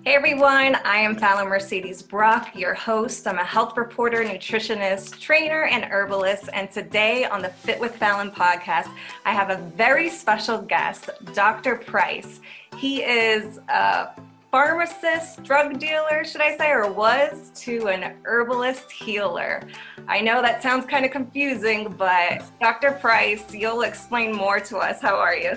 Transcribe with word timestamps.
Hey 0.00 0.16
everyone, 0.16 0.74
I 0.84 0.96
am 0.96 1.14
Fallon 1.14 1.48
Mercedes 1.48 2.02
Brock, 2.02 2.56
your 2.56 2.74
host. 2.74 3.24
I'm 3.28 3.38
a 3.38 3.44
health 3.44 3.76
reporter, 3.76 4.24
nutritionist, 4.24 5.20
trainer, 5.20 5.64
and 5.66 5.84
herbalist. 5.84 6.48
And 6.52 6.68
today 6.72 7.24
on 7.24 7.40
the 7.40 7.50
Fit 7.50 7.78
with 7.78 7.94
Fallon 7.94 8.32
podcast, 8.32 8.90
I 9.24 9.32
have 9.32 9.50
a 9.50 9.58
very 9.76 10.10
special 10.10 10.60
guest, 10.60 11.08
Dr. 11.34 11.76
Price. 11.76 12.40
He 12.76 13.04
is 13.04 13.58
a 13.68 14.08
pharmacist, 14.50 15.44
drug 15.44 15.78
dealer, 15.78 16.24
should 16.24 16.40
I 16.40 16.56
say, 16.56 16.70
or 16.70 16.90
was 16.90 17.52
to 17.60 17.86
an 17.86 18.16
herbalist 18.24 18.90
healer. 18.90 19.62
I 20.08 20.20
know 20.20 20.42
that 20.42 20.64
sounds 20.64 20.84
kind 20.84 21.04
of 21.04 21.12
confusing, 21.12 21.94
but 21.96 22.42
Dr. 22.60 22.90
Price, 22.92 23.44
you'll 23.54 23.82
explain 23.82 24.34
more 24.34 24.58
to 24.58 24.78
us. 24.78 25.00
How 25.00 25.14
are 25.14 25.36
you? 25.36 25.52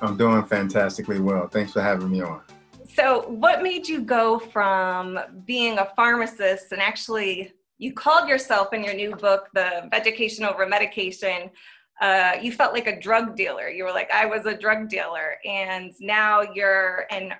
I'm 0.00 0.16
doing 0.16 0.44
fantastically 0.44 1.20
well. 1.20 1.48
Thanks 1.48 1.72
for 1.72 1.82
having 1.82 2.10
me 2.10 2.22
on. 2.22 2.40
So, 2.94 3.22
what 3.28 3.62
made 3.62 3.88
you 3.88 4.02
go 4.02 4.38
from 4.38 5.18
being 5.46 5.78
a 5.78 5.88
pharmacist 5.96 6.72
and 6.72 6.82
actually 6.82 7.52
you 7.78 7.94
called 7.94 8.28
yourself 8.28 8.72
in 8.74 8.84
your 8.84 8.94
new 8.94 9.16
book, 9.16 9.48
The 9.54 9.88
Education 9.94 10.44
Over 10.44 10.66
Medication? 10.66 11.50
Uh, 12.00 12.32
you 12.40 12.52
felt 12.52 12.74
like 12.74 12.86
a 12.86 13.00
drug 13.00 13.36
dealer. 13.36 13.68
You 13.68 13.84
were 13.84 13.92
like, 13.92 14.10
I 14.10 14.26
was 14.26 14.44
a 14.44 14.56
drug 14.56 14.88
dealer, 14.88 15.36
and 15.44 15.92
now 16.00 16.42
you're 16.42 17.06
an 17.10 17.32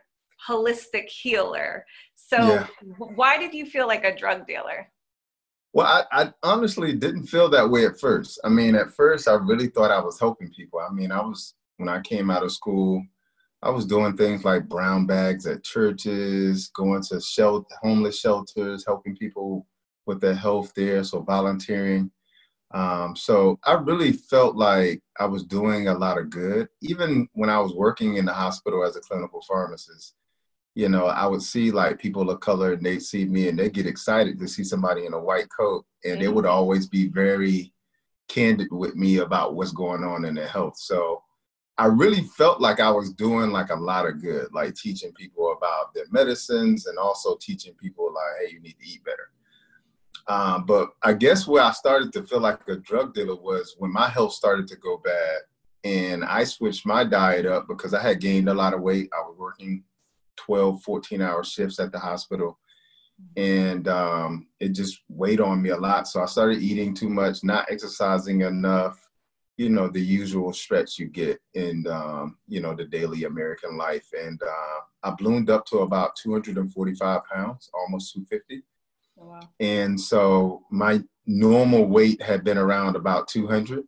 holistic 0.49 1.09
healer. 1.09 1.85
So, 2.15 2.37
yeah. 2.39 2.67
why 2.99 3.37
did 3.37 3.53
you 3.53 3.67
feel 3.67 3.87
like 3.87 4.05
a 4.05 4.17
drug 4.17 4.47
dealer? 4.47 4.91
Well, 5.75 5.87
I, 5.87 6.25
I, 6.25 6.33
honestly 6.43 6.95
didn't 6.95 7.27
feel 7.27 7.49
that 7.51 7.69
way 7.69 7.87
at 7.87 7.99
first. 7.99 8.41
I 8.45 8.49
mean, 8.49 8.75
at 8.75 8.93
first, 8.93 9.27
I 9.27 9.35
really 9.35 9.69
thought 9.69 9.91
I 9.91 10.01
was 10.01 10.21
helping 10.21 10.51
people. 10.51 10.81
I 10.81 10.93
mean, 10.93 11.11
I 11.11 11.21
was, 11.21 11.55
when 11.79 11.89
I 11.89 12.01
came 12.01 12.31
out 12.31 12.43
of 12.43 12.53
school, 12.53 13.03
I 13.63 13.71
was 13.71 13.87
doing 13.87 14.17
things 14.17 14.45
like 14.45 14.69
brown 14.69 15.07
bags 15.07 15.47
at 15.47 15.63
churches, 15.63 16.69
going 16.75 17.03
to 17.05 17.21
shelter, 17.21 17.75
homeless 17.81 18.19
shelters, 18.19 18.85
helping 18.85 19.17
people 19.17 19.67
with 20.05 20.21
their 20.21 20.35
health 20.35 20.73
there, 20.75 21.05
so 21.05 21.23
volunteering. 21.23 22.11
Um, 22.75 23.15
so 23.15 23.61
I 23.65 23.75
really 23.75 24.13
felt 24.13 24.57
like 24.57 25.01
I 25.21 25.27
was 25.27 25.45
doing 25.45 25.89
a 25.89 25.95
lot 25.95 26.19
of 26.19 26.31
good. 26.31 26.69
Even 26.81 27.29
when 27.35 27.51
I 27.51 27.61
was 27.61 27.73
working 27.73 28.17
in 28.17 28.25
the 28.25 28.33
hospital 28.33 28.85
as 28.85 28.97
a 28.97 29.01
clinical 29.01 29.43
pharmacist, 29.47 30.15
you 30.75 30.89
know, 30.89 31.07
I 31.07 31.27
would 31.27 31.43
see 31.43 31.71
like 31.71 32.01
people 32.01 32.31
of 32.31 32.41
color 32.41 32.73
and 32.73 32.85
they'd 32.85 33.03
see 33.03 33.27
me 33.27 33.49
and 33.49 33.59
they 33.59 33.69
get 33.69 33.87
excited 33.87 34.39
to 34.39 34.49
see 34.49 34.65
somebody 34.65 35.05
in 35.05 35.13
a 35.13 35.21
white 35.21 35.49
coat. 35.57 35.85
And 36.03 36.15
mm-hmm. 36.15 36.23
they 36.23 36.29
would 36.29 36.47
always 36.47 36.87
be 36.87 37.09
very 37.09 37.73
candid 38.29 38.69
with 38.73 38.97
me 38.97 39.19
about 39.19 39.55
what's 39.55 39.73
going 39.73 40.03
on 40.03 40.25
in 40.25 40.35
their 40.35 40.49
health. 40.49 40.79
So 40.79 41.23
I 41.79 41.87
really 41.87 42.23
felt 42.23 42.61
like 42.61 42.81
I 42.81 42.91
was 42.91 43.13
doing 43.13 43.51
like 43.51 43.71
a 43.71 43.75
lot 43.75 44.07
of 44.07 44.21
good, 44.21 44.49
like 44.53 44.75
teaching 44.75 45.13
people 45.13 45.55
about 45.57 45.95
their 45.95 46.05
medicines 46.11 46.87
and 46.87 46.99
also 46.99 47.37
teaching 47.41 47.75
people 47.75 48.13
like, 48.13 48.25
hey, 48.41 48.55
you 48.55 48.61
need 48.61 48.77
to 48.79 48.87
eat 48.87 49.05
better. 49.05 49.31
Um, 50.29 50.67
but 50.67 50.91
I 51.03 51.15
guess 51.15 51.49
where 51.49 51.63
I 51.63 51.73
started 51.73 52.13
to 52.13 52.23
feel 52.23 52.41
like 52.41 52.61
a 52.69 52.77
drug 52.77 53.15
dealer 53.15 53.35
was 53.35 53.75
when 53.79 53.93
my 53.93 54.09
health 54.09 54.33
started 54.33 54.69
to 54.69 54.77
go 54.77 54.99
bad 54.99 55.39
and 55.85 56.25
I 56.25 56.45
switched 56.45 56.87
my 56.87 57.05
diet 57.05 57.47
up 57.47 57.67
because 57.67 57.95
I 57.95 58.03
had 58.03 58.21
gained 58.21 58.49
a 58.49 58.55
lot 58.55 58.75
of 58.75 58.83
weight. 58.83 59.11
I 59.13 59.23
was 59.23 59.37
working 59.37 59.83
12, 60.37 60.83
14 60.83 61.23
hour 61.23 61.43
shifts 61.43 61.81
at 61.81 61.91
the 61.91 61.99
hospital. 61.99 62.59
And 63.37 63.89
um, 63.89 64.49
it 64.61 64.71
just 64.71 65.01
weighed 65.09 65.41
on 65.41 65.63
me 65.63 65.71
a 65.71 65.77
lot. 65.77 66.07
So 66.07 66.23
I 66.23 66.27
started 66.27 66.63
eating 66.63 66.95
too 66.95 67.09
much, 67.09 67.43
not 67.43 67.67
exercising 67.71 68.43
enough, 68.43 68.99
you 69.57 69.69
know, 69.69 69.89
the 69.89 70.01
usual 70.01 70.53
stretch 70.53 70.99
you 70.99 71.07
get 71.07 71.41
in, 71.55 71.87
um, 71.89 72.37
you 72.49 72.61
know, 72.61 72.75
the 72.75 72.85
daily 72.85 73.25
American 73.25 73.77
life. 73.77 74.09
And 74.19 74.41
uh, 74.43 74.81
I 75.03 75.11
bloomed 75.11 75.51
up 75.51 75.67
to 75.67 75.81
about 75.81 76.17
245 76.17 77.21
pounds, 77.25 77.71
almost 77.75 78.15
250. 78.15 78.63
Oh, 79.21 79.27
wow. 79.27 79.41
And 79.61 80.01
so 80.01 80.63
my 80.71 81.03
normal 81.27 81.87
weight 81.87 82.21
had 82.23 82.45
been 82.45 82.59
around 82.59 82.97
about 82.97 83.29
200. 83.29 83.85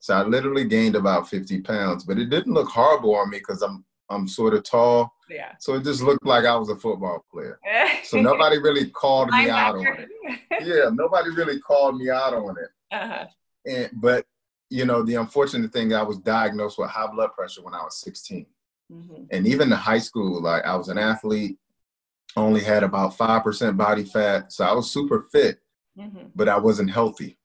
So 0.00 0.14
I 0.14 0.22
literally 0.22 0.64
gained 0.64 0.94
about 0.94 1.28
50 1.28 1.60
pounds, 1.62 2.04
but 2.04 2.18
it 2.18 2.30
didn't 2.30 2.54
look 2.54 2.68
horrible 2.68 3.16
on 3.16 3.30
me 3.30 3.38
because 3.38 3.62
I'm 3.62 3.84
I'm 4.10 4.26
sort 4.26 4.54
of 4.54 4.62
tall. 4.62 5.12
Yeah. 5.28 5.52
So 5.58 5.74
it 5.74 5.84
just 5.84 6.02
looked 6.02 6.24
like 6.24 6.46
I 6.46 6.56
was 6.56 6.70
a 6.70 6.76
football 6.76 7.24
player. 7.30 7.60
so 8.04 8.20
nobody 8.20 8.58
really 8.58 8.88
called 8.90 9.30
me 9.30 9.50
out 9.50 9.76
on 9.76 9.86
it. 9.86 10.08
Yeah, 10.60 10.90
nobody 10.92 11.30
really 11.30 11.60
called 11.60 11.96
me 11.98 12.10
out 12.10 12.34
on 12.34 12.56
it. 12.58 12.70
Uh-huh. 12.90 13.26
And 13.66 13.90
but 13.92 14.26
you 14.70 14.84
know, 14.84 15.02
the 15.02 15.14
unfortunate 15.14 15.72
thing, 15.72 15.92
I 15.94 16.02
was 16.02 16.18
diagnosed 16.18 16.78
with 16.78 16.90
high 16.90 17.06
blood 17.06 17.32
pressure 17.32 17.62
when 17.62 17.74
I 17.74 17.82
was 17.82 18.00
16. 18.00 18.46
Mm-hmm. 18.92 19.24
And 19.30 19.46
even 19.46 19.72
in 19.72 19.78
high 19.78 19.98
school, 19.98 20.42
like 20.42 20.64
I 20.64 20.76
was 20.76 20.88
an 20.88 20.98
athlete, 20.98 21.58
only 22.36 22.62
had 22.62 22.82
about 22.82 23.16
5% 23.16 23.76
body 23.76 24.04
fat. 24.04 24.52
So 24.52 24.64
I 24.64 24.72
was 24.72 24.90
super 24.90 25.26
fit, 25.32 25.58
mm-hmm. 25.98 26.28
but 26.34 26.48
I 26.48 26.58
wasn't 26.58 26.90
healthy. 26.90 27.38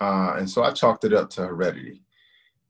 Uh, 0.00 0.34
and 0.38 0.48
so 0.48 0.62
I 0.62 0.72
chalked 0.72 1.04
it 1.04 1.12
up 1.12 1.30
to 1.30 1.46
heredity. 1.46 2.02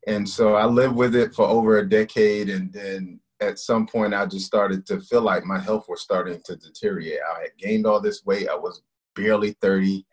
And 0.06 0.28
so 0.28 0.54
I 0.54 0.64
lived 0.64 0.96
with 0.96 1.14
it 1.14 1.34
for 1.34 1.46
over 1.46 1.78
a 1.78 1.88
decade. 1.88 2.48
And 2.48 2.72
then 2.72 3.20
at 3.40 3.58
some 3.58 3.86
point 3.86 4.14
I 4.14 4.26
just 4.26 4.46
started 4.46 4.86
to 4.86 5.00
feel 5.00 5.22
like 5.22 5.44
my 5.44 5.58
health 5.58 5.86
was 5.88 6.00
starting 6.00 6.40
to 6.44 6.56
deteriorate. 6.56 7.20
I 7.36 7.42
had 7.42 7.56
gained 7.58 7.86
all 7.86 8.00
this 8.00 8.24
weight. 8.24 8.48
I 8.48 8.56
was 8.56 8.82
barely 9.14 9.52
30. 9.60 10.06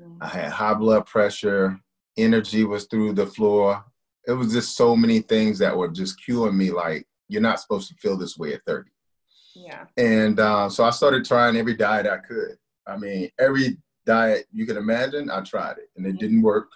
Mm-hmm. 0.00 0.22
I 0.22 0.28
had 0.28 0.50
high 0.50 0.74
blood 0.74 1.06
pressure. 1.06 1.78
Energy 2.16 2.64
was 2.64 2.84
through 2.86 3.12
the 3.12 3.26
floor. 3.26 3.84
It 4.26 4.32
was 4.32 4.52
just 4.52 4.76
so 4.76 4.96
many 4.96 5.20
things 5.20 5.58
that 5.58 5.76
were 5.76 5.88
just 5.88 6.16
cueing 6.26 6.54
me 6.54 6.70
like, 6.70 7.06
you're 7.28 7.42
not 7.42 7.60
supposed 7.60 7.88
to 7.88 7.94
feel 7.96 8.16
this 8.16 8.38
way 8.38 8.54
at 8.54 8.64
30. 8.66 8.90
Yeah. 9.54 9.84
And 9.96 10.40
uh, 10.40 10.68
so 10.68 10.84
I 10.84 10.90
started 10.90 11.24
trying 11.24 11.56
every 11.56 11.74
diet 11.74 12.06
I 12.06 12.18
could. 12.18 12.56
I 12.86 12.96
mean, 12.96 13.30
every 13.38 13.78
diet 14.04 14.46
you 14.52 14.66
can 14.66 14.76
imagine, 14.76 15.30
I 15.30 15.40
tried 15.42 15.78
it 15.78 15.90
and 15.96 16.06
it 16.06 16.10
mm-hmm. 16.10 16.18
didn't 16.18 16.42
work 16.42 16.70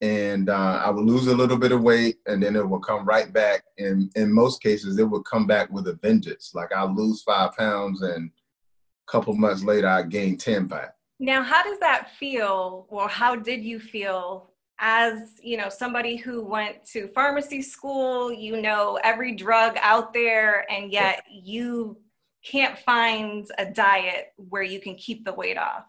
and 0.00 0.48
uh, 0.48 0.82
I 0.84 0.90
would 0.90 1.04
lose 1.04 1.26
a 1.26 1.36
little 1.36 1.58
bit 1.58 1.72
of 1.72 1.82
weight, 1.82 2.16
and 2.26 2.42
then 2.42 2.56
it 2.56 2.66
would 2.66 2.82
come 2.82 3.04
right 3.04 3.30
back. 3.32 3.64
And 3.78 4.10
in 4.16 4.32
most 4.32 4.62
cases, 4.62 4.98
it 4.98 5.04
would 5.04 5.24
come 5.24 5.46
back 5.46 5.70
with 5.70 5.88
a 5.88 5.98
vengeance. 6.02 6.52
Like 6.54 6.72
I 6.74 6.84
lose 6.84 7.22
five 7.22 7.54
pounds, 7.56 8.02
and 8.02 8.30
a 8.30 9.12
couple 9.12 9.34
months 9.34 9.62
later, 9.62 9.88
I 9.88 10.02
gain 10.02 10.38
ten 10.38 10.66
back. 10.66 10.94
Now, 11.18 11.42
how 11.42 11.62
does 11.62 11.78
that 11.80 12.08
feel, 12.18 12.86
or 12.88 13.08
how 13.08 13.36
did 13.36 13.62
you 13.62 13.78
feel 13.78 14.49
as 14.80 15.34
you 15.42 15.56
know 15.56 15.68
somebody 15.68 16.16
who 16.16 16.42
went 16.42 16.84
to 16.86 17.08
pharmacy 17.08 17.62
school? 17.62 18.32
You 18.32 18.60
know 18.60 18.98
every 19.04 19.34
drug 19.34 19.76
out 19.80 20.12
there, 20.12 20.70
and 20.70 20.90
yet 20.90 21.22
you 21.30 21.98
can't 22.44 22.78
find 22.78 23.46
a 23.58 23.66
diet 23.66 24.32
where 24.36 24.62
you 24.62 24.80
can 24.80 24.94
keep 24.94 25.24
the 25.24 25.32
weight 25.32 25.58
off. 25.58 25.84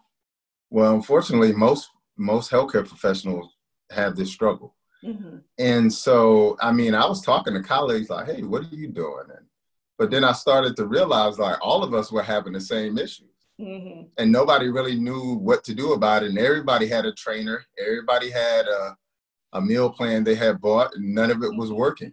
Well, 0.70 0.94
unfortunately, 0.94 1.52
most 1.52 1.88
most 2.16 2.50
healthcare 2.50 2.86
professionals 2.86 3.56
have 3.90 4.16
this 4.16 4.32
struggle. 4.32 4.74
Mm-hmm. 5.04 5.38
And 5.58 5.92
so, 5.92 6.56
I 6.60 6.72
mean, 6.72 6.94
I 6.94 7.06
was 7.06 7.22
talking 7.22 7.54
to 7.54 7.62
colleagues 7.62 8.10
like, 8.10 8.26
hey, 8.26 8.42
what 8.42 8.62
are 8.62 8.74
you 8.74 8.88
doing? 8.88 9.24
And, 9.28 9.46
but 9.98 10.10
then 10.10 10.24
I 10.24 10.32
started 10.32 10.76
to 10.76 10.86
realize 10.86 11.38
like 11.38 11.58
all 11.60 11.82
of 11.82 11.92
us 11.92 12.12
were 12.12 12.22
having 12.22 12.52
the 12.52 12.60
same 12.60 12.98
issues. 12.98 13.31
Mm-hmm. 13.62 14.02
And 14.18 14.32
nobody 14.32 14.68
really 14.68 14.98
knew 14.98 15.34
what 15.34 15.62
to 15.64 15.74
do 15.74 15.92
about 15.92 16.22
it. 16.22 16.30
And 16.30 16.38
everybody 16.38 16.88
had 16.88 17.06
a 17.06 17.12
trainer, 17.12 17.64
everybody 17.78 18.30
had 18.30 18.66
a, 18.66 18.96
a 19.52 19.60
meal 19.60 19.90
plan 19.90 20.24
they 20.24 20.34
had 20.34 20.60
bought, 20.60 20.94
and 20.94 21.14
none 21.14 21.30
of 21.30 21.42
it 21.42 21.54
was 21.54 21.70
working. 21.70 22.12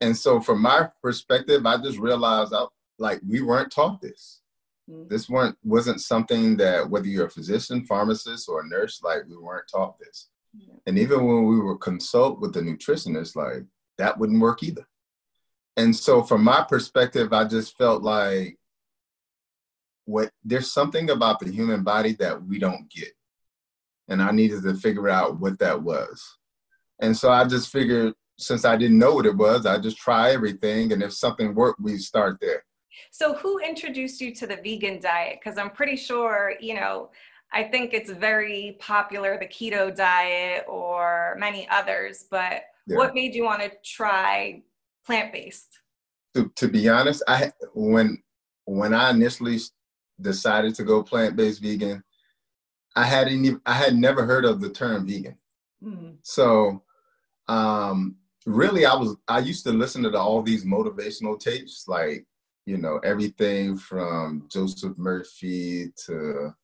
And 0.00 0.16
so, 0.16 0.40
from 0.40 0.60
my 0.60 0.88
perspective, 1.02 1.64
I 1.66 1.78
just 1.78 1.98
realized 1.98 2.52
I, 2.52 2.66
like 2.98 3.20
we 3.26 3.40
weren't 3.40 3.72
taught 3.72 4.00
this. 4.00 4.40
Mm-hmm. 4.90 5.08
This 5.08 5.28
weren't 5.28 5.56
wasn't 5.64 6.00
something 6.00 6.56
that 6.58 6.88
whether 6.88 7.06
you're 7.06 7.26
a 7.26 7.30
physician, 7.30 7.84
pharmacist, 7.84 8.48
or 8.48 8.60
a 8.60 8.68
nurse, 8.68 9.00
like 9.02 9.22
we 9.28 9.36
weren't 9.36 9.68
taught 9.68 9.98
this. 9.98 10.28
And 10.86 10.98
even 10.98 11.24
when 11.24 11.44
we 11.46 11.60
would 11.60 11.80
consult 11.80 12.40
with 12.40 12.54
the 12.54 12.60
nutritionist, 12.60 13.36
like 13.36 13.64
that 13.98 14.18
wouldn't 14.18 14.40
work 14.40 14.62
either. 14.62 14.86
And 15.76 15.94
so 15.94 16.22
from 16.22 16.42
my 16.42 16.64
perspective, 16.68 17.32
I 17.32 17.44
just 17.44 17.76
felt 17.76 18.02
like 18.02 18.58
what 20.08 20.30
there's 20.42 20.72
something 20.72 21.10
about 21.10 21.38
the 21.38 21.50
human 21.50 21.82
body 21.82 22.14
that 22.14 22.42
we 22.42 22.58
don't 22.58 22.90
get. 22.90 23.12
And 24.08 24.22
I 24.22 24.30
needed 24.30 24.62
to 24.62 24.74
figure 24.74 25.10
out 25.10 25.38
what 25.38 25.58
that 25.58 25.82
was. 25.82 26.38
And 27.00 27.14
so 27.14 27.30
I 27.30 27.44
just 27.44 27.70
figured 27.70 28.14
since 28.38 28.64
I 28.64 28.76
didn't 28.76 28.98
know 28.98 29.14
what 29.14 29.26
it 29.26 29.36
was, 29.36 29.66
I 29.66 29.78
just 29.78 29.98
try 29.98 30.30
everything. 30.30 30.92
And 30.92 31.02
if 31.02 31.12
something 31.12 31.54
worked, 31.54 31.80
we 31.80 31.98
start 31.98 32.38
there. 32.40 32.64
So 33.10 33.34
who 33.34 33.58
introduced 33.58 34.20
you 34.22 34.34
to 34.36 34.46
the 34.46 34.56
vegan 34.56 34.98
diet? 34.98 35.40
Because 35.42 35.58
I'm 35.58 35.70
pretty 35.70 35.96
sure, 35.96 36.54
you 36.58 36.74
know, 36.74 37.10
I 37.52 37.64
think 37.64 37.92
it's 37.92 38.10
very 38.10 38.78
popular, 38.80 39.38
the 39.38 39.46
keto 39.46 39.94
diet 39.94 40.64
or 40.66 41.36
many 41.38 41.68
others, 41.68 42.24
but 42.30 42.62
yeah. 42.86 42.96
what 42.96 43.14
made 43.14 43.34
you 43.34 43.44
want 43.44 43.60
to 43.60 43.72
try 43.84 44.62
plant 45.04 45.34
based? 45.34 45.80
To, 46.34 46.50
to 46.56 46.68
be 46.68 46.88
honest, 46.88 47.22
I 47.28 47.52
when 47.74 48.22
when 48.64 48.94
I 48.94 49.10
initially 49.10 49.58
decided 50.20 50.74
to 50.76 50.84
go 50.84 51.02
plant 51.02 51.36
based 51.36 51.62
vegan, 51.62 52.02
I 52.96 53.04
hadn't 53.04 53.44
even, 53.44 53.60
I 53.64 53.74
had 53.74 53.96
never 53.96 54.24
heard 54.24 54.44
of 54.44 54.60
the 54.60 54.70
term 54.70 55.06
vegan. 55.06 55.36
Mm-hmm. 55.82 56.12
So 56.22 56.82
um, 57.46 58.16
really, 58.46 58.86
I 58.86 58.94
was 58.94 59.16
I 59.26 59.38
used 59.38 59.64
to 59.64 59.72
listen 59.72 60.02
to 60.02 60.10
the, 60.10 60.18
all 60.18 60.42
these 60.42 60.64
motivational 60.64 61.38
tapes 61.38 61.86
like 61.86 62.26
you 62.68 62.76
know, 62.76 62.98
everything 62.98 63.78
from 63.78 64.46
Joseph 64.52 64.98
Murphy 64.98 65.90
to, 66.04 66.54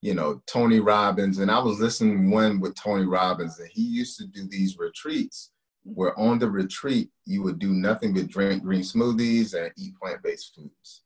you 0.00 0.14
know, 0.14 0.40
Tony 0.46 0.78
Robbins. 0.78 1.38
And 1.38 1.50
I 1.50 1.58
was 1.58 1.80
listening 1.80 2.30
one 2.30 2.60
with 2.60 2.76
Tony 2.76 3.06
Robbins, 3.06 3.58
and 3.58 3.68
he 3.72 3.82
used 3.82 4.16
to 4.18 4.26
do 4.28 4.46
these 4.48 4.78
retreats 4.78 5.50
where 5.82 6.16
on 6.16 6.38
the 6.38 6.48
retreat, 6.48 7.10
you 7.26 7.42
would 7.42 7.58
do 7.58 7.70
nothing 7.72 8.14
but 8.14 8.28
drink 8.28 8.62
green 8.62 8.82
smoothies 8.82 9.60
and 9.60 9.72
eat 9.76 9.96
plant 10.00 10.22
based 10.22 10.54
foods. 10.54 11.01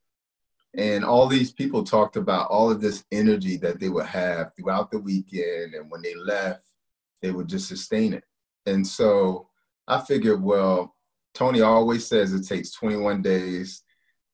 And 0.76 1.04
all 1.04 1.26
these 1.26 1.52
people 1.52 1.82
talked 1.82 2.16
about 2.16 2.50
all 2.50 2.70
of 2.70 2.80
this 2.80 3.04
energy 3.10 3.56
that 3.58 3.80
they 3.80 3.88
would 3.88 4.06
have 4.06 4.54
throughout 4.54 4.90
the 4.90 4.98
weekend. 4.98 5.74
And 5.74 5.90
when 5.90 6.02
they 6.02 6.14
left, 6.14 6.66
they 7.22 7.30
would 7.30 7.48
just 7.48 7.68
sustain 7.68 8.12
it. 8.12 8.24
And 8.66 8.86
so 8.86 9.48
I 9.88 10.00
figured, 10.00 10.42
well, 10.42 10.94
Tony 11.34 11.62
always 11.62 12.06
says 12.06 12.32
it 12.32 12.46
takes 12.46 12.72
21 12.72 13.22
days 13.22 13.84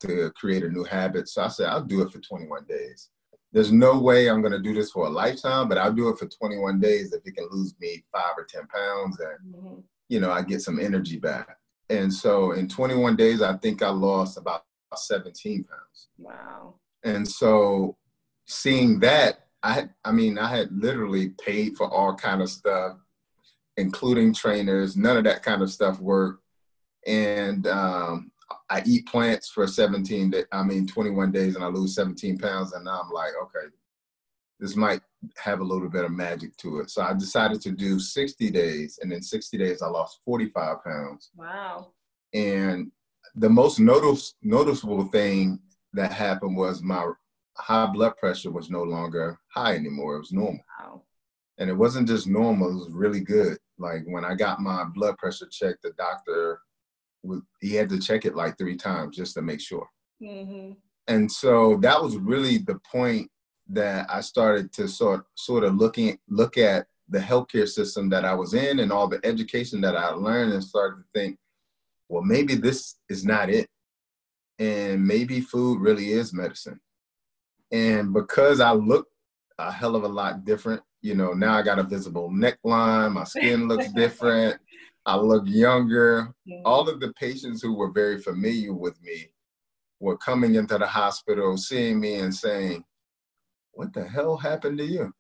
to 0.01 0.33
create 0.35 0.65
a 0.65 0.69
new 0.69 0.85
habit. 0.85 1.29
So 1.29 1.43
I 1.43 1.49
said, 1.49 1.69
I'll 1.69 1.85
do 1.85 2.03
it 2.03 2.11
for 2.11 2.19
21 2.19 2.65
days. 2.69 3.11
There's 3.53 3.71
no 3.71 3.99
way 4.01 4.29
I'm 4.29 4.41
going 4.41 4.53
to 4.53 4.59
do 4.59 4.75
this 4.75 4.91
for 4.91 5.07
a 5.07 5.11
lifetime, 5.11 5.69
but 5.69 5.79
I'll 5.79 5.93
do 5.93 6.09
it 6.09 6.19
for 6.19 6.27
21 6.27 6.81
days 6.81 7.13
if 7.13 7.23
it 7.25 7.37
can 7.37 7.49
lose 7.51 7.75
me 7.81 8.03
five 8.11 8.33
or 8.37 8.45
10 8.45 8.67
pounds 8.67 9.21
and, 9.21 9.55
mm-hmm. 9.55 9.81
you 10.09 10.21
know, 10.21 10.33
I 10.33 10.43
get 10.43 10.63
some 10.63 10.81
energy 10.81 11.19
back. 11.19 11.57
And 11.91 12.13
so 12.13 12.53
in 12.53 12.69
21 12.69 13.17
days, 13.17 13.43
I 13.43 13.57
think 13.59 13.83
I 13.83 13.91
lost 13.91 14.39
about 14.39 14.65
17 14.99 15.65
pounds. 15.65 16.09
Wow. 16.19 16.75
And 17.05 17.27
so 17.27 17.97
seeing 18.47 19.01
that, 19.01 19.47
I 19.63 19.73
had, 19.73 19.91
I 20.05 20.13
mean, 20.13 20.39
I 20.39 20.49
had 20.49 20.71
literally 20.73 21.31
paid 21.31 21.77
for 21.77 21.89
all 21.89 22.15
kind 22.15 22.43
of 22.43 22.51
stuff, 22.51 22.97
including 23.77 24.35
trainers. 24.35 24.97
None 24.97 25.17
of 25.17 25.25
that 25.25 25.43
kind 25.43 25.63
of 25.63 25.71
stuff 25.71 26.01
worked. 26.01 26.43
And 27.07 27.67
um, 27.67 28.33
I 28.69 28.83
eat 28.87 29.07
plants 29.07 29.51
for 29.51 29.67
17, 29.67 30.31
day, 30.31 30.45
I 30.53 30.63
mean, 30.63 30.87
21 30.87 31.33
days 31.33 31.55
and 31.55 31.65
I 31.65 31.69
lose 31.69 31.95
17 31.95 32.39
pounds. 32.39 32.73
And 32.73 32.85
now 32.85 33.03
I'm 33.05 33.11
like, 33.11 33.33
okay, 33.43 33.67
this 34.59 34.77
might 34.77 35.01
have 35.39 35.61
a 35.61 35.65
little 35.65 35.89
bit 35.89 36.05
of 36.05 36.13
magic 36.13 36.57
to 36.59 36.81
it. 36.81 36.91
So 36.91 37.03
I 37.03 37.13
decided 37.15 37.61
to 37.63 37.73
do 37.73 37.99
60 37.99 38.51
days. 38.51 38.99
And 39.03 39.13
in 39.13 39.23
60 39.23 39.59
days, 39.59 39.83
I 39.83 39.89
lost 39.89 40.21
45 40.25 40.85
pounds. 40.85 41.31
Wow. 41.37 41.93
And 42.33 42.91
the 43.35 43.49
most 43.49 43.81
notice, 43.81 44.35
noticeable 44.43 45.05
thing 45.05 45.61
that 45.93 46.13
happened 46.13 46.57
was 46.57 46.83
my 46.83 47.11
high 47.57 47.87
blood 47.87 48.17
pressure 48.17 48.51
was 48.51 48.71
no 48.71 48.83
longer 48.83 49.39
high 49.55 49.75
anymore. 49.75 50.17
It 50.17 50.21
was 50.21 50.33
normal. 50.33 50.61
Wow. 50.81 51.03
And 51.59 51.69
it 51.71 51.75
wasn't 51.75 52.09
just 52.09 52.27
normal, 52.27 52.71
it 52.71 52.75
was 52.75 52.91
really 52.91 53.21
good. 53.21 53.59
Like 53.79 54.03
when 54.07 54.25
I 54.25 54.35
got 54.35 54.61
my 54.61 54.85
blood 54.95 55.17
pressure 55.19 55.49
checked, 55.51 55.83
the 55.83 55.93
doctor 55.93 56.61
he 57.61 57.75
had 57.75 57.89
to 57.89 58.01
check 58.01 58.25
it 58.25 58.35
like 58.35 58.59
three 58.59 58.77
times 58.77 59.17
just 59.17 59.35
to 59.35 59.43
make 59.43 59.61
sure. 59.61 59.87
Mm-hmm. 60.21 60.73
And 61.09 61.31
so 61.31 61.77
that 61.79 62.03
was 62.03 62.17
really 62.17 62.59
the 62.59 62.81
point 62.91 63.31
that 63.69 64.07
I 64.11 64.21
started 64.21 64.73
to 64.75 64.89
sort 64.89 65.25
sort 65.35 65.65
of 65.65 65.77
looking 65.77 66.19
look 66.29 66.59
at 66.59 66.87
the 67.09 67.19
healthcare 67.19 67.69
system 67.69 68.09
that 68.11 68.25
I 68.25 68.35
was 68.35 68.55
in 68.55 68.81
and 68.81 68.91
all 68.91 69.07
the 69.09 69.21
education 69.25 69.81
that 69.83 69.97
I 69.97 70.09
learned 70.09 70.53
and 70.53 70.65
started 70.65 70.97
to 70.97 71.05
think, 71.15 71.39
well, 72.13 72.23
maybe 72.23 72.55
this 72.55 72.97
is 73.09 73.25
not 73.25 73.49
it. 73.49 73.67
And 74.59 75.07
maybe 75.07 75.41
food 75.41 75.81
really 75.81 76.13
is 76.13 76.35
medicine. 76.35 76.79
And 77.73 78.13
because 78.13 78.61
I 78.61 78.73
look 78.73 79.07
a 79.59 79.73
hell 79.73 79.97
of 79.97 80.05
a 80.05 80.09
lot 80.09 80.45
different, 80.45 80.83
you 81.01 81.15
know, 81.15 81.33
now 81.33 81.55
I 81.57 81.63
got 81.63 81.79
a 81.79 81.83
visible 81.83 82.31
neckline, 82.31 83.13
my 83.13 83.25
skin 83.25 83.67
looks 83.67 83.91
different. 83.95 84.61
I 85.07 85.17
look 85.17 85.45
younger. 85.47 86.35
All 86.67 86.87
of 86.87 87.01
the 87.01 87.15
patients 87.15 87.63
who 87.63 87.75
were 87.75 87.91
very 87.91 88.19
familiar 88.19 88.75
with 88.75 89.03
me 89.03 89.31
were 89.99 90.19
coming 90.19 90.57
into 90.57 90.77
the 90.77 90.87
hospital, 90.87 91.57
seeing 91.57 91.99
me 91.99 92.17
and 92.17 92.35
saying, 92.35 92.85
What 93.73 93.95
the 93.95 94.07
hell 94.07 94.37
happened 94.37 94.77
to 94.79 94.85
you? 94.85 95.15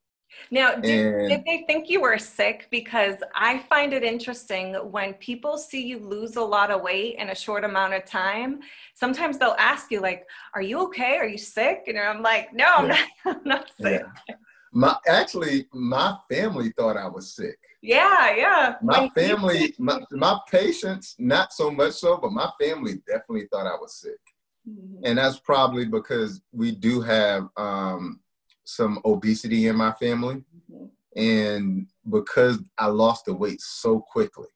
Now, 0.50 0.75
did, 0.75 1.14
and, 1.14 1.29
did, 1.29 1.44
they 1.46 1.64
think 1.67 1.88
you 1.88 2.00
were 2.00 2.19
sick? 2.19 2.69
Because 2.70 3.17
I 3.34 3.61
find 3.69 3.93
it 3.93 4.02
interesting 4.02 4.75
when 4.90 5.14
people 5.14 5.56
see 5.56 5.82
you 5.82 5.99
lose 5.99 6.37
a 6.37 6.43
lot 6.43 6.70
of 6.70 6.82
weight 6.82 7.17
in 7.17 7.31
a 7.31 7.34
short 7.34 7.64
amount 7.64 7.94
of 7.94 8.05
time. 8.05 8.61
Sometimes 8.94 9.38
they'll 9.38 9.56
ask 9.58 9.90
you, 9.90 10.00
like, 10.00 10.26
"Are 10.55 10.62
you 10.62 10.81
okay? 10.87 11.17
Are 11.17 11.26
you 11.26 11.38
sick?" 11.38 11.84
And 11.87 11.99
I'm 11.99 12.23
like, 12.23 12.52
"No. 12.52 12.67
I'm, 12.67 12.88
not, 12.88 12.99
I'm 13.25 13.40
not 13.44 13.70
sick." 13.81 14.02
Yeah. 14.29 14.34
My 14.73 14.96
actually, 15.06 15.67
my 15.73 16.17
family 16.31 16.73
thought 16.76 16.96
I 16.96 17.08
was 17.08 17.34
sick. 17.34 17.58
Yeah, 17.82 18.34
yeah. 18.37 18.76
My 18.81 19.08
family, 19.08 19.75
my, 19.79 20.00
my 20.12 20.38
patients, 20.50 21.17
not 21.19 21.52
so 21.52 21.70
much 21.70 21.94
so, 21.94 22.17
but 22.17 22.31
my 22.31 22.49
family 22.61 23.02
definitely 23.06 23.49
thought 23.50 23.67
I 23.67 23.75
was 23.75 23.94
sick. 23.96 24.20
Mm-hmm. 24.69 25.05
And 25.05 25.19
that's 25.19 25.40
probably 25.40 25.87
because 25.87 26.40
we 26.52 26.73
do 26.73 27.00
have 27.00 27.49
um, 27.56 28.20
some 28.64 29.00
obesity 29.04 29.66
in 29.66 29.76
my 29.76 29.92
family. 29.92 30.44
Mm-hmm. 30.70 31.20
And 31.20 31.86
because 32.10 32.58
I 32.78 32.86
lost 32.86 33.26
the 33.26 33.34
weight 33.34 33.60
so 33.60 34.00
quickly. 34.00 34.48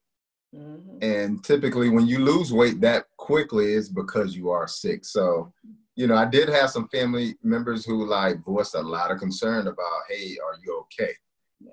Mm-hmm. 0.55 1.03
And 1.03 1.45
typically, 1.45 1.91
when 1.91 2.07
you 2.07 2.19
lose 2.19 2.53
weight 2.53 2.81
that 2.81 3.05
quickly, 3.17 3.75
it's 3.75 3.89
because 3.89 4.37
you 4.37 4.51
are 4.51 4.67
sick. 4.67 5.05
So, 5.05 5.53
you 5.97 6.07
know, 6.07 6.17
I 6.17 6.25
did 6.25 6.49
have 6.49 6.71
some 6.71 6.89
family 6.89 7.37
members 7.43 7.85
who 7.85 8.07
like 8.07 8.43
voiced 8.45 8.75
a 8.75 8.81
lot 8.81 9.11
of 9.11 9.19
concern 9.19 9.67
about, 9.67 10.03
hey, 10.09 10.39
are 10.45 10.59
you 10.65 10.81
okay? 10.81 11.13
Yeah. 11.61 11.71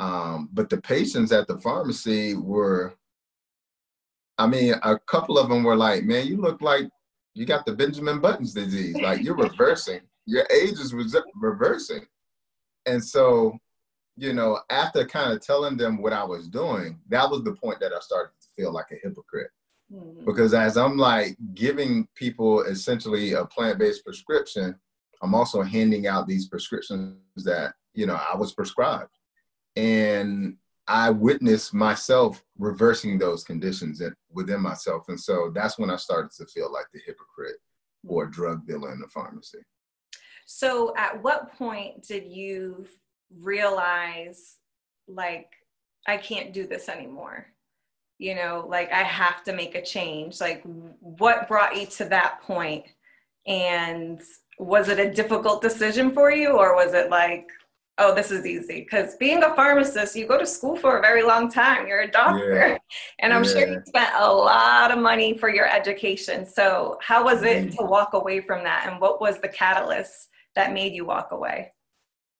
Um, 0.00 0.48
but 0.52 0.68
the 0.68 0.80
patients 0.80 1.32
at 1.32 1.46
the 1.46 1.58
pharmacy 1.58 2.34
were, 2.34 2.94
I 4.36 4.46
mean, 4.48 4.74
a 4.82 4.98
couple 4.98 5.38
of 5.38 5.48
them 5.48 5.62
were 5.62 5.76
like, 5.76 6.04
man, 6.04 6.26
you 6.26 6.38
look 6.38 6.60
like 6.60 6.88
you 7.34 7.46
got 7.46 7.66
the 7.66 7.72
Benjamin 7.72 8.20
Buttons 8.20 8.54
disease. 8.54 8.96
Like 8.96 9.22
you're 9.22 9.36
reversing. 9.48 10.00
Your 10.26 10.46
age 10.50 10.78
is 10.78 10.94
reversing. 11.34 12.06
And 12.86 13.04
so, 13.04 13.58
you 14.16 14.32
know, 14.32 14.60
after 14.70 15.04
kind 15.04 15.32
of 15.32 15.40
telling 15.40 15.76
them 15.76 16.00
what 16.00 16.12
I 16.12 16.24
was 16.24 16.48
doing, 16.48 16.98
that 17.08 17.30
was 17.30 17.42
the 17.42 17.52
point 17.52 17.80
that 17.80 17.92
I 17.92 18.00
started 18.00 18.32
to 18.40 18.48
feel 18.56 18.72
like 18.72 18.90
a 18.92 18.96
hypocrite. 19.02 19.50
Mm-hmm. 19.92 20.24
Because 20.24 20.54
as 20.54 20.76
I'm 20.76 20.96
like 20.96 21.36
giving 21.54 22.08
people 22.14 22.62
essentially 22.62 23.32
a 23.32 23.44
plant 23.44 23.78
based 23.78 24.04
prescription, 24.04 24.74
I'm 25.22 25.34
also 25.34 25.62
handing 25.62 26.06
out 26.06 26.26
these 26.26 26.48
prescriptions 26.48 27.16
that, 27.44 27.74
you 27.94 28.06
know, 28.06 28.14
I 28.32 28.36
was 28.36 28.52
prescribed 28.52 29.10
and 29.76 30.56
I 30.86 31.10
witnessed 31.10 31.72
myself 31.72 32.44
reversing 32.58 33.18
those 33.18 33.42
conditions 33.42 34.02
within 34.30 34.60
myself. 34.60 35.08
And 35.08 35.18
so 35.18 35.50
that's 35.54 35.78
when 35.78 35.90
I 35.90 35.96
started 35.96 36.30
to 36.32 36.46
feel 36.46 36.70
like 36.70 36.86
the 36.92 37.00
hypocrite 37.06 37.56
or 38.06 38.26
drug 38.26 38.66
dealer 38.66 38.92
in 38.92 39.00
the 39.00 39.08
pharmacy. 39.08 39.58
So 40.46 40.94
at 40.96 41.22
what 41.22 41.56
point 41.56 42.06
did 42.06 42.26
you 42.26 42.86
realize 43.40 44.56
like 45.08 45.50
I 46.06 46.16
can't 46.16 46.52
do 46.52 46.66
this 46.66 46.88
anymore? 46.88 47.46
You 48.18 48.34
know, 48.34 48.64
like 48.68 48.92
I 48.92 49.02
have 49.02 49.42
to 49.44 49.52
make 49.52 49.74
a 49.74 49.82
change. 49.82 50.40
Like 50.40 50.62
what 51.00 51.48
brought 51.48 51.76
you 51.76 51.86
to 51.86 52.04
that 52.06 52.42
point? 52.42 52.84
And 53.46 54.20
was 54.58 54.88
it 54.88 54.98
a 54.98 55.12
difficult 55.12 55.60
decision 55.60 56.12
for 56.12 56.30
you 56.30 56.50
or 56.50 56.76
was 56.76 56.94
it 56.94 57.10
like 57.10 57.48
oh, 57.98 58.14
this 58.14 58.30
is 58.30 58.44
easy. 58.44 58.80
Because 58.80 59.16
being 59.16 59.42
a 59.42 59.54
pharmacist, 59.54 60.16
you 60.16 60.26
go 60.26 60.38
to 60.38 60.46
school 60.46 60.76
for 60.76 60.98
a 60.98 61.00
very 61.00 61.22
long 61.22 61.50
time. 61.50 61.86
You're 61.86 62.02
a 62.02 62.10
doctor. 62.10 62.54
Yeah. 62.54 62.78
And 63.20 63.32
I'm 63.32 63.44
yeah. 63.44 63.50
sure 63.50 63.68
you 63.68 63.82
spent 63.86 64.10
a 64.16 64.32
lot 64.32 64.90
of 64.90 64.98
money 64.98 65.38
for 65.38 65.48
your 65.48 65.68
education. 65.68 66.44
So, 66.46 66.98
how 67.00 67.24
was 67.24 67.42
it 67.42 67.66
mm-hmm. 67.66 67.76
to 67.76 67.84
walk 67.84 68.12
away 68.12 68.40
from 68.40 68.64
that? 68.64 68.88
And 68.90 69.00
what 69.00 69.20
was 69.20 69.38
the 69.40 69.48
catalyst 69.48 70.28
that 70.54 70.72
made 70.72 70.92
you 70.92 71.04
walk 71.04 71.32
away? 71.32 71.72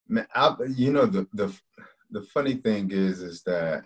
Man, 0.08 0.26
I, 0.34 0.54
you 0.76 0.92
know, 0.92 1.06
the, 1.06 1.26
the, 1.32 1.54
the 2.10 2.22
funny 2.22 2.54
thing 2.54 2.90
is, 2.90 3.22
is 3.22 3.42
that 3.44 3.84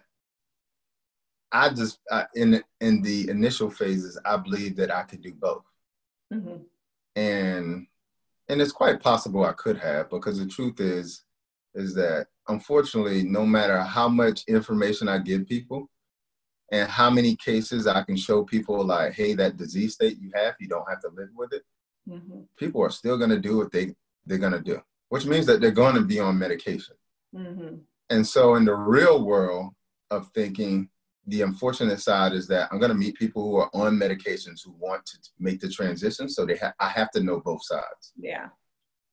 I 1.51 1.71
just, 1.71 1.99
I, 2.11 2.27
in, 2.35 2.63
in 2.81 3.03
the 3.03 3.31
initial 3.31 3.71
phases, 3.71 4.19
I 4.25 4.37
believed 4.37 4.77
that 4.79 4.95
I 4.95 5.03
could 5.05 5.23
do 5.23 5.33
both. 5.35 5.65
Mm-hmm. 6.33 6.57
And, 7.17 7.87
and 8.49 8.61
it's 8.61 8.73
quite 8.73 9.01
possible 9.01 9.45
I 9.45 9.53
could 9.53 9.79
have 9.79 10.11
because 10.11 10.39
the 10.39 10.47
truth 10.47 10.81
is, 10.81 11.23
is 11.75 11.95
that 11.95 12.27
unfortunately, 12.49 13.23
no 13.23 13.47
matter 13.47 13.81
how 13.81 14.09
much 14.09 14.45
information 14.49 15.09
I 15.09 15.19
give 15.19 15.47
people 15.47 15.89
and 16.73 16.89
how 16.89 17.11
many 17.11 17.37
cases 17.37 17.87
I 17.87 18.03
can 18.03 18.17
show 18.17 18.45
people, 18.45 18.85
like, 18.85 19.13
hey, 19.13 19.35
that 19.35 19.57
disease 19.57 19.95
state 19.95 20.19
you 20.21 20.31
have, 20.35 20.55
you 20.61 20.69
don't 20.69 20.89
have 20.89 21.01
to 21.01 21.11
live 21.15 21.29
with 21.35 21.53
it, 21.53 21.63
mm-hmm. 22.09 22.41
people 22.59 22.83
are 22.83 22.91
still 22.91 23.17
going 23.17 23.31
to 23.31 23.39
do 23.39 23.57
what 23.57 23.73
they, 23.73 23.95
they're 24.29 24.39
going 24.39 24.53
to 24.53 24.61
do, 24.61 24.81
which 25.09 25.27
means 25.27 25.47
that 25.47 25.61
they're 25.61 25.71
going 25.71 25.95
to 25.95 26.03
be 26.03 26.21
on 26.21 26.39
medication. 26.39 26.95
Mm-hmm. 27.35 27.77
And 28.11 28.27
so, 28.27 28.55
in 28.55 28.65
the 28.65 28.75
real 28.75 29.25
world 29.25 29.75
of 30.11 30.31
thinking, 30.35 30.89
the 31.27 31.43
unfortunate 31.43 32.01
side 32.01 32.33
is 32.33 32.49
that 32.49 32.69
I'm 32.73 32.79
going 32.79 32.93
to 32.93 32.97
meet 32.97 33.17
people 33.17 33.43
who 33.43 33.57
are 33.57 33.71
on 33.75 33.99
medications 33.99 34.65
who 34.65 34.75
want 34.79 35.05
to 35.07 35.19
make 35.39 35.61
the 35.61 35.69
transition. 35.69 36.29
So 36.29 36.47
they 36.47 36.57
ha- 36.57 36.73
I 36.81 36.89
have 36.89 37.11
to 37.11 37.23
know 37.23 37.41
both 37.41 37.63
sides. 37.65 38.13
Yeah 38.19 38.49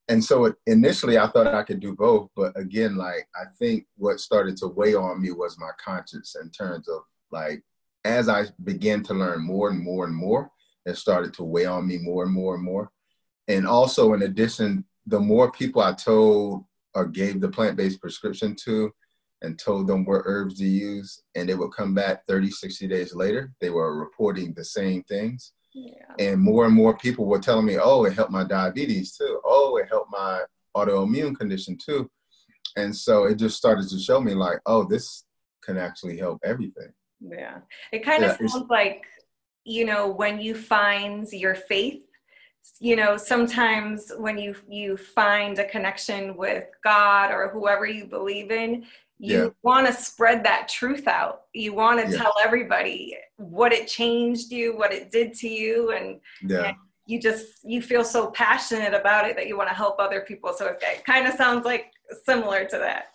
and 0.08 0.24
so 0.24 0.54
initially 0.68 1.18
I 1.18 1.28
thought 1.28 1.48
I 1.48 1.64
could 1.64 1.80
do 1.80 1.96
both, 1.96 2.30
but 2.36 2.58
again, 2.60 2.96
like 2.96 3.28
I 3.36 3.46
think 3.58 3.86
what 3.98 4.20
started 4.20 4.56
to 4.58 4.68
weigh 4.68 4.94
on 4.94 5.22
me 5.22 5.32
was 5.32 5.58
my 5.60 5.72
conscience 5.84 6.36
in 6.40 6.50
terms 6.52 6.88
of 6.88 7.02
like 7.32 7.64
as 8.04 8.30
I 8.30 8.46
began 8.64 9.02
to 9.04 9.16
learn 9.16 9.42
more 9.42 9.70
and 9.70 9.80
more 9.80 10.06
and 10.06 10.16
more, 10.16 10.52
it 10.86 10.98
started 10.98 11.34
to 11.36 11.44
weigh 11.44 11.66
on 11.66 11.88
me 11.88 11.98
more 11.98 12.24
and 12.24 12.32
more 12.32 12.54
and 12.54 12.64
more. 12.64 12.92
And 13.48 13.66
also, 13.66 14.14
in 14.14 14.22
addition, 14.22 14.86
the 15.06 15.20
more 15.20 15.52
people 15.52 15.82
I 15.82 15.94
told 15.94 16.66
or 16.94 17.06
gave 17.06 17.42
the 17.42 17.50
plant 17.50 17.78
based 17.78 18.02
prescription 18.02 18.56
to 18.66 18.92
and 19.42 19.60
told 19.60 19.88
them 19.88 20.06
what 20.06 20.24
herbs 20.26 20.58
to 20.58 20.66
use, 20.66 21.22
and 21.36 21.48
they 21.48 21.56
would 21.56 21.72
come 21.72 21.94
back 21.94 22.26
30, 22.26 22.50
60 22.50 22.88
days 22.88 23.14
later, 23.14 23.54
they 23.62 23.70
were 23.70 24.00
reporting 24.00 24.54
the 24.54 24.64
same 24.64 25.04
things. 25.04 25.52
Yeah. 25.74 26.14
And 26.20 26.42
more 26.42 26.66
and 26.66 26.74
more 26.74 26.98
people 26.98 27.26
were 27.26 27.40
telling 27.40 27.66
me, 27.66 27.78
oh, 27.78 28.06
it 28.06 28.14
helped 28.14 28.32
my 28.32 28.46
diabetes 28.46 29.16
too. 29.18 29.42
Oh, 29.44 29.78
it 29.78 29.90
helped 29.90 30.12
my 30.12 30.44
autoimmune 30.76 31.38
condition 31.38 31.78
too. 31.78 32.10
And 32.78 32.96
so 32.96 33.26
it 33.26 33.36
just 33.36 33.58
started 33.58 33.90
to 33.90 34.00
show 34.00 34.22
me, 34.22 34.34
like, 34.34 34.60
oh, 34.66 34.86
this 34.86 35.26
can 35.64 35.78
actually 35.78 36.18
help 36.18 36.40
everything. 36.44 36.94
Yeah. 37.20 37.58
It 37.92 38.06
kind 38.06 38.24
of 38.24 38.38
sounds 38.38 38.70
like, 38.70 39.04
you 39.66 39.86
know, 39.86 40.08
when 40.08 40.40
you 40.40 40.56
find 40.56 41.28
your 41.32 41.56
faith 41.56 42.04
you 42.80 42.96
know 42.96 43.18
sometimes 43.18 44.12
when 44.18 44.38
you 44.38 44.56
you 44.68 44.98
find 44.98 45.60
a 45.60 45.66
connection 45.66 46.36
with 46.36 46.66
god 46.84 47.32
or 47.32 47.50
whoever 47.50 47.86
you 47.86 48.06
believe 48.06 48.52
in 48.52 48.86
you 49.18 49.44
yeah. 49.44 49.50
want 49.64 49.88
to 49.88 49.94
spread 49.94 50.44
that 50.44 50.68
truth 50.68 51.08
out 51.08 51.44
you 51.54 51.74
want 51.74 52.04
to 52.04 52.12
yeah. 52.12 52.18
tell 52.18 52.34
everybody 52.44 53.16
what 53.38 53.72
it 53.72 53.88
changed 53.88 54.52
you 54.52 54.76
what 54.76 54.94
it 54.94 55.12
did 55.12 55.34
to 55.34 55.48
you 55.48 55.92
and, 55.92 56.20
yeah. 56.42 56.68
and 56.68 56.78
you 57.06 57.20
just 57.20 57.64
you 57.64 57.82
feel 57.82 58.04
so 58.04 58.32
passionate 58.32 58.94
about 58.94 59.28
it 59.30 59.36
that 59.36 59.48
you 59.48 59.58
want 59.58 59.70
to 59.70 59.76
help 59.76 60.00
other 60.00 60.22
people 60.22 60.52
so 60.54 60.68
it, 60.68 60.80
it 60.82 61.06
kind 61.06 61.28
of 61.28 61.34
sounds 61.36 61.66
like 61.66 61.92
similar 62.26 62.66
to 62.66 62.78
that 62.78 63.06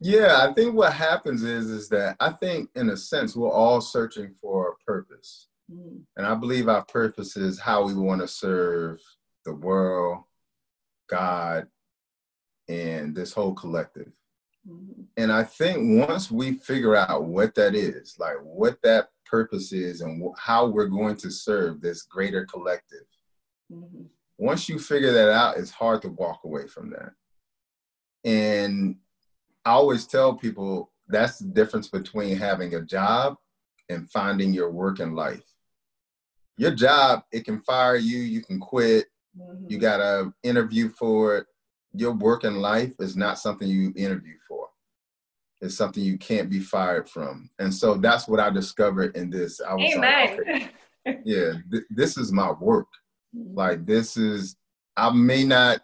yeah 0.00 0.46
i 0.48 0.52
think 0.52 0.74
what 0.74 0.92
happens 0.92 1.42
is 1.42 1.66
is 1.66 1.88
that 1.88 2.16
i 2.20 2.30
think 2.30 2.68
in 2.76 2.90
a 2.90 2.96
sense 2.96 3.34
we're 3.34 3.50
all 3.50 3.80
searching 3.80 4.34
for 4.40 4.70
a 4.70 4.84
purpose 4.84 5.48
Mm. 5.72 6.02
And 6.16 6.26
I 6.26 6.34
believe 6.34 6.68
our 6.68 6.84
purpose 6.84 7.36
is 7.36 7.58
how 7.58 7.86
we 7.86 7.94
want 7.94 8.20
to 8.20 8.28
serve 8.28 9.00
the 9.44 9.54
world, 9.54 10.24
God, 11.08 11.66
and 12.68 13.14
this 13.14 13.32
whole 13.32 13.54
collective. 13.54 14.12
Mm-hmm. 14.68 15.02
And 15.16 15.32
I 15.32 15.44
think 15.44 16.06
once 16.08 16.30
we 16.30 16.52
figure 16.52 16.96
out 16.96 17.24
what 17.24 17.54
that 17.54 17.74
is, 17.74 18.16
like 18.18 18.36
what 18.42 18.80
that 18.82 19.08
purpose 19.26 19.72
is 19.72 20.00
and 20.00 20.22
wh- 20.22 20.38
how 20.38 20.66
we're 20.66 20.86
going 20.86 21.16
to 21.16 21.30
serve 21.30 21.80
this 21.80 22.02
greater 22.02 22.44
collective, 22.44 23.06
mm-hmm. 23.72 24.04
once 24.38 24.68
you 24.68 24.78
figure 24.78 25.12
that 25.12 25.30
out, 25.30 25.56
it's 25.56 25.70
hard 25.70 26.02
to 26.02 26.08
walk 26.08 26.40
away 26.44 26.66
from 26.66 26.90
that. 26.90 27.12
And 28.24 28.96
I 29.64 29.70
always 29.70 30.06
tell 30.06 30.34
people 30.34 30.92
that's 31.08 31.38
the 31.38 31.48
difference 31.48 31.88
between 31.88 32.36
having 32.36 32.74
a 32.74 32.82
job 32.82 33.36
and 33.88 34.10
finding 34.10 34.52
your 34.52 34.70
work 34.70 35.00
in 35.00 35.14
life 35.14 35.49
your 36.56 36.72
job, 36.72 37.22
it 37.32 37.44
can 37.44 37.60
fire 37.62 37.96
you, 37.96 38.18
you 38.18 38.42
can 38.42 38.60
quit, 38.60 39.06
mm-hmm. 39.38 39.66
you 39.68 39.78
got 39.78 39.98
to 39.98 40.32
interview 40.42 40.88
for 40.88 41.38
it. 41.38 41.46
Your 41.92 42.12
work 42.12 42.44
in 42.44 42.56
life 42.56 42.94
is 43.00 43.16
not 43.16 43.38
something 43.38 43.66
you 43.66 43.92
interview 43.96 44.36
for. 44.46 44.68
It's 45.60 45.76
something 45.76 46.02
you 46.02 46.18
can't 46.18 46.48
be 46.48 46.60
fired 46.60 47.08
from. 47.08 47.50
And 47.58 47.72
so 47.72 47.94
that's 47.94 48.28
what 48.28 48.40
I 48.40 48.50
discovered 48.50 49.16
in 49.16 49.30
this. 49.30 49.60
I 49.60 49.74
was 49.74 49.94
Amen. 49.94 50.00
like, 50.00 50.40
okay, 50.40 50.70
yeah, 51.24 51.52
th- 51.70 51.84
this 51.90 52.16
is 52.16 52.32
my 52.32 52.52
work. 52.52 52.88
Mm-hmm. 53.36 53.54
Like 53.56 53.86
this 53.86 54.16
is, 54.16 54.56
I 54.96 55.10
may 55.10 55.44
not 55.44 55.80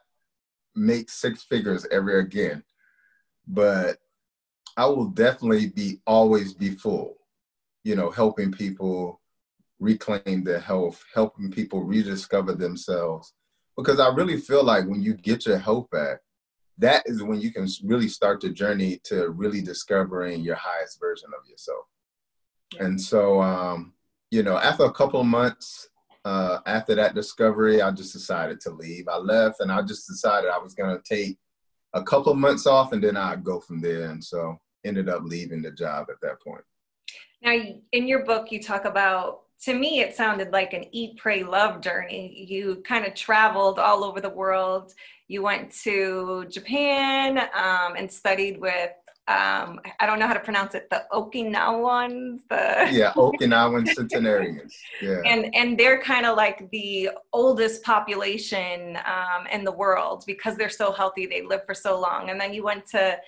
make 0.74 1.10
six 1.10 1.42
figures 1.42 1.86
ever 1.90 2.18
again, 2.18 2.62
but 3.48 3.98
I 4.76 4.86
will 4.86 5.06
definitely 5.06 5.68
be 5.68 6.00
always 6.06 6.52
be 6.52 6.70
full, 6.70 7.16
you 7.82 7.96
know, 7.96 8.10
helping 8.10 8.52
people 8.52 9.20
reclaim 9.78 10.44
their 10.44 10.60
health, 10.60 11.04
helping 11.14 11.50
people 11.50 11.82
rediscover 11.82 12.54
themselves. 12.54 13.34
Because 13.76 14.00
I 14.00 14.08
really 14.08 14.38
feel 14.38 14.64
like 14.64 14.86
when 14.86 15.02
you 15.02 15.14
get 15.14 15.46
your 15.46 15.58
health 15.58 15.90
back, 15.90 16.20
that 16.78 17.02
is 17.06 17.22
when 17.22 17.40
you 17.40 17.52
can 17.52 17.66
really 17.84 18.08
start 18.08 18.40
the 18.40 18.50
journey 18.50 19.00
to 19.04 19.30
really 19.30 19.62
discovering 19.62 20.42
your 20.42 20.56
highest 20.56 21.00
version 21.00 21.30
of 21.38 21.48
yourself. 21.48 21.84
And 22.78 23.00
so, 23.00 23.40
um, 23.40 23.94
you 24.30 24.42
know, 24.42 24.58
after 24.58 24.84
a 24.84 24.92
couple 24.92 25.20
of 25.20 25.26
months, 25.26 25.88
uh, 26.24 26.58
after 26.66 26.94
that 26.96 27.14
discovery, 27.14 27.80
I 27.80 27.90
just 27.92 28.12
decided 28.12 28.60
to 28.62 28.70
leave. 28.70 29.08
I 29.08 29.16
left 29.16 29.60
and 29.60 29.70
I 29.70 29.82
just 29.82 30.08
decided 30.08 30.50
I 30.50 30.58
was 30.58 30.74
going 30.74 30.96
to 30.96 31.02
take 31.02 31.38
a 31.94 32.02
couple 32.02 32.32
of 32.32 32.38
months 32.38 32.66
off 32.66 32.92
and 32.92 33.02
then 33.02 33.16
I'd 33.16 33.44
go 33.44 33.60
from 33.60 33.80
there. 33.80 34.10
And 34.10 34.22
so 34.22 34.58
ended 34.84 35.08
up 35.08 35.22
leaving 35.24 35.62
the 35.62 35.70
job 35.70 36.08
at 36.10 36.20
that 36.22 36.40
point. 36.42 36.64
Now, 37.42 37.56
in 37.92 38.08
your 38.08 38.24
book, 38.24 38.50
you 38.50 38.62
talk 38.62 38.84
about 38.84 39.42
to 39.62 39.74
me, 39.74 40.00
it 40.00 40.14
sounded 40.14 40.52
like 40.52 40.72
an 40.72 40.84
eat, 40.92 41.16
pray, 41.16 41.42
love 41.42 41.80
journey. 41.80 42.46
You 42.48 42.82
kind 42.86 43.06
of 43.06 43.14
traveled 43.14 43.78
all 43.78 44.04
over 44.04 44.20
the 44.20 44.30
world. 44.30 44.92
You 45.28 45.42
went 45.42 45.72
to 45.82 46.46
Japan 46.50 47.38
um, 47.54 47.96
and 47.96 48.10
studied 48.10 48.60
with 48.60 48.92
um, 49.28 49.80
I 49.98 50.06
don't 50.06 50.20
know 50.20 50.28
how 50.28 50.34
to 50.34 50.40
pronounce 50.40 50.76
it, 50.76 50.88
the 50.88 51.02
Okinawans, 51.12 52.42
the 52.48 52.88
yeah, 52.92 53.12
Okinawan 53.14 53.88
centenarians, 53.88 54.78
yeah, 55.02 55.20
and 55.26 55.52
and 55.52 55.76
they're 55.76 56.00
kind 56.00 56.26
of 56.26 56.36
like 56.36 56.70
the 56.70 57.10
oldest 57.32 57.82
population 57.82 58.96
um, 59.04 59.48
in 59.48 59.64
the 59.64 59.72
world 59.72 60.22
because 60.28 60.56
they're 60.56 60.68
so 60.68 60.92
healthy, 60.92 61.26
they 61.26 61.42
live 61.42 61.62
for 61.66 61.74
so 61.74 62.00
long. 62.00 62.30
And 62.30 62.40
then 62.40 62.54
you 62.54 62.62
went 62.62 62.86
to 62.90 63.18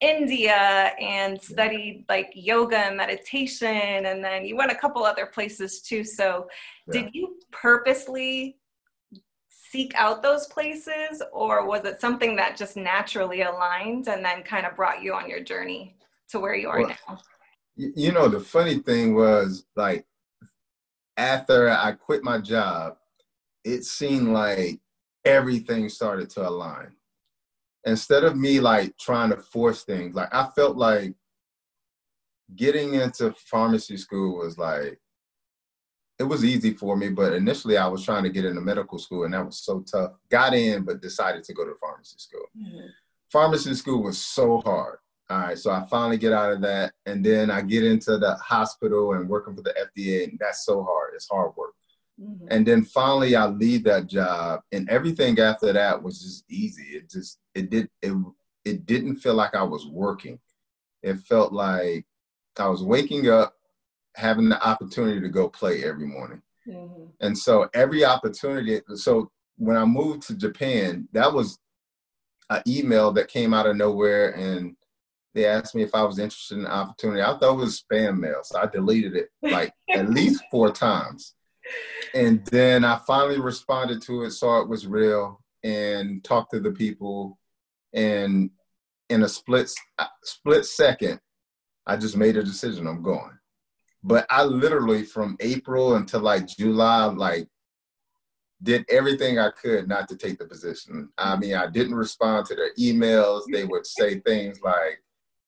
India 0.00 0.92
and 1.00 1.40
studied 1.40 2.04
like 2.08 2.30
yoga 2.34 2.78
and 2.78 2.96
meditation, 2.96 4.06
and 4.06 4.22
then 4.22 4.44
you 4.44 4.56
went 4.56 4.70
a 4.70 4.74
couple 4.74 5.04
other 5.04 5.26
places 5.26 5.80
too. 5.80 6.04
So, 6.04 6.48
yeah. 6.86 7.02
did 7.02 7.14
you 7.14 7.36
purposely 7.50 8.58
seek 9.48 9.92
out 9.96 10.22
those 10.22 10.46
places, 10.46 11.22
or 11.32 11.66
was 11.66 11.84
it 11.84 12.00
something 12.00 12.36
that 12.36 12.56
just 12.56 12.76
naturally 12.76 13.42
aligned 13.42 14.08
and 14.08 14.24
then 14.24 14.42
kind 14.42 14.66
of 14.66 14.76
brought 14.76 15.02
you 15.02 15.14
on 15.14 15.28
your 15.28 15.40
journey 15.40 15.96
to 16.30 16.38
where 16.38 16.54
you 16.54 16.68
are 16.68 16.80
well, 16.80 16.94
now? 17.08 17.18
You 17.76 18.12
know, 18.12 18.28
the 18.28 18.40
funny 18.40 18.78
thing 18.78 19.14
was 19.14 19.66
like 19.76 20.06
after 21.16 21.70
I 21.70 21.92
quit 21.92 22.22
my 22.22 22.38
job, 22.38 22.96
it 23.64 23.84
seemed 23.84 24.28
like 24.28 24.80
everything 25.24 25.88
started 25.88 26.30
to 26.30 26.48
align 26.48 26.92
instead 27.88 28.24
of 28.24 28.36
me 28.36 28.60
like 28.60 28.96
trying 28.98 29.30
to 29.30 29.36
force 29.36 29.84
things, 29.84 30.14
like 30.14 30.32
I 30.32 30.48
felt 30.54 30.76
like 30.76 31.14
getting 32.54 32.94
into 32.94 33.32
pharmacy 33.32 33.96
school 33.96 34.38
was 34.38 34.58
like 34.58 34.98
it 36.18 36.24
was 36.24 36.44
easy 36.44 36.74
for 36.74 36.96
me, 36.96 37.10
but 37.10 37.32
initially 37.32 37.76
I 37.76 37.86
was 37.86 38.04
trying 38.04 38.24
to 38.24 38.30
get 38.30 38.44
into 38.44 38.60
medical 38.60 38.98
school 38.98 39.24
and 39.24 39.34
that 39.34 39.46
was 39.46 39.58
so 39.58 39.80
tough. 39.80 40.12
Got 40.30 40.52
in, 40.52 40.84
but 40.84 41.00
decided 41.00 41.44
to 41.44 41.54
go 41.54 41.64
to 41.64 41.74
pharmacy 41.80 42.16
school. 42.18 42.46
Mm-hmm. 42.58 42.86
Pharmacy 43.30 43.74
school 43.74 44.02
was 44.02 44.18
so 44.18 44.60
hard. 44.60 44.98
All 45.30 45.38
right, 45.38 45.58
so 45.58 45.70
I 45.70 45.84
finally 45.90 46.16
get 46.16 46.32
out 46.32 46.52
of 46.52 46.62
that, 46.62 46.94
and 47.04 47.22
then 47.22 47.50
I 47.50 47.60
get 47.60 47.84
into 47.84 48.16
the 48.16 48.34
hospital 48.36 49.12
and 49.12 49.28
working 49.28 49.54
for 49.54 49.60
the 49.60 49.74
FDA, 49.74 50.24
and 50.24 50.38
that's 50.40 50.64
so 50.64 50.82
hard. 50.82 51.10
It's 51.14 51.28
hard 51.28 51.54
work. 51.54 51.74
Mm-hmm. 52.20 52.46
And 52.50 52.66
then 52.66 52.84
finally 52.84 53.36
I 53.36 53.46
leave 53.46 53.84
that 53.84 54.08
job 54.08 54.60
and 54.72 54.88
everything 54.90 55.38
after 55.38 55.72
that 55.72 56.02
was 56.02 56.20
just 56.20 56.44
easy. 56.50 56.96
It 56.96 57.10
just 57.10 57.38
it 57.54 57.70
did 57.70 57.88
it 58.02 58.12
it 58.64 58.86
didn't 58.86 59.16
feel 59.16 59.34
like 59.34 59.54
I 59.54 59.62
was 59.62 59.86
working. 59.86 60.38
It 61.02 61.18
felt 61.18 61.52
like 61.52 62.06
I 62.58 62.68
was 62.68 62.82
waking 62.82 63.28
up 63.28 63.54
having 64.16 64.48
the 64.48 64.60
opportunity 64.66 65.20
to 65.20 65.28
go 65.28 65.48
play 65.48 65.84
every 65.84 66.06
morning. 66.06 66.42
Mm-hmm. 66.66 67.04
And 67.20 67.38
so 67.38 67.68
every 67.72 68.04
opportunity 68.04 68.80
so 68.94 69.30
when 69.56 69.76
I 69.76 69.84
moved 69.84 70.22
to 70.26 70.34
Japan, 70.36 71.08
that 71.12 71.32
was 71.32 71.58
an 72.50 72.62
email 72.66 73.12
that 73.12 73.28
came 73.28 73.54
out 73.54 73.66
of 73.66 73.76
nowhere 73.76 74.34
and 74.34 74.74
they 75.34 75.44
asked 75.44 75.74
me 75.74 75.82
if 75.82 75.94
I 75.94 76.02
was 76.02 76.18
interested 76.18 76.56
in 76.56 76.64
the 76.64 76.72
opportunity. 76.72 77.22
I 77.22 77.38
thought 77.38 77.54
it 77.54 77.58
was 77.58 77.80
spam 77.80 78.18
mail, 78.18 78.40
so 78.42 78.58
I 78.58 78.66
deleted 78.66 79.14
it 79.14 79.28
like 79.42 79.72
at 79.88 80.10
least 80.10 80.42
four 80.50 80.72
times 80.72 81.34
and 82.14 82.44
then 82.46 82.84
I 82.84 82.98
finally 83.06 83.40
responded 83.40 84.02
to 84.02 84.22
it, 84.22 84.30
saw 84.32 84.60
it 84.60 84.68
was 84.68 84.86
real, 84.86 85.42
and 85.64 86.22
talked 86.24 86.52
to 86.52 86.60
the 86.60 86.72
people. 86.72 87.38
And 87.92 88.50
in 89.08 89.22
a 89.22 89.28
split 89.28 89.70
uh, 89.98 90.06
split 90.22 90.64
second, 90.66 91.20
I 91.86 91.96
just 91.96 92.16
made 92.16 92.36
a 92.36 92.42
decision. 92.42 92.86
I'm 92.86 93.02
going. 93.02 93.38
But 94.02 94.26
I 94.30 94.44
literally 94.44 95.04
from 95.04 95.36
April 95.40 95.96
until 95.96 96.20
like 96.20 96.46
July, 96.46 97.06
like 97.06 97.48
did 98.62 98.84
everything 98.90 99.38
I 99.38 99.50
could 99.50 99.88
not 99.88 100.08
to 100.08 100.16
take 100.16 100.38
the 100.38 100.44
position. 100.44 101.08
I 101.16 101.36
mean, 101.36 101.54
I 101.54 101.68
didn't 101.68 101.94
respond 101.94 102.46
to 102.46 102.54
their 102.54 102.74
emails. 102.74 103.42
They 103.52 103.64
would 103.64 103.86
say 103.86 104.20
things 104.20 104.60
like, 104.62 105.02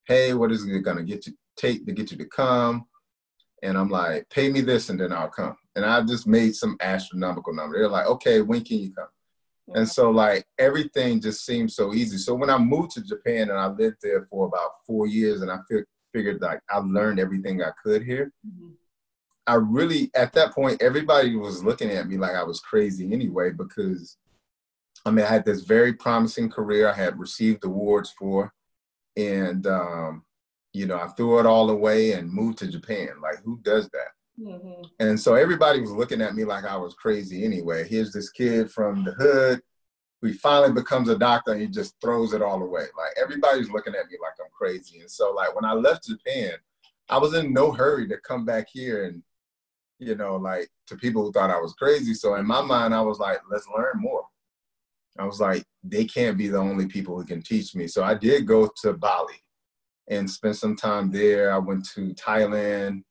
"Hey, 0.05 0.35
what 0.35 0.52
is 0.52 0.64
it 0.64 0.81
going 0.81 0.97
to 0.97 1.05
get 1.05 1.26
you 1.26 1.35
take 1.57 1.87
to 1.87 1.93
get 1.93 2.11
you 2.11 2.17
to 2.19 2.26
come?" 2.26 2.87
And 3.62 3.76
I'm 3.76 3.90
like, 3.90 4.29
"Pay 4.31 4.50
me 4.50 4.61
this, 4.61 4.88
and 4.90 4.99
then 4.99 5.12
I'll 5.12 5.29
come." 5.29 5.57
And 5.82 5.90
I 5.90 6.02
just 6.02 6.26
made 6.26 6.54
some 6.54 6.76
astronomical 6.80 7.54
number. 7.54 7.78
They're 7.78 7.88
like, 7.88 8.06
okay, 8.06 8.42
when 8.42 8.62
can 8.62 8.78
you 8.78 8.92
come? 8.92 9.08
And 9.75 9.88
so 9.88 10.10
like 10.10 10.44
everything 10.58 11.20
just 11.20 11.46
seemed 11.46 11.72
so 11.72 11.94
easy. 11.94 12.18
So 12.18 12.34
when 12.34 12.50
I 12.50 12.58
moved 12.58 12.90
to 12.92 13.02
Japan 13.02 13.50
and 13.50 13.58
I 13.58 13.68
lived 13.68 13.96
there 14.02 14.26
for 14.28 14.46
about 14.46 14.84
four 14.87 15.06
years 15.06 15.40
and 15.40 15.50
I 15.50 15.58
figured 16.12 16.42
like 16.42 16.60
I 16.68 16.78
learned 16.78 17.18
everything 17.18 17.62
I 17.62 17.70
could 17.82 18.02
here. 18.02 18.30
Mm-hmm. 18.46 18.72
I 19.46 19.54
really 19.54 20.10
at 20.14 20.34
that 20.34 20.52
point 20.54 20.82
everybody 20.82 21.34
was 21.34 21.64
looking 21.64 21.90
at 21.90 22.06
me 22.06 22.18
like 22.18 22.34
I 22.34 22.42
was 22.42 22.60
crazy 22.60 23.10
anyway 23.12 23.50
because 23.50 24.18
I 25.06 25.10
mean 25.10 25.25
I 25.25 25.28
had 25.28 25.46
this 25.46 25.62
very 25.62 25.94
promising 25.94 26.50
career 26.50 26.90
I 26.90 26.94
had 26.94 27.18
received 27.18 27.64
awards 27.64 28.12
for 28.18 28.52
and 29.16 29.66
um, 29.66 30.25
you 30.75 30.87
know 30.87 31.00
I 31.00 31.08
threw 31.08 31.40
it 31.40 31.46
all 31.46 31.70
away 31.70 32.12
and 32.12 32.30
moved 32.30 32.58
to 32.58 32.68
Japan 32.68 33.08
like 33.22 33.42
who 33.42 33.58
does 33.62 33.88
that 33.90 34.08
mm-hmm. 34.40 34.82
and 34.99 35.18
so 35.18 35.35
everybody 35.35 35.80
was 35.80 35.92
looking 35.92 36.20
at 36.20 36.35
me 36.35 36.44
like 36.44 36.64
I 36.64 36.76
was 36.76 36.94
crazy 36.94 37.44
anyway 37.44 37.87
here's 37.88 38.12
this 38.12 38.30
kid 38.30 38.70
from 38.70 39.04
the 39.04 39.12
hood 39.12 39.61
who 40.23 40.35
finally 40.35 40.73
becomes 40.73 41.09
a 41.09 41.18
doctor 41.18 41.52
and 41.52 41.61
he 41.61 41.66
just 41.66 41.94
throws 42.00 42.32
it 42.32 42.42
all 42.42 42.62
away 42.62 42.82
like 42.97 43.16
everybody's 43.20 43.70
looking 43.70 43.94
at 43.94 44.06
me 44.06 44.16
like 44.20 44.35
I'm 44.40 44.50
crazy 44.52 45.00
and 45.00 45.11
so 45.11 45.32
like 45.32 45.54
when 45.54 45.64
I 45.64 45.73
left 45.73 46.06
Japan 46.06 46.52
I 47.09 47.18
was 47.18 47.35
in 47.35 47.52
no 47.52 47.73
hurry 47.73 48.09
to 48.09 48.16
come 48.18 48.44
back 48.44 48.68
here 48.73 49.04
and 49.04 49.23
you 50.00 50.14
know, 50.16 50.37
like 50.37 50.68
to 50.87 50.97
people 50.97 51.23
who 51.23 51.30
thought 51.30 51.50
I 51.50 51.61
was 51.61 51.75
crazy. 51.75 52.14
So 52.14 52.35
in 52.35 52.47
my 52.47 52.62
mind, 52.62 52.94
I 52.94 53.02
was 53.02 53.20
like, 53.20 53.38
let's 53.50 53.68
learn 53.68 53.92
more. 53.97 54.25
I 55.18 55.26
was 55.26 55.40
like, 55.40 55.64
they 55.85 56.06
can't 56.06 56.38
be 56.38 56.49
the 56.49 56.59
only 56.59 56.87
people 56.87 57.16
who 57.16 57.26
can 57.26 57.42
teach 57.42 57.75
me. 57.75 57.87
So 57.87 58.02
I 58.02 58.14
did 58.14 58.47
go 58.47 58.70
to 58.82 58.94
Bali 58.94 59.35
and 60.09 60.28
spend 60.28 60.56
some 60.56 60.75
time 60.75 61.12
there. 61.12 61.52
I 61.52 61.59
went 61.59 61.87
to 61.90 62.14
Thailand. 62.14 63.02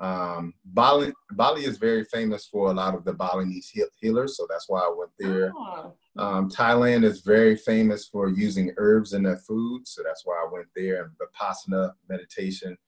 Um, 0.00 0.54
Bali, 0.64 1.12
Bali 1.32 1.64
is 1.66 1.76
very 1.76 2.04
famous 2.04 2.46
for 2.46 2.70
a 2.70 2.74
lot 2.74 2.94
of 2.94 3.04
the 3.04 3.12
Balinese 3.12 3.70
healers, 4.00 4.36
so 4.38 4.46
that's 4.48 4.66
why 4.66 4.80
I 4.80 4.94
went 4.96 5.10
there. 5.18 5.52
Oh. 5.54 5.92
Um, 6.16 6.50
Thailand 6.50 7.04
is 7.04 7.20
very 7.20 7.54
famous 7.54 8.06
for 8.06 8.28
using 8.28 8.72
herbs 8.78 9.12
in 9.12 9.22
their 9.22 9.36
food, 9.36 9.86
so 9.86 10.02
that's 10.02 10.22
why 10.24 10.34
I 10.34 10.50
went 10.50 10.68
there. 10.74 11.04
And 11.04 11.12
Vipassana 11.18 11.92
meditation 12.08 12.78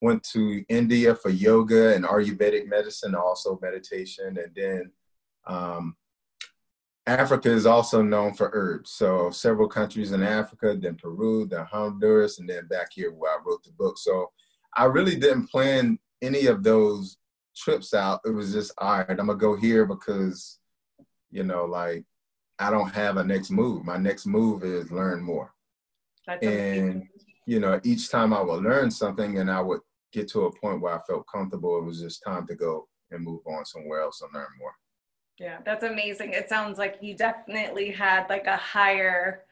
went 0.00 0.22
to 0.24 0.64
India 0.68 1.14
for 1.14 1.28
yoga 1.28 1.94
and 1.94 2.06
Ayurvedic 2.06 2.66
medicine, 2.66 3.14
also 3.14 3.58
meditation. 3.62 4.38
And 4.38 4.52
then 4.56 4.90
um, 5.46 5.96
Africa 7.06 7.50
is 7.50 7.66
also 7.66 8.02
known 8.02 8.32
for 8.32 8.50
herbs. 8.52 8.92
So 8.92 9.30
several 9.30 9.68
countries 9.68 10.12
in 10.12 10.22
Africa, 10.22 10.76
then 10.80 10.96
Peru, 10.96 11.46
then 11.46 11.66
Honduras, 11.66 12.38
and 12.38 12.48
then 12.48 12.66
back 12.66 12.88
here 12.94 13.12
where 13.12 13.32
I 13.32 13.42
wrote 13.44 13.62
the 13.62 13.72
book. 13.72 13.98
So 13.98 14.32
I 14.74 14.84
really 14.86 15.16
didn't 15.16 15.48
plan 15.48 15.98
any 16.22 16.46
of 16.46 16.62
those 16.62 17.18
trips 17.54 17.92
out. 17.92 18.20
It 18.24 18.30
was 18.30 18.52
just, 18.52 18.72
all 18.78 18.98
right, 18.98 19.10
I'm 19.10 19.26
gonna 19.26 19.34
go 19.34 19.56
here 19.56 19.84
because, 19.84 20.58
you 21.30 21.42
know, 21.42 21.64
like 21.64 22.04
I 22.58 22.70
don't 22.70 22.94
have 22.94 23.16
a 23.16 23.24
next 23.24 23.50
move. 23.50 23.84
My 23.84 23.96
next 23.96 24.26
move 24.26 24.64
is 24.64 24.90
learn 24.90 25.22
more. 25.22 25.52
That's 26.26 26.44
and, 26.44 26.78
amazing. 26.78 27.08
you 27.46 27.60
know, 27.60 27.80
each 27.82 28.08
time 28.08 28.32
I 28.32 28.40
would 28.40 28.62
learn 28.62 28.90
something 28.90 29.38
and 29.38 29.50
I 29.50 29.60
would 29.60 29.80
get 30.12 30.28
to 30.28 30.42
a 30.42 30.52
point 30.52 30.80
where 30.80 30.94
I 30.94 31.00
felt 31.06 31.26
comfortable. 31.32 31.78
It 31.78 31.84
was 31.84 32.00
just 32.00 32.22
time 32.22 32.46
to 32.46 32.54
go 32.54 32.88
and 33.10 33.24
move 33.24 33.40
on 33.46 33.64
somewhere 33.64 34.02
else 34.02 34.22
and 34.22 34.30
learn 34.32 34.46
more. 34.58 34.72
Yeah, 35.38 35.58
that's 35.64 35.82
amazing. 35.82 36.34
It 36.34 36.48
sounds 36.48 36.78
like 36.78 36.98
you 37.00 37.16
definitely 37.16 37.90
had 37.90 38.28
like 38.28 38.46
a 38.46 38.56
higher 38.56 39.44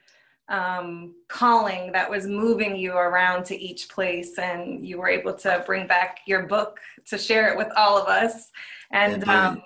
um, 0.51 1.15
calling 1.27 1.91
that 1.93 2.09
was 2.09 2.27
moving 2.27 2.75
you 2.75 2.93
around 2.93 3.45
to 3.45 3.59
each 3.59 3.89
place, 3.89 4.37
and 4.37 4.85
you 4.85 4.99
were 4.99 5.09
able 5.09 5.33
to 5.33 5.63
bring 5.65 5.87
back 5.87 6.19
your 6.27 6.43
book 6.43 6.79
to 7.07 7.17
share 7.17 7.51
it 7.51 7.57
with 7.57 7.69
all 7.75 7.97
of 7.97 8.07
us. 8.07 8.49
And 8.91 9.27
um, 9.27 9.63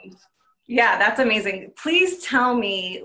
yeah, 0.67 0.97
that's 0.97 1.19
amazing. 1.19 1.73
Please 1.75 2.23
tell 2.23 2.55
me 2.55 3.01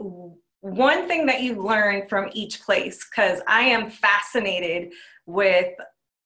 one 0.61 1.09
thing 1.09 1.27
that 1.27 1.43
you 1.43 1.61
learned 1.63 2.09
from 2.09 2.29
each 2.33 2.63
place, 2.63 3.07
because 3.09 3.41
I 3.49 3.63
am 3.63 3.91
fascinated 3.91 4.93
with 5.27 5.73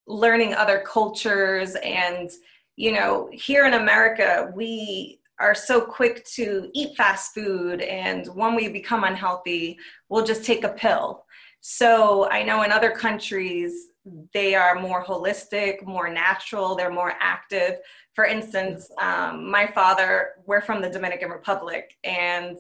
learning 0.07 0.55
other 0.55 0.83
cultures 0.87 1.77
and 1.77 2.31
you 2.77 2.93
know 2.93 3.29
here 3.33 3.67
in 3.67 3.75
america 3.75 4.53
we 4.55 5.19
are 5.41 5.55
so 5.55 5.81
quick 5.81 6.25
to 6.27 6.71
eat 6.75 6.97
fast 6.97 7.35
food 7.35 7.81
and 7.81 8.27
when 8.29 8.55
we 8.55 8.69
become 8.69 9.05
unhealthy 9.05 9.79
we'll 10.09 10.25
just 10.25 10.45
take 10.45 10.65
a 10.65 10.69
pill 10.69 11.24
so 11.67 12.29
i 12.29 12.43
know 12.43 12.63
in 12.63 12.71
other 12.71 12.91
countries 12.91 13.87
they 14.35 14.55
are 14.55 14.79
more 14.79 15.03
holistic 15.03 15.83
more 15.87 16.11
natural 16.11 16.75
they're 16.75 16.93
more 16.93 17.15
active. 17.21 17.77
For 18.13 18.27
instance 18.27 18.91
um, 19.01 19.51
my 19.51 19.67
father 19.69 20.33
we're 20.45 20.61
from 20.61 20.83
the 20.83 20.91
dominican 20.91 21.31
republic 21.31 21.97
and 22.05 22.59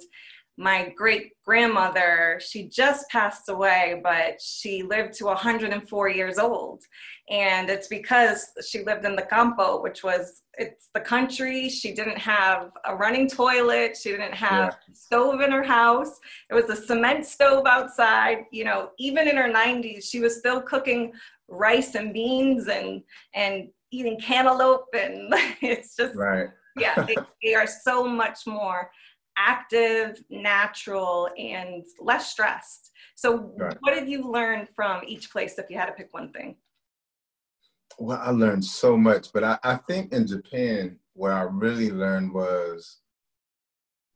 my 0.56 0.92
great 0.96 1.32
grandmother, 1.44 2.40
she 2.44 2.68
just 2.68 3.08
passed 3.08 3.48
away, 3.48 4.00
but 4.04 4.40
she 4.40 4.82
lived 4.82 5.14
to 5.14 5.24
104 5.24 6.08
years 6.08 6.38
old. 6.38 6.82
And 7.28 7.68
it's 7.68 7.88
because 7.88 8.46
she 8.66 8.84
lived 8.84 9.04
in 9.04 9.16
the 9.16 9.22
campo, 9.22 9.82
which 9.82 10.04
was 10.04 10.42
it's 10.56 10.90
the 10.94 11.00
country. 11.00 11.68
She 11.68 11.92
didn't 11.92 12.18
have 12.18 12.70
a 12.84 12.94
running 12.94 13.28
toilet. 13.28 13.96
She 14.00 14.10
didn't 14.10 14.34
have 14.34 14.76
yeah. 14.86 14.94
stove 14.94 15.40
in 15.40 15.50
her 15.50 15.64
house. 15.64 16.20
It 16.50 16.54
was 16.54 16.70
a 16.70 16.76
cement 16.76 17.26
stove 17.26 17.66
outside. 17.66 18.44
You 18.52 18.64
know, 18.64 18.90
even 18.98 19.26
in 19.26 19.36
her 19.36 19.52
90s, 19.52 20.04
she 20.04 20.20
was 20.20 20.38
still 20.38 20.62
cooking 20.62 21.12
rice 21.48 21.94
and 21.94 22.12
beans 22.12 22.68
and 22.68 23.02
and 23.34 23.68
eating 23.90 24.18
cantaloupe 24.18 24.88
and 24.94 25.32
it's 25.60 25.96
just 25.96 26.14
right. 26.16 26.48
yeah, 26.76 26.94
they, 27.04 27.16
they 27.42 27.54
are 27.54 27.66
so 27.66 28.06
much 28.06 28.40
more 28.46 28.90
active, 29.36 30.22
natural, 30.30 31.28
and 31.38 31.84
less 32.00 32.30
stressed. 32.30 32.90
So, 33.14 33.52
right. 33.56 33.76
what 33.80 33.94
did 33.94 34.08
you 34.08 34.30
learn 34.30 34.66
from 34.74 35.02
each 35.06 35.30
place 35.30 35.58
if 35.58 35.70
you 35.70 35.78
had 35.78 35.86
to 35.86 35.92
pick 35.92 36.12
one 36.12 36.32
thing? 36.32 36.56
Well, 37.98 38.20
I 38.20 38.30
learned 38.30 38.64
so 38.64 38.96
much, 38.96 39.32
but 39.32 39.44
I, 39.44 39.58
I 39.62 39.76
think 39.76 40.12
in 40.12 40.26
Japan, 40.26 40.98
what 41.12 41.32
I 41.32 41.42
really 41.42 41.90
learned 41.90 42.32
was 42.32 42.98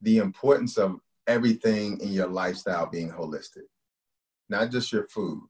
the 0.01 0.17
importance 0.17 0.77
of 0.77 0.99
everything 1.27 1.99
in 2.01 2.11
your 2.11 2.27
lifestyle 2.27 2.87
being 2.87 3.09
holistic, 3.09 3.67
not 4.49 4.71
just 4.71 4.91
your 4.91 5.07
food, 5.07 5.41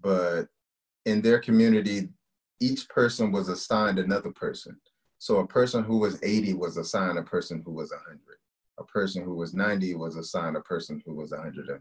but 0.00 0.44
in 1.04 1.20
their 1.20 1.40
community, 1.40 2.08
each 2.60 2.88
person 2.88 3.32
was 3.32 3.48
assigned 3.48 3.98
another 3.98 4.30
person. 4.30 4.78
So 5.18 5.38
a 5.38 5.46
person 5.46 5.84
who 5.84 5.98
was 5.98 6.18
80 6.22 6.54
was 6.54 6.76
assigned 6.76 7.18
a 7.18 7.22
person 7.22 7.62
who 7.64 7.72
was 7.72 7.90
100 7.90 8.18
a 8.78 8.84
person 8.84 9.24
who 9.24 9.34
was 9.34 9.54
90 9.54 9.94
was 9.94 10.16
assigned 10.16 10.56
a 10.56 10.60
person 10.60 11.02
who 11.04 11.14
was 11.14 11.30
105. 11.30 11.80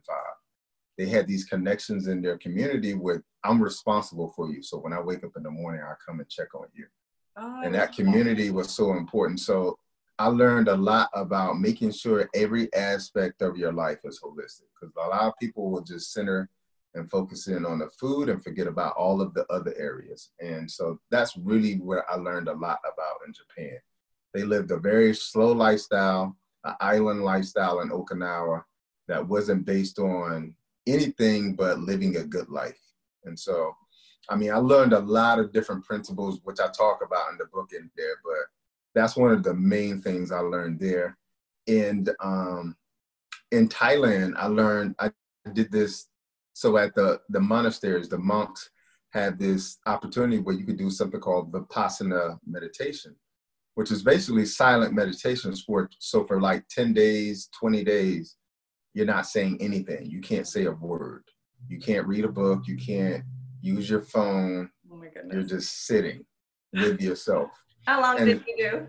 They 0.97 1.05
had 1.05 1.27
these 1.27 1.45
connections 1.45 2.07
in 2.07 2.21
their 2.21 2.37
community 2.37 2.93
with, 2.93 3.21
I'm 3.43 3.61
responsible 3.61 4.33
for 4.35 4.51
you. 4.51 4.61
So 4.61 4.77
when 4.77 4.93
I 4.93 4.99
wake 4.99 5.23
up 5.23 5.31
in 5.35 5.43
the 5.43 5.51
morning, 5.51 5.81
I 5.81 5.93
come 6.05 6.19
and 6.19 6.29
check 6.29 6.53
on 6.53 6.67
you. 6.73 6.85
Oh, 7.37 7.61
and 7.63 7.73
that 7.73 7.93
community 7.93 8.51
was 8.51 8.69
so 8.69 8.93
important. 8.93 9.39
So 9.39 9.77
I 10.19 10.27
learned 10.27 10.67
a 10.67 10.75
lot 10.75 11.09
about 11.13 11.59
making 11.59 11.91
sure 11.93 12.29
every 12.35 12.71
aspect 12.73 13.41
of 13.41 13.57
your 13.57 13.71
life 13.71 13.99
is 14.03 14.19
holistic 14.23 14.67
because 14.79 14.93
a 14.95 15.09
lot 15.09 15.23
of 15.23 15.33
people 15.39 15.71
will 15.71 15.81
just 15.81 16.13
center 16.13 16.49
and 16.93 17.09
focus 17.09 17.47
in 17.47 17.65
on 17.65 17.79
the 17.79 17.89
food 17.99 18.29
and 18.29 18.43
forget 18.43 18.67
about 18.67 18.95
all 18.97 19.21
of 19.21 19.33
the 19.33 19.45
other 19.47 19.73
areas. 19.77 20.31
And 20.39 20.69
so 20.69 20.99
that's 21.09 21.37
really 21.37 21.75
where 21.75 22.09
I 22.11 22.15
learned 22.15 22.49
a 22.49 22.53
lot 22.53 22.79
about 22.83 23.25
in 23.25 23.33
Japan. 23.33 23.79
They 24.33 24.43
lived 24.43 24.71
a 24.71 24.77
very 24.77 25.15
slow 25.15 25.53
lifestyle 25.53 26.35
an 26.63 26.75
island 26.79 27.23
lifestyle 27.23 27.81
in 27.81 27.89
Okinawa 27.89 28.63
that 29.07 29.27
wasn't 29.27 29.65
based 29.65 29.99
on 29.99 30.53
anything 30.87 31.55
but 31.55 31.79
living 31.79 32.17
a 32.17 32.23
good 32.23 32.49
life. 32.49 32.79
And 33.25 33.37
so, 33.37 33.75
I 34.29 34.35
mean, 34.35 34.51
I 34.51 34.57
learned 34.57 34.93
a 34.93 34.99
lot 34.99 35.39
of 35.39 35.51
different 35.51 35.83
principles, 35.83 36.39
which 36.43 36.59
I 36.59 36.67
talk 36.67 37.01
about 37.05 37.31
in 37.31 37.37
the 37.37 37.45
book 37.53 37.71
in 37.73 37.89
there, 37.97 38.15
but 38.23 38.45
that's 38.93 39.15
one 39.15 39.31
of 39.31 39.43
the 39.43 39.53
main 39.53 40.01
things 40.01 40.31
I 40.31 40.39
learned 40.39 40.79
there. 40.79 41.17
And 41.67 42.09
um, 42.21 42.75
in 43.51 43.67
Thailand, 43.67 44.33
I 44.37 44.47
learned, 44.47 44.95
I 44.99 45.11
did 45.53 45.71
this. 45.71 46.07
So 46.53 46.77
at 46.77 46.95
the, 46.95 47.21
the 47.29 47.39
monasteries, 47.39 48.09
the 48.09 48.17
monks 48.17 48.69
had 49.11 49.37
this 49.37 49.77
opportunity 49.85 50.39
where 50.39 50.55
you 50.55 50.65
could 50.65 50.77
do 50.77 50.89
something 50.89 51.19
called 51.19 51.51
Vipassana 51.51 52.39
meditation 52.45 53.15
which 53.75 53.91
is 53.91 54.03
basically 54.03 54.45
silent 54.45 54.93
meditation 54.93 55.55
for 55.55 55.89
so 55.99 56.23
for 56.23 56.41
like 56.41 56.67
10 56.69 56.93
days 56.93 57.49
20 57.59 57.83
days 57.83 58.37
you're 58.93 59.05
not 59.05 59.25
saying 59.25 59.57
anything. 59.61 60.09
You 60.09 60.21
can't 60.21 60.47
say 60.47 60.65
a 60.65 60.71
word. 60.71 61.23
You 61.69 61.79
can't 61.79 62.07
read 62.07 62.25
a 62.25 62.29
book. 62.29 62.67
You 62.67 62.77
can't 62.77 63.23
use 63.61 63.89
your 63.89 64.01
phone. 64.01 64.69
Oh 64.91 64.95
my 64.95 65.07
goodness. 65.07 65.33
you're 65.33 65.43
just 65.43 65.85
sitting 65.85 66.25
with 66.73 67.01
yourself. 67.01 67.49
How 67.85 68.01
long 68.01 68.17
and 68.17 68.25
did 68.27 68.43
you 68.47 68.57
do? 68.57 68.87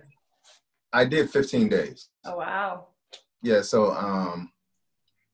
I 0.92 1.05
did 1.05 1.31
15 1.31 1.68
days. 1.68 2.09
Oh 2.25 2.37
wow. 2.37 2.88
Yeah 3.42 3.62
so 3.62 3.92
um 3.92 4.51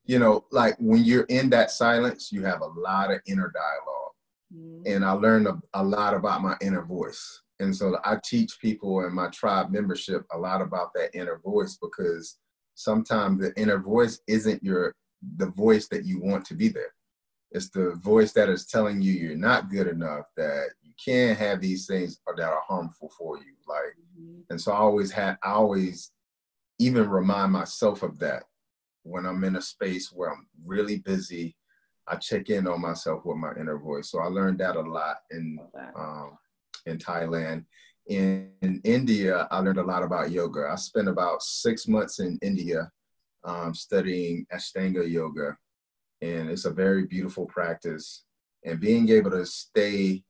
you 0.05 0.19
know 0.19 0.45
like 0.51 0.77
when 0.79 1.05
you're 1.05 1.25
in 1.25 1.51
that 1.51 1.71
silence 1.71 2.31
you 2.33 2.45
have 2.45 2.61
a 2.61 2.67
lot 2.67 3.11
of 3.11 3.21
inner 3.27 3.53
dialogue. 3.55 3.95
Mm-hmm. 4.51 4.91
and 4.91 5.05
i 5.05 5.11
learned 5.11 5.47
a, 5.47 5.61
a 5.75 5.85
lot 5.85 6.15
about 6.15 6.41
my 6.41 6.57
inner 6.63 6.81
voice 6.81 7.43
and 7.61 7.75
so 7.75 7.99
I 8.05 8.19
teach 8.25 8.59
people 8.61 9.05
in 9.05 9.15
my 9.15 9.29
tribe 9.29 9.71
membership 9.71 10.25
a 10.33 10.39
lot 10.39 10.63
about 10.63 10.93
that 10.95 11.15
inner 11.15 11.41
voice 11.45 11.79
because 11.81 12.39
sometimes 12.75 13.41
the 13.41 13.53
inner 13.61 13.79
voice 13.79 14.21
isn't 14.29 14.63
your 14.63 14.95
the 15.37 15.51
voice 15.51 15.89
that 15.89 16.05
you 16.05 16.21
want 16.21 16.45
to 16.47 16.55
be 16.55 16.69
there. 16.69 16.95
It's 17.51 17.71
the 17.71 17.95
voice 18.03 18.33
that 18.33 18.49
is 18.49 18.67
telling 18.67 19.01
you 19.01 19.13
you're 19.13 19.37
not 19.37 19.71
good 19.71 19.89
enough, 19.89 20.27
that 20.37 20.69
you 20.83 20.93
can't 21.03 21.39
have 21.39 21.61
these 21.61 21.87
things 21.87 22.21
that 22.37 22.49
are 22.49 22.63
harmful 22.67 23.11
for 23.19 23.39
you. 23.39 23.55
Like, 23.67 23.97
mm-hmm. 24.21 24.41
and 24.51 24.61
so 24.61 24.73
I 24.73 24.77
always 24.77 25.11
had, 25.11 25.39
I 25.43 25.53
always 25.53 26.13
even 26.79 27.09
remind 27.09 27.53
myself 27.53 28.03
of 28.03 28.19
that 28.21 28.45
when 29.03 29.27
I'm 29.27 29.43
in 29.45 29.57
a 29.57 29.63
space 29.63 30.13
where 30.13 30.31
I'm 30.31 30.47
really 30.65 30.99
busy. 30.99 31.57
I 32.07 32.17
check 32.17 32.49
in 32.49 32.67
on 32.67 32.81
myself 32.81 33.27
with 33.27 33.37
my 33.37 33.53
inner 33.61 33.77
voice. 33.77 34.11
So 34.11 34.21
I 34.21 34.27
learned 34.27 34.61
that 34.61 34.77
a 34.77 34.81
lot 34.81 35.17
in 35.31 35.59
um, 35.95 36.39
in 36.89 36.99
Thailand. 36.99 37.65
In, 38.07 38.51
in, 38.63 38.81
India, 38.85 39.47
I 39.51 39.61
learned 39.61 39.79
a 39.79 39.83
lot 39.83 40.03
about 40.03 40.31
yoga. 40.31 40.69
I 40.71 40.77
spent 40.77 41.09
about 41.09 41.43
six 41.43 41.87
months 41.87 42.21
in 42.21 42.39
India 42.41 42.91
um, 43.45 43.75
studying 43.75 44.47
Ashtanga 44.53 45.09
yoga, 45.09 45.57
and 46.23 46.51
it's 46.51 46.65
a 46.65 46.71
very 46.71 47.07
beautiful 47.07 47.47
practice. 47.47 48.25
And 48.65 48.81
being 48.81 49.09
able 49.11 49.31
to 49.33 49.45
stay 49.47 50.23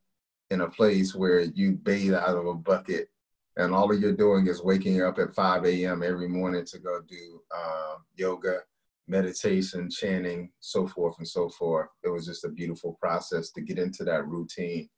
in 0.50 0.62
a 0.62 0.68
place 0.68 1.14
where 1.14 1.40
you 1.40 1.72
bathe 1.72 2.14
out 2.14 2.36
of 2.36 2.46
a 2.46 2.54
bucket 2.54 3.08
and 3.56 3.74
all 3.74 3.92
you're 3.92 4.12
doing 4.12 4.46
is 4.46 4.62
waking 4.62 5.02
up 5.02 5.18
at 5.18 5.34
5 5.34 5.64
a.m. 5.66 6.02
every 6.02 6.28
morning 6.28 6.64
to 6.64 6.78
go 6.78 7.00
do 7.06 7.42
uh, 7.54 7.96
yoga, 8.14 8.60
meditation, 9.08 9.90
chanting, 9.90 10.50
so 10.60 10.86
forth 10.86 11.18
and 11.18 11.26
so 11.26 11.48
forth. 11.48 11.88
It 12.04 12.08
was 12.08 12.26
just 12.26 12.44
a 12.44 12.50
beautiful 12.50 12.96
process 13.00 13.50
to 13.52 13.60
get 13.60 13.78
into 13.78 14.04
that 14.04 14.26
routine 14.26 14.88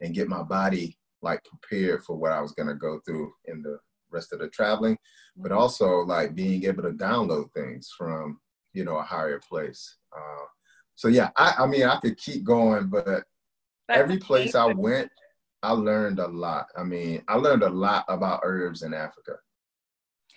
and 0.00 0.14
get 0.14 0.28
my 0.28 0.42
body 0.42 0.98
like 1.22 1.44
prepared 1.44 2.02
for 2.04 2.16
what 2.16 2.32
I 2.32 2.40
was 2.40 2.52
going 2.52 2.68
to 2.68 2.74
go 2.74 3.00
through 3.04 3.32
in 3.46 3.62
the 3.62 3.78
rest 4.10 4.32
of 4.32 4.40
the 4.40 4.48
traveling, 4.48 4.98
but 5.36 5.50
mm-hmm. 5.50 5.60
also 5.60 6.00
like 6.00 6.34
being 6.34 6.64
able 6.64 6.82
to 6.82 6.90
download 6.90 7.52
things 7.52 7.92
from 7.96 8.40
you 8.72 8.84
know 8.84 8.98
a 8.98 9.02
higher 9.02 9.40
place. 9.48 9.96
Uh, 10.16 10.46
so 10.94 11.08
yeah, 11.08 11.30
I, 11.36 11.54
I 11.60 11.66
mean 11.66 11.84
I 11.84 11.96
could 11.96 12.16
keep 12.16 12.44
going, 12.44 12.88
but 12.88 13.04
That's 13.04 13.24
every 13.90 14.18
place 14.18 14.54
amazing. 14.54 14.78
I 14.78 14.80
went, 14.80 15.10
I 15.62 15.72
learned 15.72 16.18
a 16.18 16.28
lot. 16.28 16.66
I 16.76 16.84
mean, 16.84 17.22
I 17.28 17.36
learned 17.36 17.62
a 17.62 17.70
lot 17.70 18.04
about 18.08 18.40
herbs 18.42 18.82
in 18.82 18.94
Africa. 18.94 19.36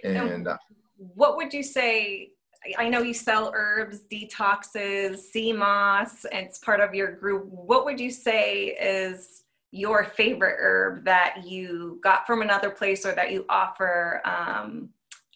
And 0.04 0.48
uh, 0.48 0.58
what 0.98 1.38
would 1.38 1.54
you 1.54 1.64
say? 1.64 2.30
I 2.78 2.88
know 2.88 3.02
you 3.02 3.14
sell 3.14 3.52
herbs, 3.54 4.02
detoxes, 4.12 5.18
sea 5.18 5.52
moss, 5.52 6.26
and 6.26 6.46
it's 6.46 6.60
part 6.60 6.80
of 6.80 6.94
your 6.94 7.12
group. 7.12 7.46
What 7.50 7.84
would 7.86 8.00
you 8.00 8.10
say 8.10 8.68
is 8.68 9.43
your 9.74 10.04
favorite 10.04 10.58
herb 10.60 11.04
that 11.04 11.44
you 11.44 12.00
got 12.04 12.28
from 12.28 12.44
another 12.44 12.70
place 12.70 13.08
or 13.08 13.14
that 13.14 13.32
you 13.32 13.44
offer 13.50 14.22
um, 14.24 14.90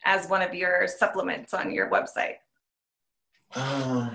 as 0.06 0.30
one 0.30 0.43
of 0.43 0.54
your 0.54 0.88
supplements 0.88 1.56
on 1.56 1.71
your 1.71 1.89
website? 1.89 2.36
Uh, 3.56 4.12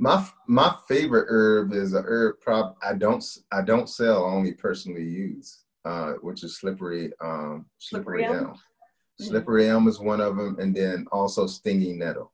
my 0.00 0.26
my 0.48 0.74
favorite 0.88 1.26
herb 1.28 1.72
is 1.72 1.94
a 1.94 2.02
herb 2.02 2.40
prob 2.40 2.74
I 2.82 2.94
don't 2.94 3.24
I 3.52 3.62
don't 3.62 3.88
sell 3.88 4.24
only 4.24 4.52
personally 4.52 5.04
use, 5.04 5.60
uh, 5.84 6.14
which 6.14 6.42
is 6.42 6.58
slippery 6.58 7.12
um, 7.20 7.66
slippery, 7.78 8.24
slippery 8.24 8.36
elm. 8.36 8.46
elm. 8.46 8.54
Mm-hmm. 8.54 9.24
Slippery 9.24 9.68
elm 9.68 9.86
is 9.86 10.00
one 10.00 10.20
of 10.20 10.36
them, 10.36 10.56
and 10.58 10.74
then 10.74 11.06
also 11.12 11.46
stinging 11.46 12.00
nettle. 12.00 12.32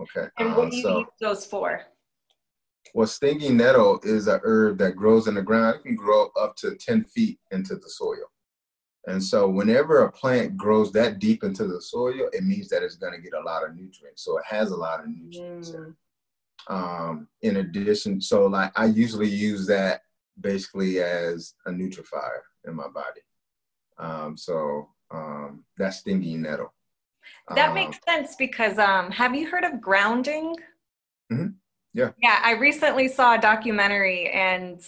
Okay. 0.00 0.26
And 0.38 0.56
what 0.56 0.64
um, 0.64 0.70
do 0.70 0.76
you 0.76 0.82
so, 0.82 0.98
use 0.98 1.06
those 1.20 1.46
for? 1.46 1.82
Well, 2.92 3.06
stinging 3.06 3.56
nettle 3.56 4.00
is 4.02 4.28
a 4.28 4.40
herb 4.44 4.78
that 4.78 4.96
grows 4.96 5.26
in 5.26 5.34
the 5.34 5.42
ground. 5.42 5.76
It 5.76 5.82
can 5.82 5.96
grow 5.96 6.30
up 6.38 6.56
to 6.56 6.76
10 6.76 7.04
feet 7.04 7.38
into 7.50 7.76
the 7.76 7.88
soil. 7.88 8.30
And 9.06 9.22
so 9.22 9.48
whenever 9.48 10.02
a 10.02 10.12
plant 10.12 10.56
grows 10.56 10.92
that 10.92 11.18
deep 11.18 11.44
into 11.44 11.66
the 11.66 11.80
soil, 11.80 12.28
it 12.32 12.44
means 12.44 12.68
that 12.68 12.82
it's 12.82 12.96
going 12.96 13.12
to 13.12 13.20
get 13.20 13.34
a 13.34 13.44
lot 13.44 13.64
of 13.64 13.74
nutrients. 13.74 14.24
So 14.24 14.38
it 14.38 14.44
has 14.46 14.70
a 14.70 14.76
lot 14.76 15.00
of 15.00 15.08
nutrients 15.08 15.70
mm. 15.70 15.86
in 15.86 15.96
um, 16.68 17.28
in 17.42 17.56
addition, 17.56 18.20
so 18.20 18.46
like 18.46 18.72
I 18.74 18.86
usually 18.86 19.28
use 19.28 19.66
that 19.66 20.02
basically 20.40 21.00
as 21.00 21.54
a 21.66 21.70
nutrifier 21.70 22.40
in 22.66 22.74
my 22.74 22.88
body. 22.88 23.20
Um, 23.98 24.36
so 24.36 24.88
um, 25.10 25.64
that's 25.76 25.98
stinging 25.98 26.42
nettle. 26.42 26.72
That 27.54 27.68
um, 27.68 27.74
makes 27.74 27.98
sense 28.06 28.36
because 28.36 28.78
um, 28.78 29.10
have 29.10 29.34
you 29.34 29.48
heard 29.48 29.64
of 29.64 29.80
grounding? 29.80 30.56
Mm-hmm. 31.30 31.48
Yeah. 31.94 32.10
Yeah, 32.20 32.40
I 32.42 32.52
recently 32.52 33.08
saw 33.08 33.34
a 33.34 33.40
documentary, 33.40 34.28
and 34.30 34.80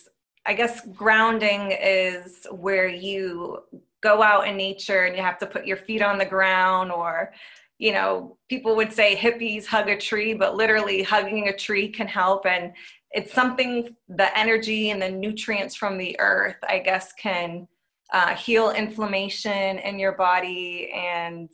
I 0.45 0.55
guess 0.55 0.87
grounding 0.95 1.73
is 1.73 2.47
where 2.51 2.88
you 2.88 3.62
go 4.03 4.23
out 4.23 4.47
in 4.47 4.57
nature 4.57 5.05
and 5.05 5.16
you 5.16 5.23
have 5.23 5.38
to 5.38 5.47
put 5.47 5.66
your 5.66 5.77
feet 5.77 6.03
on 6.03 6.19
the 6.19 6.27
ground 6.27 6.92
or 6.92 7.33
you 7.79 7.92
know, 7.92 8.37
people 8.49 8.75
would 8.77 8.92
say 8.92 9.14
hippies 9.14 9.66
hug 9.66 9.88
a 9.88 9.97
tree, 9.97 10.33
but 10.33 10.57
literally 10.57 11.03
hugging 11.03 11.49
a 11.49 11.57
tree 11.57 11.88
can 11.88 12.07
help. 12.07 12.47
And 12.47 12.73
it's 13.11 13.33
something, 13.33 13.95
the 14.09 14.37
energy 14.38 14.90
and 14.90 15.01
the 15.01 15.11
nutrients 15.11 15.75
from 15.75 15.99
the 15.99 16.19
earth, 16.19 16.57
I 16.66 16.79
guess, 16.79 17.12
can 17.12 17.69
uh, 18.12 18.35
heal 18.35 18.71
inflammation 18.71 19.79
in 19.79 19.99
your 19.99 20.12
body. 20.12 20.90
And, 20.95 21.51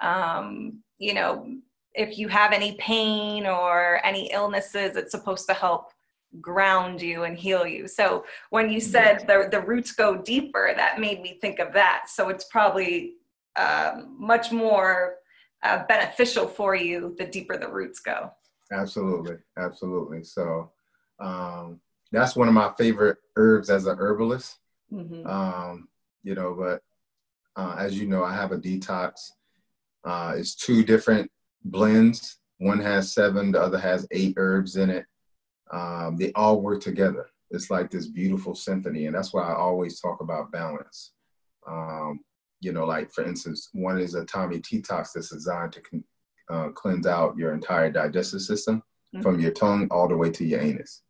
um, 0.00 0.82
you 0.98 1.14
know, 1.14 1.56
if 1.96 2.18
you 2.18 2.28
have 2.28 2.52
any 2.52 2.72
pain 2.74 3.46
or 3.46 4.00
any 4.04 4.30
illnesses, 4.32 4.96
it's 4.96 5.10
supposed 5.10 5.48
to 5.48 5.54
help 5.54 5.92
ground 6.40 7.00
you 7.00 7.24
and 7.24 7.38
heal 7.38 7.66
you. 7.66 7.88
So 7.88 8.24
when 8.50 8.70
you 8.70 8.80
said 8.80 9.20
the, 9.26 9.48
the 9.50 9.60
roots 9.60 9.92
go 9.92 10.16
deeper, 10.16 10.72
that 10.76 11.00
made 11.00 11.22
me 11.22 11.38
think 11.40 11.58
of 11.58 11.72
that. 11.72 12.04
So 12.08 12.28
it's 12.28 12.44
probably 12.44 13.14
um, 13.56 14.16
much 14.18 14.52
more 14.52 15.16
uh, 15.62 15.84
beneficial 15.88 16.46
for 16.46 16.74
you 16.74 17.14
the 17.18 17.26
deeper 17.26 17.56
the 17.56 17.68
roots 17.68 18.00
go. 18.00 18.30
Absolutely, 18.70 19.36
absolutely. 19.56 20.22
So 20.24 20.72
um, 21.18 21.80
that's 22.12 22.36
one 22.36 22.48
of 22.48 22.54
my 22.54 22.72
favorite 22.76 23.18
herbs 23.36 23.70
as 23.70 23.86
a 23.86 23.94
herbalist. 23.94 24.58
Mm-hmm. 24.92 25.26
Um, 25.26 25.88
you 26.22 26.34
know, 26.34 26.54
but 26.58 26.82
uh, 27.60 27.76
as 27.78 27.98
you 27.98 28.06
know, 28.06 28.22
I 28.22 28.34
have 28.34 28.52
a 28.52 28.58
detox. 28.58 29.30
Uh, 30.04 30.34
it's 30.36 30.54
two 30.54 30.84
different 30.84 31.30
blends. 31.70 32.38
One 32.58 32.80
has 32.80 33.12
seven, 33.12 33.52
the 33.52 33.60
other 33.60 33.78
has 33.78 34.06
eight 34.10 34.34
herbs 34.36 34.76
in 34.76 34.90
it. 34.90 35.04
Um, 35.70 36.16
they 36.16 36.32
all 36.32 36.60
work 36.60 36.80
together. 36.80 37.26
It's 37.50 37.70
like 37.70 37.90
this 37.90 38.06
beautiful 38.06 38.54
symphony, 38.54 39.06
and 39.06 39.14
that's 39.14 39.32
why 39.32 39.42
I 39.42 39.54
always 39.54 40.00
talk 40.00 40.20
about 40.20 40.52
balance. 40.52 41.12
Um, 41.68 42.20
you 42.60 42.72
know, 42.72 42.84
like 42.84 43.12
for 43.12 43.24
instance, 43.24 43.68
one 43.72 43.98
is 43.98 44.14
a 44.14 44.24
Tummy 44.24 44.60
Detox 44.60 45.12
that's 45.12 45.30
designed 45.30 45.72
to 45.72 45.82
uh, 46.48 46.68
cleanse 46.70 47.06
out 47.06 47.36
your 47.36 47.52
entire 47.52 47.90
digestive 47.90 48.40
system 48.40 48.82
mm-hmm. 49.14 49.22
from 49.22 49.40
your 49.40 49.52
tongue 49.52 49.88
all 49.90 50.08
the 50.08 50.16
way 50.16 50.30
to 50.30 50.44
your 50.44 50.60
anus. 50.60 51.02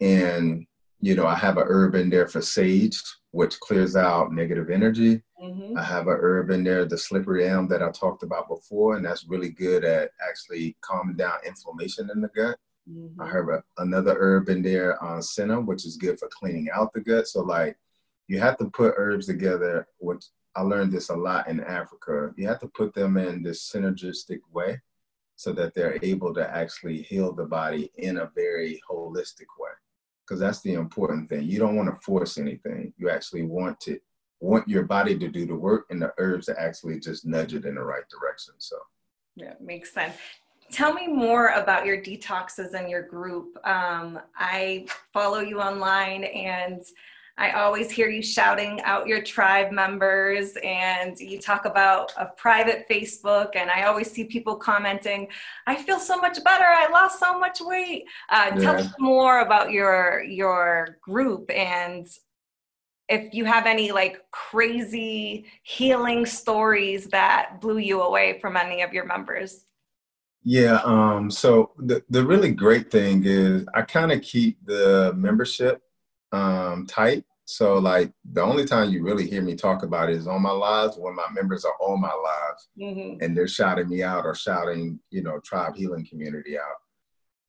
And, 0.00 0.66
you 1.04 1.14
know, 1.14 1.26
I 1.26 1.34
have 1.34 1.58
a 1.58 1.64
herb 1.66 1.96
in 1.96 2.08
there 2.08 2.26
for 2.26 2.40
sage, 2.40 2.98
which 3.30 3.60
clears 3.60 3.94
out 3.94 4.32
negative 4.32 4.70
energy. 4.70 5.20
Mm-hmm. 5.38 5.76
I 5.76 5.82
have 5.82 6.06
a 6.06 6.12
herb 6.12 6.48
in 6.48 6.64
there, 6.64 6.86
the 6.86 6.96
slippery 6.96 7.46
elm 7.46 7.68
that 7.68 7.82
I 7.82 7.90
talked 7.90 8.22
about 8.22 8.48
before, 8.48 8.96
and 8.96 9.04
that's 9.04 9.28
really 9.28 9.50
good 9.50 9.84
at 9.84 10.12
actually 10.26 10.78
calming 10.80 11.16
down 11.16 11.34
inflammation 11.46 12.08
in 12.10 12.22
the 12.22 12.28
gut. 12.28 12.56
Mm-hmm. 12.90 13.20
I 13.20 13.26
have 13.26 13.48
a, 13.50 13.62
another 13.76 14.16
herb 14.18 14.48
in 14.48 14.62
there 14.62 15.02
on 15.04 15.18
uh, 15.18 15.20
senna, 15.20 15.60
which 15.60 15.84
is 15.84 15.98
good 15.98 16.18
for 16.18 16.30
cleaning 16.32 16.68
out 16.74 16.94
the 16.94 17.02
gut. 17.02 17.28
So 17.28 17.42
like 17.42 17.76
you 18.26 18.40
have 18.40 18.56
to 18.56 18.70
put 18.70 18.94
herbs 18.96 19.26
together, 19.26 19.86
which 19.98 20.24
I 20.56 20.62
learned 20.62 20.92
this 20.92 21.10
a 21.10 21.14
lot 21.14 21.48
in 21.48 21.60
Africa. 21.60 22.32
You 22.38 22.48
have 22.48 22.60
to 22.60 22.68
put 22.68 22.94
them 22.94 23.18
in 23.18 23.42
this 23.42 23.70
synergistic 23.70 24.40
way 24.54 24.80
so 25.36 25.52
that 25.52 25.74
they're 25.74 25.98
able 26.02 26.32
to 26.32 26.48
actually 26.48 27.02
heal 27.02 27.34
the 27.34 27.44
body 27.44 27.90
in 27.98 28.16
a 28.16 28.30
very 28.34 28.80
holistic 28.90 29.52
way. 29.58 29.72
Because 30.26 30.40
that's 30.40 30.60
the 30.62 30.74
important 30.74 31.28
thing. 31.28 31.44
You 31.44 31.58
don't 31.58 31.76
want 31.76 31.88
to 31.88 32.00
force 32.04 32.38
anything. 32.38 32.92
You 32.96 33.10
actually 33.10 33.42
want 33.42 33.78
to 33.80 33.98
want 34.40 34.68
your 34.68 34.84
body 34.84 35.18
to 35.18 35.28
do 35.28 35.46
the 35.46 35.54
work 35.54 35.86
and 35.90 36.00
the 36.00 36.12
herbs 36.18 36.46
to 36.46 36.60
actually 36.60 37.00
just 37.00 37.24
nudge 37.24 37.54
it 37.54 37.64
in 37.64 37.74
the 37.74 37.82
right 37.82 38.04
direction. 38.08 38.54
So 38.58 38.76
yeah, 39.36 39.54
makes 39.60 39.92
sense. 39.92 40.14
Tell 40.70 40.92
me 40.92 41.06
more 41.06 41.48
about 41.48 41.84
your 41.84 41.98
detoxes 41.98 42.74
and 42.74 42.88
your 42.88 43.02
group. 43.02 43.56
Um, 43.66 44.18
I 44.36 44.86
follow 45.12 45.40
you 45.40 45.60
online 45.60 46.24
and 46.24 46.82
I 47.36 47.50
always 47.52 47.90
hear 47.90 48.08
you 48.08 48.22
shouting 48.22 48.80
out 48.82 49.08
your 49.08 49.20
tribe 49.20 49.72
members, 49.72 50.56
and 50.62 51.18
you 51.18 51.40
talk 51.40 51.64
about 51.64 52.12
a 52.16 52.26
private 52.26 52.86
Facebook, 52.88 53.56
and 53.56 53.70
I 53.70 53.84
always 53.84 54.10
see 54.10 54.24
people 54.24 54.56
commenting, 54.56 55.28
"I 55.66 55.74
feel 55.74 55.98
so 55.98 56.16
much 56.18 56.42
better. 56.44 56.64
I 56.64 56.88
lost 56.90 57.18
so 57.18 57.38
much 57.38 57.60
weight." 57.60 58.04
Uh, 58.30 58.52
yeah. 58.54 58.60
Tell 58.60 58.76
us 58.76 58.92
more 58.98 59.40
about 59.40 59.72
your 59.72 60.22
your 60.22 60.98
group 61.02 61.50
and 61.50 62.06
if 63.08 63.34
you 63.34 63.44
have 63.44 63.66
any 63.66 63.92
like 63.92 64.18
crazy 64.30 65.46
healing 65.62 66.24
stories 66.24 67.06
that 67.08 67.60
blew 67.60 67.78
you 67.78 68.00
away 68.00 68.38
from 68.40 68.56
any 68.56 68.82
of 68.82 68.92
your 68.92 69.04
members. 69.04 69.66
Yeah, 70.42 70.80
um, 70.84 71.30
so 71.30 71.72
the, 71.78 72.02
the 72.10 72.24
really 72.24 72.52
great 72.52 72.90
thing 72.90 73.22
is 73.24 73.64
I 73.74 73.82
kind 73.82 74.12
of 74.12 74.20
keep 74.20 74.58
the 74.66 75.12
membership 75.16 75.82
um, 76.34 76.86
tight. 76.86 77.24
So 77.46 77.78
like 77.78 78.10
the 78.32 78.42
only 78.42 78.64
time 78.64 78.90
you 78.90 79.02
really 79.02 79.28
hear 79.28 79.42
me 79.42 79.54
talk 79.54 79.82
about 79.82 80.08
it 80.08 80.16
is 80.16 80.26
on 80.26 80.42
my 80.42 80.50
lives 80.50 80.96
when 80.96 81.14
my 81.14 81.26
members 81.34 81.64
are 81.64 81.76
on 81.80 82.00
my 82.00 82.12
lives 82.12 82.68
mm-hmm. 82.78 83.22
and 83.22 83.36
they're 83.36 83.46
shouting 83.46 83.88
me 83.88 84.02
out 84.02 84.24
or 84.24 84.34
shouting, 84.34 84.98
you 85.10 85.22
know, 85.22 85.40
tribe 85.44 85.74
healing 85.76 86.06
community 86.08 86.58
out. 86.58 86.76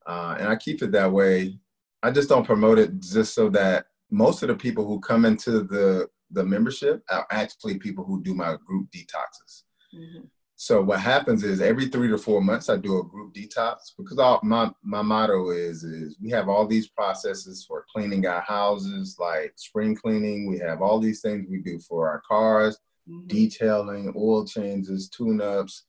Uh, 0.06 0.36
and 0.38 0.48
I 0.48 0.56
keep 0.56 0.82
it 0.82 0.92
that 0.92 1.10
way. 1.10 1.58
I 2.02 2.10
just 2.10 2.28
don't 2.28 2.44
promote 2.44 2.78
it 2.78 3.00
just 3.00 3.34
so 3.34 3.48
that 3.50 3.86
most 4.10 4.42
of 4.42 4.48
the 4.48 4.54
people 4.54 4.86
who 4.86 5.00
come 5.00 5.24
into 5.24 5.62
the 5.62 6.08
the 6.32 6.44
membership 6.44 7.02
are 7.08 7.26
actually 7.30 7.78
people 7.78 8.04
who 8.04 8.22
do 8.22 8.34
my 8.34 8.56
group 8.66 8.88
detoxes. 8.94 9.62
Mm-hmm. 9.94 10.24
So 10.58 10.80
what 10.80 11.00
happens 11.00 11.44
is 11.44 11.60
every 11.60 11.86
three 11.88 12.08
to 12.08 12.16
four 12.16 12.40
months 12.40 12.70
I 12.70 12.78
do 12.78 12.98
a 12.98 13.04
group 13.04 13.34
detox 13.34 13.92
because 13.96 14.18
all, 14.18 14.40
my 14.42 14.70
my 14.82 15.02
motto 15.02 15.50
is 15.50 15.84
is 15.84 16.16
we 16.18 16.30
have 16.30 16.48
all 16.48 16.66
these 16.66 16.88
processes 16.88 17.62
for 17.68 17.84
cleaning 17.92 18.26
our 18.26 18.40
houses 18.40 19.16
like 19.18 19.52
spring 19.56 19.94
cleaning. 19.94 20.48
We 20.48 20.58
have 20.60 20.80
all 20.80 20.98
these 20.98 21.20
things 21.20 21.46
we 21.50 21.60
do 21.60 21.78
for 21.78 22.08
our 22.08 22.22
cars, 22.26 22.78
mm-hmm. 23.06 23.26
detailing, 23.26 24.14
oil 24.16 24.46
changes, 24.46 25.10
tune-ups, 25.10 25.84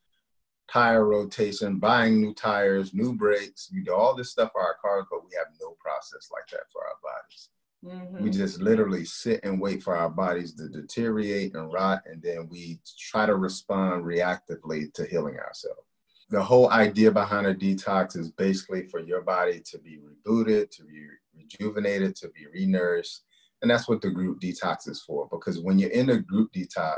tire 0.69 1.05
rotation, 1.05 1.79
buying 1.79 2.19
new 2.19 2.33
tires, 2.33 2.93
new 2.93 3.13
brakes. 3.13 3.69
We 3.73 3.83
do 3.83 3.93
all 3.93 4.15
this 4.15 4.31
stuff 4.31 4.51
for 4.51 4.61
our 4.61 4.75
cars, 4.81 5.05
but 5.09 5.23
we 5.23 5.31
have 5.37 5.47
no 5.61 5.77
process 5.79 6.27
like 6.29 6.47
that 6.51 6.69
for 6.73 6.83
our 6.83 6.97
bodies. 7.01 7.49
Mm-hmm. 7.85 8.23
We 8.23 8.31
just 8.31 8.59
literally 8.59 9.05
sit 9.05 9.41
and 9.43 9.61
wait 9.61 9.83
for 9.83 9.95
our 9.95 10.09
bodies 10.09 10.53
to 10.55 10.67
deteriorate 10.67 11.55
and 11.55 11.71
rot, 11.71 12.01
and 12.05 12.21
then 12.21 12.47
we 12.49 12.79
try 12.99 13.25
to 13.25 13.35
respond 13.35 14.03
reactively 14.03 14.91
to 14.93 15.05
healing 15.05 15.37
ourselves. 15.37 15.81
The 16.29 16.43
whole 16.43 16.69
idea 16.71 17.11
behind 17.11 17.47
a 17.47 17.55
detox 17.55 18.17
is 18.17 18.31
basically 18.31 18.87
for 18.87 18.99
your 18.99 19.21
body 19.21 19.61
to 19.71 19.77
be 19.79 19.99
rebooted, 19.99 20.71
to 20.71 20.83
be 20.83 21.05
rejuvenated, 21.35 22.15
to 22.17 22.29
be 22.29 22.45
renourished. 22.53 23.19
And 23.61 23.71
that's 23.71 23.87
what 23.87 24.01
the 24.01 24.09
group 24.09 24.41
detox 24.41 24.89
is 24.89 25.01
for. 25.01 25.27
Because 25.31 25.59
when 25.59 25.79
you're 25.79 25.89
in 25.91 26.09
a 26.09 26.19
group 26.19 26.51
detox, 26.51 26.97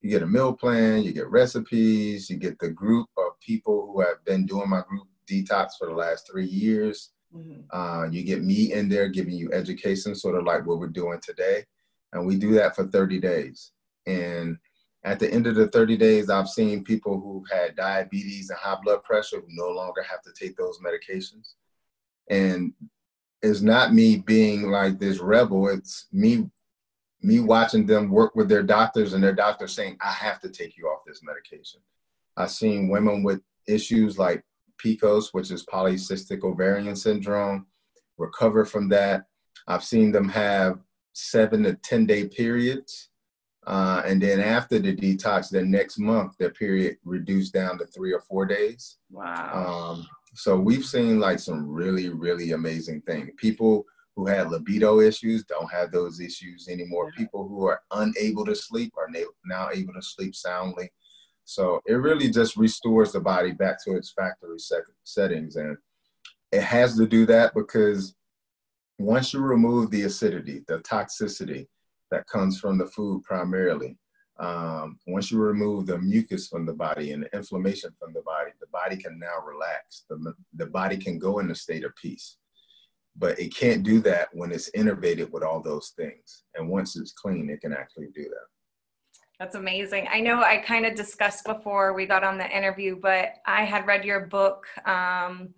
you 0.00 0.10
get 0.10 0.22
a 0.22 0.26
meal 0.26 0.52
plan, 0.52 1.04
you 1.04 1.12
get 1.12 1.30
recipes, 1.30 2.28
you 2.28 2.36
get 2.36 2.58
the 2.58 2.70
group 2.70 3.06
of 3.16 3.38
people 3.40 3.92
who 3.92 4.00
have 4.00 4.24
been 4.24 4.46
doing 4.46 4.68
my 4.68 4.82
group 4.88 5.06
detox 5.30 5.72
for 5.78 5.86
the 5.86 5.94
last 5.94 6.28
three 6.28 6.46
years 6.46 7.12
Mm-hmm. 7.36 7.60
Uh, 7.70 8.08
you 8.10 8.22
get 8.22 8.42
me 8.42 8.72
in 8.72 8.88
there 8.88 9.08
giving 9.08 9.34
you 9.34 9.52
education, 9.52 10.14
sort 10.14 10.36
of 10.36 10.44
like 10.44 10.66
what 10.66 10.78
we're 10.78 10.88
doing 10.88 11.20
today. 11.22 11.64
And 12.12 12.26
we 12.26 12.36
do 12.36 12.52
that 12.52 12.74
for 12.74 12.86
30 12.86 13.20
days. 13.20 13.72
And 14.06 14.56
at 15.04 15.18
the 15.18 15.32
end 15.32 15.46
of 15.46 15.54
the 15.54 15.68
30 15.68 15.96
days, 15.96 16.30
I've 16.30 16.48
seen 16.48 16.84
people 16.84 17.20
who 17.20 17.44
had 17.50 17.76
diabetes 17.76 18.50
and 18.50 18.58
high 18.58 18.78
blood 18.82 19.02
pressure 19.02 19.40
who 19.40 19.46
no 19.48 19.68
longer 19.68 20.02
have 20.02 20.22
to 20.22 20.32
take 20.32 20.56
those 20.56 20.80
medications. 20.80 21.54
And 22.28 22.72
it's 23.42 23.60
not 23.60 23.94
me 23.94 24.16
being 24.16 24.70
like 24.70 24.98
this 24.98 25.18
rebel, 25.18 25.68
it's 25.68 26.06
me 26.12 26.48
me 27.22 27.40
watching 27.40 27.86
them 27.86 28.10
work 28.10 28.36
with 28.36 28.48
their 28.48 28.62
doctors 28.62 29.12
and 29.12 29.24
their 29.24 29.34
doctors 29.34 29.72
saying, 29.72 29.96
I 30.00 30.12
have 30.12 30.38
to 30.40 30.48
take 30.48 30.76
you 30.76 30.86
off 30.86 31.00
this 31.06 31.22
medication. 31.24 31.80
I've 32.36 32.50
seen 32.50 32.88
women 32.88 33.22
with 33.22 33.40
issues 33.66 34.18
like 34.18 34.44
PCOS, 34.84 35.28
which 35.32 35.50
is 35.50 35.64
polycystic 35.66 36.44
ovarian 36.44 36.96
syndrome, 36.96 37.66
recover 38.18 38.64
from 38.64 38.88
that. 38.90 39.24
I've 39.68 39.84
seen 39.84 40.12
them 40.12 40.28
have 40.28 40.78
seven 41.12 41.64
to 41.64 41.74
10 41.74 42.06
day 42.06 42.28
periods. 42.28 43.10
Uh, 43.66 44.00
and 44.06 44.22
then 44.22 44.38
after 44.38 44.78
the 44.78 44.94
detox, 44.94 45.50
the 45.50 45.62
next 45.62 45.98
month, 45.98 46.34
their 46.38 46.50
period 46.50 46.96
reduced 47.04 47.52
down 47.52 47.78
to 47.78 47.86
three 47.86 48.12
or 48.12 48.20
four 48.20 48.46
days. 48.46 48.98
Wow. 49.10 49.96
Um, 49.96 50.06
so 50.34 50.56
we've 50.56 50.84
seen 50.84 51.18
like 51.18 51.40
some 51.40 51.66
really, 51.68 52.10
really 52.10 52.52
amazing 52.52 53.02
things. 53.02 53.30
People 53.38 53.84
who 54.14 54.26
had 54.26 54.50
libido 54.50 55.00
issues 55.00 55.44
don't 55.44 55.70
have 55.70 55.90
those 55.90 56.20
issues 56.20 56.68
anymore. 56.68 57.12
People 57.16 57.48
who 57.48 57.66
are 57.66 57.80
unable 57.90 58.44
to 58.44 58.54
sleep 58.54 58.92
are 58.96 59.08
now 59.44 59.68
able 59.72 59.94
to 59.94 60.02
sleep 60.02 60.34
soundly. 60.34 60.90
So 61.46 61.80
it 61.86 61.94
really 61.94 62.28
just 62.28 62.56
restores 62.56 63.12
the 63.12 63.20
body 63.20 63.52
back 63.52 63.82
to 63.84 63.96
its 63.96 64.10
factory 64.10 64.58
settings. 65.04 65.54
And 65.54 65.78
it 66.50 66.62
has 66.62 66.96
to 66.96 67.06
do 67.06 67.24
that 67.26 67.54
because 67.54 68.16
once 68.98 69.32
you 69.32 69.40
remove 69.40 69.90
the 69.90 70.02
acidity, 70.02 70.64
the 70.66 70.78
toxicity 70.78 71.68
that 72.10 72.26
comes 72.26 72.58
from 72.58 72.78
the 72.78 72.86
food 72.88 73.22
primarily, 73.22 73.96
um, 74.40 74.98
once 75.06 75.30
you 75.30 75.38
remove 75.38 75.86
the 75.86 75.98
mucus 75.98 76.48
from 76.48 76.66
the 76.66 76.74
body 76.74 77.12
and 77.12 77.22
the 77.22 77.36
inflammation 77.36 77.90
from 77.98 78.12
the 78.12 78.22
body, 78.22 78.50
the 78.60 78.66
body 78.66 78.96
can 78.96 79.16
now 79.16 79.40
relax. 79.46 80.04
The, 80.10 80.34
the 80.54 80.66
body 80.66 80.96
can 80.96 81.16
go 81.16 81.38
in 81.38 81.50
a 81.52 81.54
state 81.54 81.84
of 81.84 81.94
peace. 81.94 82.38
But 83.16 83.38
it 83.38 83.54
can't 83.54 83.84
do 83.84 84.00
that 84.00 84.30
when 84.32 84.50
it's 84.50 84.70
innervated 84.72 85.30
with 85.30 85.44
all 85.44 85.62
those 85.62 85.94
things. 85.96 86.42
And 86.56 86.68
once 86.68 86.96
it's 86.96 87.12
clean, 87.12 87.48
it 87.48 87.60
can 87.60 87.72
actually 87.72 88.08
do 88.14 88.24
that. 88.24 88.55
That's 89.38 89.54
amazing. 89.54 90.08
I 90.10 90.20
know 90.20 90.40
I 90.42 90.58
kind 90.58 90.86
of 90.86 90.94
discussed 90.94 91.44
before 91.44 91.92
we 91.92 92.06
got 92.06 92.24
on 92.24 92.38
the 92.38 92.48
interview, 92.48 92.96
but 92.96 93.34
I 93.46 93.64
had 93.64 93.86
read 93.86 94.02
your 94.04 94.20
book 94.20 94.66
um, 94.86 95.50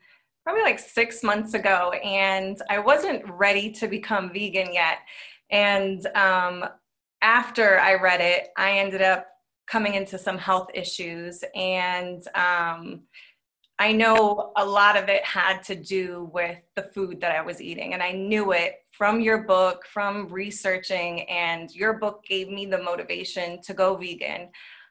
probably 0.43 0.62
like 0.62 0.81
six 0.81 1.23
months 1.23 1.55
ago, 1.55 1.93
and 1.93 2.61
I 2.69 2.81
wasn't 2.81 3.23
ready 3.29 3.71
to 3.73 3.87
become 3.87 4.33
vegan 4.33 4.73
yet. 4.73 4.99
And 5.51 6.05
um, 6.17 6.64
after 7.23 7.79
I 7.79 7.95
read 7.95 8.21
it, 8.21 8.49
I 8.57 8.79
ended 8.79 9.01
up 9.01 9.29
coming 9.69 9.95
into 9.95 10.19
some 10.19 10.38
health 10.38 10.71
issues, 10.75 11.45
and 11.55 12.27
um, 12.35 13.03
I 13.79 13.93
know 13.93 14.53
a 14.57 14.64
lot 14.64 14.97
of 14.97 15.09
it 15.09 15.25
had 15.25 15.62
to 15.64 15.77
do 15.77 16.29
with 16.33 16.59
the 16.75 16.91
food 16.95 17.21
that 17.21 17.31
I 17.31 17.43
was 17.43 17.61
eating, 17.61 17.95
and 17.95 18.03
I 18.03 18.11
knew 18.11 18.51
it 18.51 18.75
from 18.99 19.21
your 19.21 19.45
book, 19.45 19.87
from 19.87 20.27
researching, 20.29 21.23
and 21.31 21.73
your 21.73 21.93
book 21.95 22.25
gave 22.29 22.51
me 22.51 22.67
the 22.67 22.83
motivation 22.83 23.63
to 23.63 23.73
go 23.73 23.95
vegan. 23.95 24.49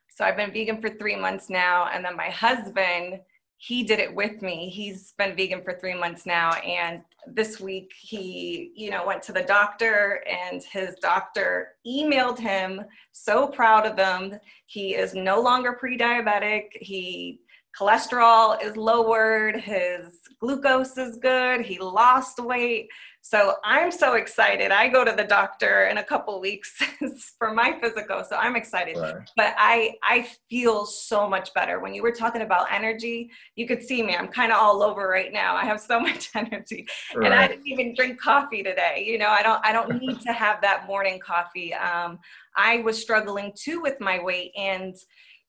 So 0.10 0.24
I've 0.24 0.38
been 0.38 0.54
vegan 0.54 0.82
for 0.82 0.90
three 0.90 1.18
months 1.18 1.50
now, 1.50 1.90
and 1.94 2.06
then 2.06 2.16
my 2.16 2.30
husband, 2.30 3.20
he 3.58 3.84
did 3.84 4.00
it 4.00 4.16
with 4.16 4.42
me. 4.42 4.70
He's 4.70 5.14
been 5.18 5.36
vegan 5.36 5.62
for 5.62 5.74
three 5.74 5.94
months 5.94 6.26
now, 6.26 6.54
and 6.54 7.02
this 7.28 7.60
week 7.60 7.92
he, 8.00 8.72
you 8.78 8.92
know, 8.92 9.06
went 9.06 9.22
to 9.24 9.34
the 9.34 9.44
doctor, 9.44 10.24
and 10.26 10.64
his 10.64 10.96
doctor 11.02 11.74
emailed 11.86 12.40
him, 12.40 12.82
so 13.12 13.48
proud 13.48 13.86
of 13.86 14.00
him. 14.00 14.40
He 14.68 14.96
is 14.96 15.14
no 15.14 15.42
longer 15.42 15.74
pre-diabetic. 15.74 16.68
He 16.80 17.42
cholesterol 17.78 18.64
is 18.64 18.76
lowered, 18.76 19.58
his 19.58 20.20
glucose 20.40 20.98
is 20.98 21.18
good, 21.18 21.62
he 21.62 21.78
lost 21.80 22.40
weight. 22.40 22.88
So 23.30 23.56
I'm 23.66 23.92
so 23.92 24.14
excited. 24.14 24.72
I 24.72 24.88
go 24.88 25.04
to 25.04 25.12
the 25.12 25.26
doctor 25.26 25.88
in 25.88 25.98
a 25.98 26.04
couple 26.04 26.40
weeks 26.40 26.82
for 27.38 27.54
my 27.54 27.78
physical, 27.82 28.24
so 28.24 28.38
I'm 28.38 28.56
excited. 28.56 28.96
Right. 28.96 29.16
But 29.36 29.54
I 29.58 29.96
I 30.02 30.30
feel 30.50 30.86
so 30.86 31.28
much 31.28 31.54
better. 31.54 31.82
When 31.82 31.94
you 31.94 32.04
were 32.04 32.14
talking 32.14 32.42
about 32.42 32.72
energy, 32.72 33.30
you 33.58 33.68
could 33.68 33.84
see 33.84 34.02
me. 34.02 34.16
I'm 34.16 34.30
kind 34.30 34.54
of 34.54 34.60
all 34.60 34.82
over 34.82 35.10
right 35.10 35.34
now. 35.34 35.58
I 35.58 35.66
have 35.66 35.82
so 35.82 36.00
much 36.10 36.30
energy, 36.36 36.88
right. 37.16 37.26
and 37.26 37.34
I 37.34 37.50
didn't 37.50 37.68
even 37.68 37.94
drink 37.96 38.18
coffee 38.18 38.64
today. 38.64 39.04
You 39.06 39.18
know, 39.18 39.28
I 39.28 39.44
don't 39.44 39.60
I 39.66 39.74
don't 39.74 40.00
need 40.00 40.22
to 40.22 40.32
have 40.32 40.62
that 40.62 40.88
morning 40.88 41.20
coffee. 41.20 41.74
Um, 41.74 42.20
I 42.56 42.78
was 42.78 42.98
struggling 42.98 43.52
too 43.56 43.82
with 43.82 44.00
my 44.00 44.24
weight, 44.24 44.54
and 44.58 44.96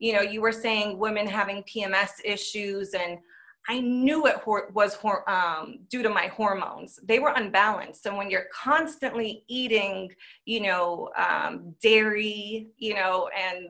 you 0.01 0.15
know, 0.15 0.21
you 0.21 0.41
were 0.41 0.53
saying 0.53 0.99
women 0.99 1.29
having 1.29 1.63
PMS 1.63 2.11
issues 2.25 2.95
and 2.95 3.19
I 3.69 3.81
knew 3.81 4.27
it 4.27 4.39
was 4.47 4.97
um, 5.27 5.81
due 5.91 6.03
to 6.03 6.09
my 6.09 6.29
hormones. 6.29 6.99
They 7.05 7.19
were 7.19 7.35
unbalanced. 7.37 8.03
So 8.03 8.17
when 8.17 8.31
you're 8.31 8.47
constantly 8.53 9.45
eating, 9.47 10.11
you 10.47 10.63
know, 10.63 11.11
um, 11.17 11.75
dairy, 11.83 12.69
you 12.79 12.95
know, 12.95 13.29
and 13.37 13.69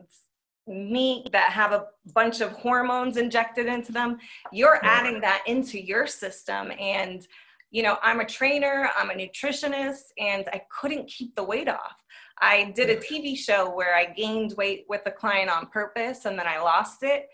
meat 0.67 1.29
that 1.33 1.51
have 1.51 1.73
a 1.73 1.87
bunch 2.13 2.39
of 2.39 2.51
hormones 2.53 3.17
injected 3.17 3.65
into 3.65 3.91
them, 3.91 4.17
you're 4.53 4.79
adding 4.83 5.19
that 5.19 5.43
into 5.47 5.83
your 5.83 6.07
system. 6.07 6.71
And, 6.79 7.27
you 7.69 7.83
know, 7.83 7.97
I'm 8.01 8.21
a 8.21 8.25
trainer, 8.25 8.89
I'm 8.97 9.09
a 9.09 9.13
nutritionist, 9.13 10.13
and 10.17 10.47
I 10.53 10.61
couldn't 10.71 11.07
keep 11.07 11.35
the 11.35 11.43
weight 11.43 11.67
off. 11.67 11.97
I 12.41 12.71
did 12.75 12.89
a 12.89 12.95
TV 12.95 13.37
show 13.37 13.69
where 13.69 13.95
I 13.95 14.05
gained 14.05 14.53
weight 14.57 14.85
with 14.87 15.01
a 15.05 15.11
client 15.11 15.49
on 15.49 15.67
purpose 15.67 16.23
and 16.23 16.39
then 16.39 16.47
I 16.47 16.61
lost 16.61 17.03
it. 17.03 17.27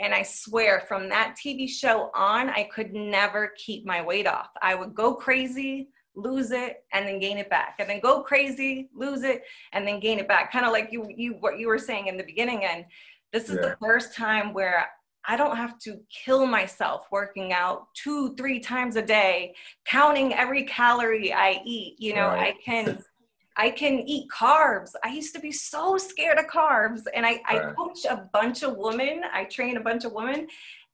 And 0.00 0.14
I 0.14 0.22
swear 0.22 0.80
from 0.86 1.08
that 1.08 1.36
TV 1.36 1.68
show 1.68 2.10
on, 2.14 2.50
I 2.50 2.68
could 2.72 2.92
never 2.94 3.52
keep 3.56 3.84
my 3.84 4.00
weight 4.00 4.26
off. 4.26 4.50
I 4.62 4.74
would 4.74 4.94
go 4.94 5.14
crazy, 5.14 5.88
lose 6.14 6.52
it, 6.52 6.84
and 6.92 7.06
then 7.06 7.18
gain 7.18 7.38
it 7.38 7.50
back. 7.50 7.76
And 7.78 7.88
then 7.88 8.00
go 8.00 8.22
crazy, 8.22 8.88
lose 8.94 9.22
it, 9.22 9.42
and 9.72 9.86
then 9.86 10.00
gain 10.00 10.18
it 10.18 10.28
back. 10.28 10.52
Kind 10.52 10.66
of 10.66 10.72
like 10.72 10.88
you 10.92 11.06
you 11.16 11.34
what 11.40 11.58
you 11.58 11.68
were 11.68 11.78
saying 11.78 12.06
in 12.06 12.16
the 12.16 12.22
beginning. 12.22 12.64
And 12.64 12.84
this 13.32 13.48
is 13.48 13.56
yeah. 13.56 13.70
the 13.70 13.76
first 13.80 14.14
time 14.14 14.52
where 14.52 14.86
I 15.26 15.36
don't 15.36 15.56
have 15.56 15.78
to 15.80 16.00
kill 16.10 16.46
myself 16.46 17.06
working 17.10 17.52
out 17.52 17.88
two, 17.94 18.34
three 18.36 18.60
times 18.60 18.96
a 18.96 19.02
day, 19.02 19.54
counting 19.84 20.32
every 20.32 20.64
calorie 20.64 21.32
I 21.32 21.60
eat. 21.64 21.96
You 21.98 22.14
know, 22.14 22.28
right. 22.28 22.54
I 22.54 22.62
can 22.64 23.02
I 23.58 23.70
can 23.70 23.98
eat 24.06 24.30
carbs. 24.30 24.92
I 25.04 25.08
used 25.08 25.34
to 25.34 25.40
be 25.40 25.50
so 25.50 25.98
scared 25.98 26.38
of 26.38 26.46
carbs. 26.46 27.02
And 27.14 27.26
I, 27.26 27.40
right. 27.50 27.66
I 27.66 27.72
coach 27.72 28.04
a 28.08 28.28
bunch 28.32 28.62
of 28.62 28.76
women, 28.76 29.22
I 29.32 29.44
train 29.44 29.76
a 29.76 29.80
bunch 29.80 30.04
of 30.04 30.12
women, 30.12 30.46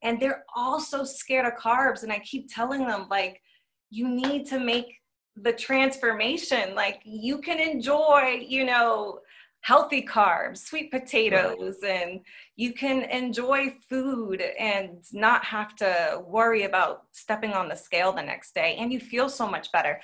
and 0.02 0.18
they're 0.18 0.44
all 0.56 0.80
so 0.80 1.04
scared 1.04 1.46
of 1.46 1.52
carbs. 1.54 2.02
And 2.02 2.10
I 2.10 2.18
keep 2.20 2.52
telling 2.52 2.86
them, 2.86 3.06
like, 3.10 3.42
you 3.90 4.08
need 4.08 4.46
to 4.46 4.58
make 4.58 4.94
the 5.36 5.52
transformation. 5.52 6.74
Like, 6.74 7.02
you 7.04 7.38
can 7.38 7.60
enjoy, 7.60 8.44
you 8.46 8.64
know, 8.64 9.20
healthy 9.60 10.02
carbs, 10.02 10.58
sweet 10.58 10.90
potatoes, 10.90 11.76
right. 11.82 11.90
and 11.90 12.20
you 12.56 12.72
can 12.72 13.02
enjoy 13.04 13.74
food 13.88 14.42
and 14.58 15.02
not 15.12 15.42
have 15.42 15.74
to 15.74 16.22
worry 16.26 16.64
about 16.64 17.04
stepping 17.12 17.52
on 17.52 17.68
the 17.68 17.74
scale 17.74 18.12
the 18.12 18.22
next 18.22 18.54
day. 18.54 18.76
And 18.78 18.92
you 18.92 19.00
feel 19.00 19.28
so 19.28 19.48
much 19.48 19.72
better. 19.72 20.00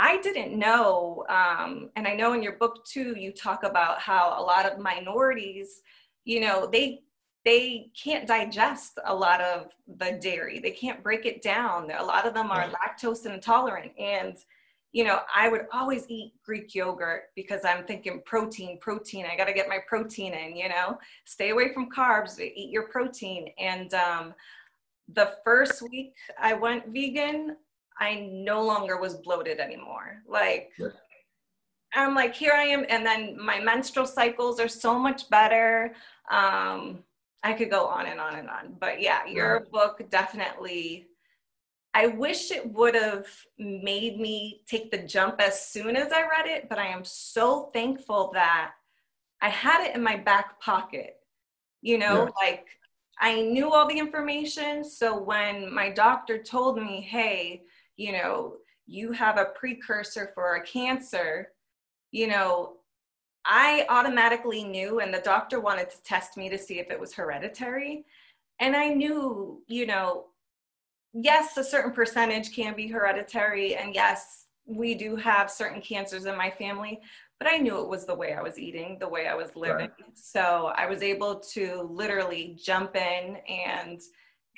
I 0.00 0.18
didn't 0.18 0.56
know, 0.56 1.24
um, 1.28 1.90
and 1.96 2.06
I 2.06 2.14
know 2.14 2.32
in 2.32 2.42
your 2.42 2.56
book 2.56 2.84
too, 2.84 3.16
you 3.18 3.32
talk 3.32 3.64
about 3.64 4.00
how 4.00 4.36
a 4.38 4.42
lot 4.42 4.64
of 4.64 4.78
minorities, 4.78 5.82
you 6.24 6.40
know, 6.40 6.68
they 6.70 7.00
they 7.44 7.90
can't 8.00 8.26
digest 8.26 8.98
a 9.06 9.14
lot 9.14 9.40
of 9.40 9.68
the 9.96 10.18
dairy. 10.20 10.60
They 10.60 10.70
can't 10.70 11.02
break 11.02 11.24
it 11.24 11.40
down. 11.40 11.90
A 11.90 12.04
lot 12.04 12.26
of 12.26 12.34
them 12.34 12.50
are 12.50 12.68
lactose 12.68 13.26
intolerant, 13.26 13.92
and 13.98 14.36
you 14.92 15.04
know, 15.04 15.20
I 15.34 15.48
would 15.48 15.66
always 15.72 16.04
eat 16.08 16.32
Greek 16.44 16.74
yogurt 16.74 17.24
because 17.34 17.64
I'm 17.64 17.84
thinking 17.84 18.22
protein, 18.24 18.78
protein. 18.78 19.26
I 19.30 19.36
got 19.36 19.46
to 19.46 19.52
get 19.52 19.68
my 19.68 19.78
protein 19.86 20.32
in. 20.32 20.56
You 20.56 20.68
know, 20.68 20.98
stay 21.24 21.50
away 21.50 21.74
from 21.74 21.90
carbs. 21.90 22.38
Eat 22.40 22.70
your 22.70 22.88
protein. 22.88 23.48
And 23.58 23.92
um, 23.94 24.34
the 25.12 25.34
first 25.44 25.82
week 25.82 26.14
I 26.40 26.54
went 26.54 26.88
vegan, 26.88 27.56
I 27.98 28.28
no 28.32 28.62
longer 28.62 28.98
was 29.00 29.16
bloated 29.16 29.58
anymore. 29.58 30.22
Like, 30.28 30.70
yeah. 30.78 30.88
I'm 31.94 32.14
like, 32.14 32.34
here 32.34 32.52
I 32.52 32.64
am. 32.64 32.84
And 32.88 33.04
then 33.04 33.36
my 33.42 33.60
menstrual 33.60 34.06
cycles 34.06 34.60
are 34.60 34.68
so 34.68 34.98
much 34.98 35.28
better. 35.30 35.94
Um, 36.30 37.04
I 37.42 37.52
could 37.54 37.70
go 37.70 37.86
on 37.86 38.06
and 38.06 38.20
on 38.20 38.36
and 38.36 38.48
on. 38.48 38.76
But 38.78 39.00
yeah, 39.00 39.26
your 39.26 39.60
right. 39.60 39.70
book 39.70 40.02
definitely, 40.10 41.08
I 41.94 42.08
wish 42.08 42.50
it 42.50 42.70
would 42.72 42.94
have 42.94 43.26
made 43.58 44.20
me 44.20 44.62
take 44.68 44.90
the 44.90 44.98
jump 44.98 45.40
as 45.40 45.66
soon 45.66 45.96
as 45.96 46.12
I 46.12 46.22
read 46.22 46.46
it, 46.46 46.68
but 46.68 46.78
I 46.78 46.88
am 46.88 47.04
so 47.04 47.70
thankful 47.72 48.30
that 48.34 48.72
I 49.40 49.48
had 49.48 49.86
it 49.86 49.94
in 49.94 50.02
my 50.02 50.16
back 50.16 50.60
pocket. 50.60 51.16
You 51.80 51.98
know, 51.98 52.24
yeah. 52.24 52.30
like 52.48 52.66
I 53.20 53.40
knew 53.40 53.70
all 53.72 53.88
the 53.88 53.98
information. 53.98 54.84
So 54.84 55.16
when 55.20 55.72
my 55.72 55.90
doctor 55.90 56.42
told 56.42 56.76
me, 56.76 57.00
hey, 57.00 57.62
you 57.98 58.12
know, 58.12 58.54
you 58.86 59.12
have 59.12 59.36
a 59.36 59.46
precursor 59.54 60.30
for 60.34 60.54
a 60.54 60.64
cancer, 60.64 61.48
you 62.10 62.26
know, 62.26 62.76
I 63.44 63.84
automatically 63.90 64.64
knew, 64.64 65.00
and 65.00 65.12
the 65.12 65.20
doctor 65.20 65.60
wanted 65.60 65.90
to 65.90 66.02
test 66.02 66.36
me 66.36 66.48
to 66.48 66.56
see 66.56 66.78
if 66.78 66.90
it 66.90 66.98
was 66.98 67.12
hereditary. 67.12 68.04
And 68.60 68.74
I 68.74 68.88
knew, 68.88 69.62
you 69.66 69.86
know, 69.86 70.26
yes, 71.12 71.56
a 71.56 71.64
certain 71.64 71.92
percentage 71.92 72.54
can 72.54 72.74
be 72.74 72.88
hereditary, 72.88 73.74
and 73.76 73.94
yes, 73.94 74.46
we 74.66 74.94
do 74.94 75.16
have 75.16 75.50
certain 75.50 75.80
cancers 75.80 76.26
in 76.26 76.36
my 76.36 76.50
family, 76.50 77.00
but 77.38 77.48
I 77.48 77.56
knew 77.56 77.80
it 77.80 77.88
was 77.88 78.04
the 78.04 78.14
way 78.14 78.34
I 78.34 78.42
was 78.42 78.58
eating, 78.58 78.98
the 78.98 79.08
way 79.08 79.26
I 79.28 79.34
was 79.34 79.54
living. 79.56 79.76
Right. 79.76 79.92
So 80.14 80.72
I 80.76 80.86
was 80.86 81.02
able 81.02 81.40
to 81.54 81.88
literally 81.90 82.58
jump 82.62 82.96
in 82.96 83.38
and 83.48 84.00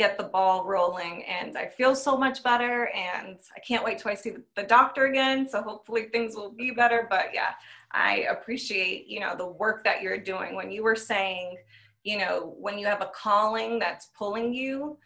get 0.01 0.17
the 0.17 0.25
ball 0.25 0.65
rolling 0.65 1.23
and 1.25 1.59
I 1.59 1.67
feel 1.67 1.95
so 1.95 2.17
much 2.17 2.43
better 2.43 2.89
and 2.95 3.37
I 3.55 3.61
can't 3.61 3.85
wait 3.85 3.99
till 3.99 4.11
I 4.11 4.15
see 4.15 4.33
the 4.57 4.63
doctor 4.63 5.05
again 5.05 5.47
so 5.47 5.61
hopefully 5.61 6.05
things 6.05 6.35
will 6.35 6.53
be 6.53 6.71
better. 6.71 7.07
But 7.11 7.27
yeah 7.35 7.51
I 7.91 8.25
appreciate 8.31 9.09
you 9.09 9.21
know 9.21 9.37
the 9.37 9.47
work 9.47 9.85
that 9.85 10.01
you're 10.01 10.17
doing. 10.17 10.55
When 10.55 10.71
you 10.71 10.83
were 10.83 10.97
saying 10.97 11.59
you 12.03 12.17
know 12.17 12.55
when 12.59 12.79
you 12.79 12.87
have 12.87 13.03
a 13.03 13.11
calling 13.15 13.79
that's 13.79 14.07
pulling 14.17 14.55
you 14.55 14.97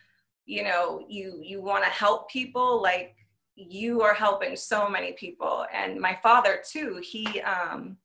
you 0.47 0.63
know 0.63 1.05
you 1.09 1.41
you 1.43 1.61
want 1.61 1.83
to 1.83 1.91
help 1.91 2.31
people 2.31 2.81
like 2.81 3.17
you 3.57 4.01
are 4.01 4.15
helping 4.15 4.55
so 4.55 4.89
many 4.89 5.11
people. 5.15 5.67
And 5.73 6.01
my 6.01 6.17
father 6.23 6.63
too 6.65 7.03
he 7.03 7.41
um 7.41 7.97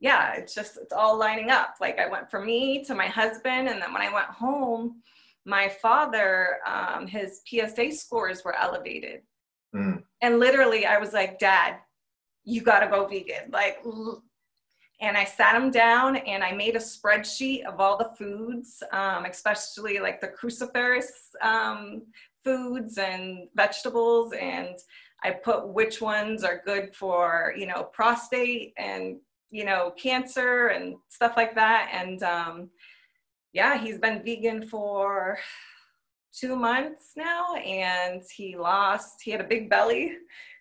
yeah 0.00 0.32
it's 0.32 0.54
just 0.54 0.78
it's 0.78 0.94
all 0.94 1.18
lining 1.18 1.50
up. 1.50 1.74
Like 1.78 1.98
i 1.98 2.08
went 2.08 2.30
from 2.30 2.46
me 2.46 2.82
to 2.84 2.94
my 2.94 3.08
husband 3.20 3.68
and 3.68 3.82
then 3.82 3.92
when 3.92 4.00
i 4.00 4.10
went 4.10 4.28
home 4.28 5.02
my 5.44 5.68
father, 5.68 6.58
um, 6.66 7.06
his 7.06 7.40
PSA 7.46 7.92
scores 7.92 8.44
were 8.44 8.56
elevated. 8.56 9.22
Mm. 9.74 10.02
And 10.20 10.38
literally, 10.38 10.86
I 10.86 10.98
was 10.98 11.12
like, 11.12 11.38
Dad, 11.38 11.76
you 12.44 12.62
got 12.62 12.80
to 12.80 12.88
go 12.88 13.06
vegan. 13.06 13.50
Like, 13.50 13.78
and 15.00 15.16
I 15.16 15.24
sat 15.24 15.60
him 15.60 15.70
down 15.70 16.16
and 16.16 16.44
I 16.44 16.52
made 16.52 16.76
a 16.76 16.80
spreadsheet 16.80 17.64
of 17.64 17.80
all 17.80 17.98
the 17.98 18.10
foods, 18.16 18.82
um, 18.92 19.24
especially 19.24 19.98
like 19.98 20.20
the 20.20 20.28
cruciferous 20.28 21.10
um, 21.40 22.02
foods 22.44 22.98
and 22.98 23.48
vegetables. 23.56 24.32
And 24.32 24.76
I 25.24 25.30
put 25.30 25.68
which 25.68 26.00
ones 26.00 26.44
are 26.44 26.62
good 26.64 26.94
for, 26.94 27.52
you 27.56 27.66
know, 27.66 27.84
prostate 27.84 28.74
and, 28.76 29.18
you 29.50 29.64
know, 29.64 29.92
cancer 29.96 30.68
and 30.68 30.96
stuff 31.08 31.34
like 31.36 31.54
that. 31.56 31.90
And, 31.92 32.22
um, 32.22 32.70
yeah, 33.52 33.78
he's 33.78 33.98
been 33.98 34.22
vegan 34.22 34.66
for 34.66 35.38
two 36.32 36.56
months 36.56 37.12
now 37.16 37.54
and 37.56 38.22
he 38.34 38.56
lost, 38.56 39.20
he 39.22 39.30
had 39.30 39.40
a 39.40 39.44
big 39.44 39.68
belly 39.68 40.16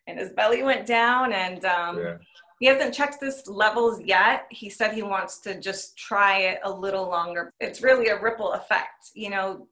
and 0.08 0.20
his 0.20 0.32
belly 0.32 0.64
went 0.64 0.86
down 0.86 1.32
and 1.34 1.64
um, 1.66 1.98
yeah. 1.98 2.18
he 2.60 2.66
hasn't 2.66 2.94
checked 2.94 3.24
his 3.24 3.48
levels 3.48 4.02
yet. 4.02 4.46
He 4.50 4.70
said 4.70 4.94
he 4.94 5.04
wants 5.04 5.40
to 5.42 5.60
just 5.60 5.98
try 5.98 6.40
it 6.40 6.60
a 6.64 6.72
little 6.72 7.08
longer. 7.08 7.54
It's 7.60 7.82
really 7.82 8.08
a 8.08 8.22
ripple 8.22 8.54
effect. 8.54 9.12
You 9.14 9.30
know, 9.30 9.68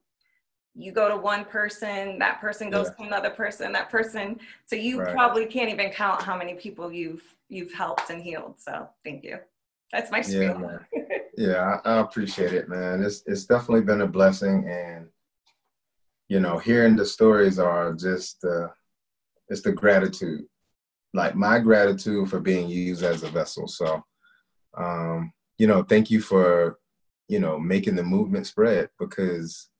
you 0.74 0.92
go 0.92 1.08
to 1.08 1.16
one 1.16 1.44
person, 1.44 2.18
that 2.20 2.40
person 2.40 2.70
goes 2.70 2.86
yeah. 2.86 3.04
to 3.04 3.08
another 3.08 3.30
person, 3.30 3.72
that 3.72 3.90
person. 3.90 4.38
So 4.66 4.76
you 4.76 5.00
right. 5.00 5.12
probably 5.12 5.46
can't 5.46 5.68
even 5.68 5.90
count 5.90 6.22
how 6.22 6.36
many 6.36 6.54
people 6.54 6.92
you've 6.92 7.22
you've 7.48 7.72
helped 7.72 8.10
and 8.10 8.22
healed. 8.22 8.54
So 8.58 8.88
thank 9.04 9.24
you. 9.24 9.38
That's 9.92 10.10
my 10.10 10.20
spiel. 10.20 10.80
Yeah, 10.94 11.18
yeah 11.40 11.78
I, 11.84 12.00
appreciate 12.00 12.52
it, 12.52 12.68
man. 12.68 13.02
It's 13.02 13.22
it's 13.26 13.46
definitely 13.46 13.80
been 13.80 14.02
a 14.02 14.06
blessing, 14.06 14.68
and 14.68 15.06
you 16.28 16.38
know, 16.38 16.58
hearing 16.58 16.96
the 16.96 17.06
stories 17.06 17.58
are 17.58 17.94
just 17.94 18.44
uh, 18.44 18.68
it's 19.48 19.62
the 19.62 19.72
gratitude, 19.72 20.44
like 21.14 21.34
my 21.34 21.58
gratitude 21.58 22.28
for 22.28 22.40
being 22.40 22.68
used 22.68 23.02
as 23.02 23.22
a 23.22 23.28
vessel. 23.28 23.66
So, 23.68 24.04
um, 24.76 25.32
you 25.56 25.66
know, 25.66 25.82
thank 25.82 26.10
you 26.10 26.20
for 26.20 26.78
you 27.26 27.40
know 27.40 27.58
making 27.58 27.96
the 27.96 28.04
movement 28.04 28.46
spread 28.46 28.90
because 28.98 29.70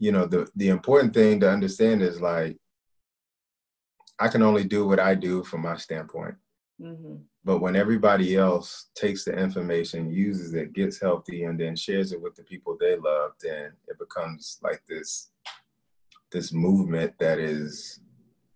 you 0.00 0.10
know 0.10 0.26
the 0.26 0.48
the 0.56 0.68
important 0.68 1.14
thing 1.14 1.38
to 1.40 1.50
understand 1.50 2.02
is 2.02 2.20
like 2.20 2.58
I 4.18 4.26
can 4.26 4.42
only 4.42 4.64
do 4.64 4.84
what 4.84 4.98
I 4.98 5.14
do 5.14 5.44
from 5.44 5.62
my 5.62 5.76
standpoint. 5.76 6.34
Mm-hmm. 6.80 7.16
But 7.46 7.60
when 7.60 7.76
everybody 7.76 8.34
else 8.34 8.88
takes 8.96 9.24
the 9.24 9.32
information, 9.32 10.10
uses 10.10 10.52
it, 10.54 10.72
gets 10.72 11.00
healthy, 11.00 11.44
and 11.44 11.58
then 11.58 11.76
shares 11.76 12.10
it 12.10 12.20
with 12.20 12.34
the 12.34 12.42
people 12.42 12.76
they 12.78 12.96
love, 12.96 13.34
then 13.40 13.70
it 13.86 13.96
becomes 14.00 14.58
like 14.64 14.82
this 14.88 15.30
this 16.32 16.52
movement 16.52 17.14
that 17.20 17.38
is 17.38 18.00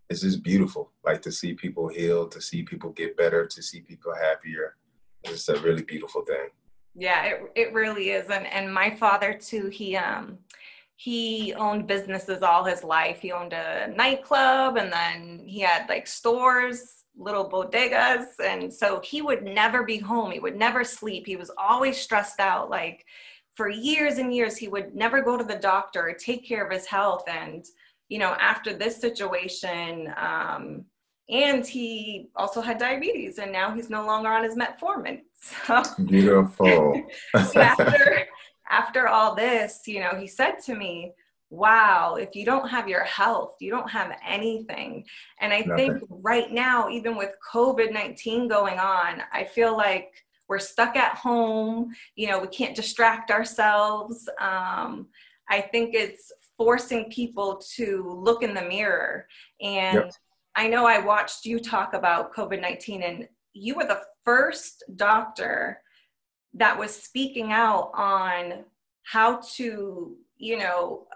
it's 0.09 0.22
just 0.22 0.42
beautiful. 0.42 0.90
Like 1.05 1.22
to 1.22 1.31
see 1.31 1.55
people 1.55 1.87
heal, 1.87 2.26
to 2.31 2.40
see 2.40 2.64
people 2.64 2.90
get 2.90 3.16
better, 3.16 3.46
to 3.46 3.62
see 3.62 3.81
people 3.81 4.12
happier. 4.12 4.74
It's 5.22 5.48
a 5.48 5.61
really 5.61 5.85
beautiful 5.85 6.22
thing. 6.22 6.48
Yeah, 6.96 7.26
it 7.26 7.53
it 7.55 7.72
really 7.72 8.11
is. 8.11 8.29
And 8.29 8.44
and 8.48 8.74
my 8.74 8.90
father 8.96 9.35
too, 9.35 9.68
he 9.68 9.96
um 9.96 10.37
he 10.96 11.55
owned 11.55 11.87
businesses 11.87 12.42
all 12.42 12.64
his 12.64 12.83
life. 12.83 13.20
He 13.20 13.31
owned 13.31 13.53
a 13.53 13.94
nightclub 13.96 14.79
and 14.79 14.92
then 14.92 15.44
he 15.46 15.61
had 15.61 15.88
like 15.88 16.09
stores 16.09 16.99
little 17.16 17.48
bodegas 17.48 18.26
and 18.42 18.72
so 18.72 19.00
he 19.00 19.22
would 19.22 19.42
never 19.42 19.82
be 19.82 19.98
home. 19.98 20.30
He 20.30 20.40
would 20.40 20.56
never 20.56 20.84
sleep. 20.84 21.26
He 21.26 21.36
was 21.36 21.50
always 21.58 21.98
stressed 21.98 22.40
out 22.40 22.70
like 22.70 23.04
for 23.54 23.68
years 23.68 24.18
and 24.18 24.34
years 24.34 24.56
he 24.56 24.68
would 24.68 24.94
never 24.94 25.20
go 25.20 25.36
to 25.36 25.44
the 25.44 25.56
doctor 25.56 26.08
or 26.08 26.14
take 26.14 26.46
care 26.46 26.64
of 26.64 26.72
his 26.72 26.86
health. 26.86 27.24
And 27.28 27.64
you 28.08 28.18
know 28.18 28.36
after 28.40 28.72
this 28.72 29.00
situation 29.00 30.12
um, 30.16 30.84
and 31.28 31.66
he 31.66 32.28
also 32.36 32.60
had 32.60 32.78
diabetes 32.78 33.38
and 33.38 33.52
now 33.52 33.72
he's 33.72 33.90
no 33.90 34.04
longer 34.04 34.30
on 34.30 34.44
his 34.44 34.56
metformin. 34.56 35.20
So 35.66 35.82
beautiful. 36.04 37.02
After 37.34 38.26
after 38.68 39.08
all 39.08 39.34
this 39.34 39.80
you 39.86 40.00
know 40.00 40.10
he 40.18 40.26
said 40.26 40.56
to 40.66 40.74
me 40.74 41.12
wow, 41.50 42.14
if 42.14 42.34
you 42.34 42.44
don't 42.44 42.68
have 42.68 42.88
your 42.88 43.04
health, 43.04 43.56
you 43.60 43.70
don't 43.70 43.90
have 43.90 44.16
anything. 44.26 45.04
And 45.40 45.52
I 45.52 45.60
Nothing. 45.60 45.98
think 45.98 46.04
right 46.08 46.50
now, 46.50 46.88
even 46.88 47.16
with 47.16 47.30
COVID 47.52 47.92
19 47.92 48.48
going 48.48 48.78
on, 48.78 49.22
I 49.32 49.44
feel 49.44 49.76
like 49.76 50.12
we're 50.48 50.60
stuck 50.60 50.96
at 50.96 51.16
home. 51.16 51.92
You 52.14 52.28
know, 52.28 52.38
we 52.40 52.48
can't 52.48 52.74
distract 52.74 53.30
ourselves. 53.30 54.28
Um, 54.40 55.09
I 55.48 55.61
think 55.61 55.94
it's 55.94 56.32
forcing 56.57 57.11
people 57.11 57.61
to 57.76 58.20
look 58.22 58.42
in 58.42 58.55
the 58.55 58.62
mirror. 58.62 59.26
And 59.61 59.94
yep. 59.94 60.12
I 60.55 60.68
know 60.68 60.86
I 60.86 60.98
watched 60.98 61.44
you 61.44 61.59
talk 61.59 61.94
about 61.94 62.34
COVID 62.34 62.61
19, 62.61 63.03
and 63.03 63.28
you 63.53 63.74
were 63.74 63.86
the 63.86 64.03
first 64.24 64.84
doctor 64.96 65.80
that 66.55 66.78
was 66.78 66.94
speaking 66.94 67.53
out 67.53 67.90
on 67.94 68.64
how 69.05 69.40
to, 69.55 70.16
you 70.36 70.59
know, 70.59 71.07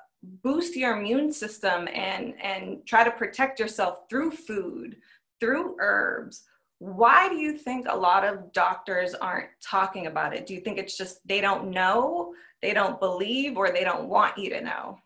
boost 0.43 0.77
your 0.77 0.99
immune 0.99 1.33
system 1.33 1.89
and 1.93 2.35
and 2.43 2.85
try 2.87 3.05
to 3.05 3.11
protect 3.11 3.59
yourself 3.59 4.01
through 4.09 4.31
food 4.31 4.97
through 5.41 5.77
herbs 5.81 6.45
why 6.79 7.29
do 7.29 7.37
you 7.37 7.57
think 7.57 7.87
a 7.89 7.97
lot 7.97 8.25
of 8.25 8.53
doctors 8.53 9.15
aren't 9.15 9.49
talking 9.63 10.07
about 10.07 10.35
it 10.35 10.47
do 10.47 10.55
you 10.55 10.61
think 10.61 10.79
it's 10.79 10.97
just 10.97 11.27
they 11.27 11.41
don't 11.41 11.71
know 11.71 12.33
they 12.63 12.73
don't 12.73 13.01
believe 13.01 13.57
or 13.57 13.71
they 13.71 13.85
don't 13.85 14.09
want 14.09 14.37
you 14.37 14.51
to 14.51 14.61
know 14.61 14.99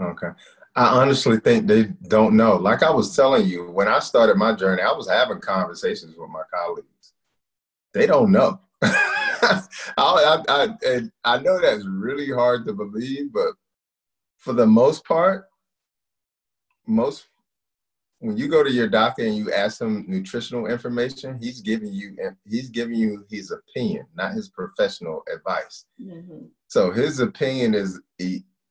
okay 0.00 0.28
I 0.76 1.00
honestly 1.00 1.38
think 1.38 1.68
they 1.68 1.84
don't 2.08 2.36
know. 2.36 2.56
Like 2.56 2.82
I 2.82 2.90
was 2.90 3.14
telling 3.14 3.46
you, 3.46 3.70
when 3.70 3.86
I 3.86 4.00
started 4.00 4.36
my 4.36 4.54
journey, 4.54 4.82
I 4.82 4.90
was 4.92 5.08
having 5.08 5.40
conversations 5.40 6.16
with 6.16 6.30
my 6.30 6.42
colleagues. 6.52 7.12
They 7.92 8.06
don't 8.06 8.32
know. 8.32 8.58
I, 8.82 9.62
I, 9.96 10.68
I, 10.84 11.00
I 11.24 11.38
know 11.38 11.60
that's 11.60 11.86
really 11.86 12.30
hard 12.30 12.66
to 12.66 12.72
believe, 12.72 13.32
but 13.32 13.52
for 14.44 14.52
the 14.52 14.66
most 14.66 15.04
part, 15.06 15.46
most 16.86 17.28
when 18.18 18.36
you 18.36 18.46
go 18.46 18.62
to 18.62 18.70
your 18.70 18.88
doctor 18.88 19.24
and 19.24 19.36
you 19.36 19.50
ask 19.52 19.80
him 19.80 20.04
nutritional 20.06 20.66
information, 20.66 21.38
he's 21.40 21.60
giving 21.62 21.92
you 21.92 22.14
he's 22.46 22.68
giving 22.68 22.96
you 22.96 23.24
his 23.30 23.50
opinion, 23.50 24.06
not 24.14 24.34
his 24.34 24.50
professional 24.50 25.22
advice. 25.34 25.86
Mm-hmm. 26.00 26.46
So 26.68 26.90
his 26.90 27.20
opinion 27.20 27.74
is 27.74 28.00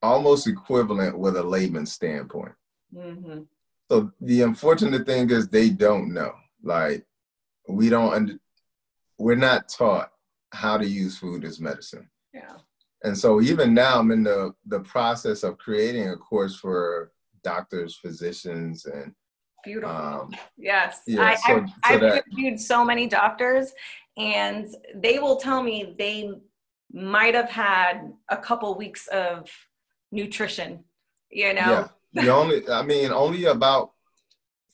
almost 0.02 0.48
equivalent 0.48 1.18
with 1.18 1.38
a 1.38 1.44
layman's 1.44 1.92
standpoint. 1.92 2.54
Mm-hmm. 2.96 3.42
So 3.90 4.12
the 4.22 4.42
unfortunate 4.44 5.08
thing 5.08 5.32
is 5.32 5.48
they 5.48 5.70
don't 5.72 6.14
know. 6.14 6.34
Like 6.64 7.04
we 7.68 7.90
don't 7.90 8.14
under, 8.14 8.34
we're 9.18 9.36
not 9.36 9.70
taught 9.70 10.12
how 10.52 10.78
to 10.78 10.88
use 10.88 11.18
food 11.18 11.46
as 11.46 11.60
medicine. 11.60 12.10
Yeah. 12.32 12.58
And 13.04 13.18
so 13.18 13.42
even 13.42 13.74
now 13.74 14.00
I'm 14.00 14.12
in 14.12 14.24
the 14.24 14.54
the 14.66 14.80
process 14.80 15.44
of 15.44 15.58
creating 15.58 16.10
a 16.10 16.16
course 16.16 16.56
for 16.56 17.12
doctors, 17.44 17.96
physicians, 17.96 18.86
and 18.86 19.14
beautiful. 19.64 19.96
Um, 19.96 20.32
yes, 20.58 21.02
yeah, 21.06 21.22
I, 21.22 21.36
so, 21.36 21.58
I've, 21.58 21.70
so 21.70 21.76
I've 21.84 22.04
interviewed 22.04 22.60
so 22.60 22.86
many 22.86 23.08
doctors, 23.08 23.74
and 24.18 24.74
they 24.96 25.20
will 25.20 25.36
tell 25.36 25.62
me 25.62 25.96
they 25.98 26.32
might 26.92 27.36
have 27.36 27.50
had 27.50 28.14
a 28.30 28.38
couple 28.38 28.74
weeks 28.78 29.08
of 29.08 29.50
nutrition. 30.12 30.84
You 31.30 31.54
know, 31.54 31.90
yeah. 32.14 32.24
The 32.24 32.30
only, 32.30 32.70
I 32.70 32.84
mean, 32.84 33.12
only 33.12 33.46
about 33.46 33.92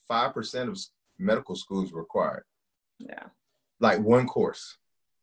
five 0.06 0.34
percent 0.34 0.68
of 0.68 0.78
medical 1.18 1.56
schools 1.56 1.92
required. 1.92 2.44
Yeah. 2.98 3.24
Like 3.80 3.98
one 4.00 4.26
course. 4.26 4.76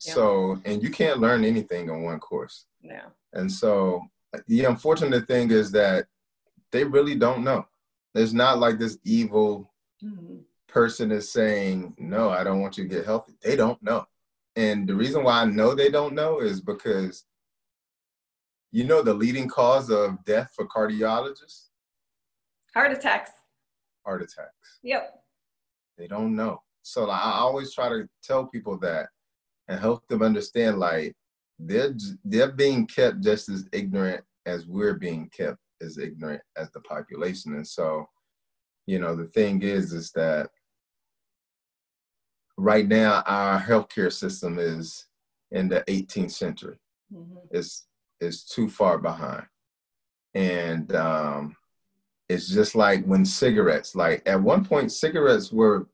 Yeah. 0.06 0.14
So, 0.14 0.62
and 0.66 0.82
you 0.84 0.90
can't 0.90 1.20
learn 1.20 1.46
anything 1.46 1.90
on 1.90 2.04
one 2.04 2.20
course. 2.20 2.66
Yeah. 2.88 3.08
And 3.34 3.52
so, 3.52 4.02
the 4.48 4.66
unfortunate 4.66 5.28
thing 5.28 5.52
is 5.52 5.72
that 5.72 6.08
they 6.72 6.84
really 6.84 7.16
don't 7.16 7.44
know. 7.44 7.66
It's 8.14 8.34
not 8.34 8.60
like 8.60 8.80
this 8.80 8.98
evil 9.04 9.72
mm-hmm. 10.04 10.38
person 10.68 11.12
is 11.12 11.32
saying, 11.32 11.96
no, 11.98 12.30
I 12.30 12.44
don't 12.44 12.62
want 12.62 12.78
you 12.78 12.88
to 12.88 12.90
get 12.90 13.06
healthy. 13.06 13.34
They 13.42 13.56
don't 13.56 13.82
know. 13.82 14.06
And 14.56 14.88
the 14.88 14.96
reason 14.96 15.24
why 15.24 15.42
I 15.42 15.46
know 15.46 15.76
they 15.76 15.90
don't 15.90 16.16
know 16.16 16.40
is 16.40 16.62
because 16.62 17.26
you 18.72 18.84
know 18.84 19.02
the 19.02 19.14
leading 19.14 19.48
cause 19.48 19.90
of 19.90 20.24
death 20.26 20.52
for 20.56 20.68
cardiologists? 20.68 21.68
Heart 22.74 22.94
attacks. 22.94 23.32
Heart 24.06 24.24
attacks. 24.24 24.80
Yep. 24.84 25.14
They 25.98 26.08
don't 26.08 26.36
know. 26.36 26.62
So 26.82 27.10
I 27.10 27.34
always 27.34 27.74
try 27.74 27.90
to 27.90 28.08
tell 28.24 28.46
people 28.46 28.78
that 28.80 29.10
and 29.68 29.80
help 29.80 30.08
them 30.08 30.22
understand 30.22 30.80
like 30.80 31.16
they're 31.60 31.94
they're 32.24 32.52
being 32.52 32.86
kept 32.88 33.22
just 33.22 33.50
as 33.50 33.68
ignorant 33.72 34.24
as 34.46 34.66
we're 34.66 34.94
being 34.94 35.30
kept 35.30 35.58
as 35.82 35.98
ignorant 35.98 36.42
as 36.56 36.70
the 36.72 36.80
population. 36.82 37.56
And 37.56 37.68
so, 37.68 38.08
you 38.86 39.00
know, 39.00 39.16
the 39.16 39.28
thing 39.28 39.62
is 39.62 39.94
is 39.94 40.12
that 40.12 40.50
right 42.58 42.88
now 42.88 43.24
our 43.26 43.60
healthcare 43.60 44.12
system 44.12 44.58
is 44.60 45.06
in 45.52 45.68
the 45.68 45.84
18th 45.88 46.32
century. 46.32 46.80
Mm-hmm. 47.14 47.38
It's 47.52 47.88
it's 48.20 48.44
too 48.44 48.70
far 48.70 48.98
behind. 48.98 49.46
And 50.34 50.94
um, 50.96 51.56
it's 52.30 52.50
just 52.50 52.76
like 52.76 53.06
when 53.06 53.26
cigarettes, 53.26 53.96
like 53.96 54.22
at 54.26 54.42
one 54.42 54.66
point, 54.66 54.92
cigarettes 54.92 55.52
were, 55.52 55.88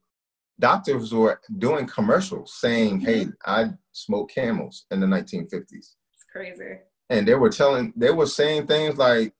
doctors 0.60 1.14
were 1.14 1.40
doing 1.58 1.86
commercials 1.86 2.54
saying, 2.54 3.02
mm-hmm. 3.02 3.06
hey, 3.06 3.28
I 3.46 3.72
smoke 3.94 4.30
camels 4.32 4.86
in 4.92 5.00
the 5.00 5.08
1950s. 5.08 5.72
It's 5.72 6.26
crazy. 6.32 6.80
And 7.10 7.28
they 7.28 7.36
were 7.36 7.50
telling, 7.50 7.94
they 7.96 8.12
were 8.12 8.26
saying 8.26 8.68
things 8.68 8.98
like 8.98 9.34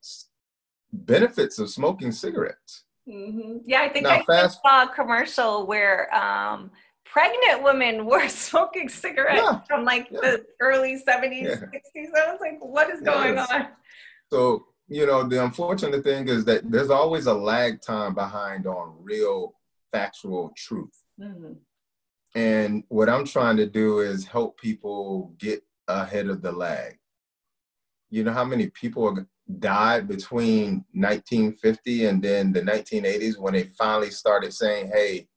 benefits 0.92 1.60
of 1.60 1.70
smoking 1.70 2.12
cigarettes. 2.12 2.86
Mm-hmm. 3.08 3.58
Yeah, 3.66 3.82
I 3.82 3.90
think 3.90 4.04
now, 4.04 4.20
I 4.20 4.24
fast, 4.24 4.62
saw 4.66 4.84
a 4.84 4.94
commercial 4.94 5.66
where 5.66 6.14
um, 6.16 6.72
pregnant 7.06 7.64
women 7.64 8.06
were 8.08 8.30
smoking 8.30 8.88
cigarettes 8.90 9.42
yeah. 9.44 9.60
from 9.68 9.84
like 9.84 10.08
yeah. 10.12 10.20
the 10.22 10.46
early 10.60 10.96
70s, 10.96 11.42
yeah. 11.42 11.56
60s. 11.56 12.10
I 12.16 12.32
was 12.32 12.40
like, 12.40 12.60
what 12.60 12.90
is 12.90 13.02
going 13.02 13.36
yes. 13.36 13.52
on? 13.52 13.68
So, 14.32 14.66
you 14.88 15.06
know, 15.06 15.28
the 15.28 15.44
unfortunate 15.44 16.04
thing 16.04 16.28
is 16.28 16.46
that 16.46 16.70
there's 16.70 16.90
always 16.90 17.26
a 17.26 17.34
lag 17.34 17.82
time 17.82 18.14
behind 18.14 18.68
on 18.68 18.96
real 19.02 19.54
factual 19.92 20.54
truth. 20.56 21.04
Mm-hmm. 21.20 21.54
And 22.36 22.84
what 22.90 23.10
I'm 23.10 23.26
trying 23.26 23.58
to 23.58 23.68
do 23.68 24.00
is 24.00 24.26
help 24.26 24.60
people 24.60 25.34
get 25.38 25.64
ahead 25.88 26.28
of 26.28 26.42
the 26.42 26.52
lag. 26.52 26.98
You 28.10 28.24
know 28.24 28.34
how 28.34 28.46
many 28.46 28.70
people 28.70 29.26
died 29.60 30.08
between 30.08 30.86
1950 30.94 32.06
and 32.06 32.24
then 32.24 32.54
the 32.54 32.62
1980s 32.62 33.38
when 33.38 33.54
they 33.54 33.64
finally 33.64 34.10
started 34.10 34.54
saying, 34.54 34.92
hey, 34.94 35.28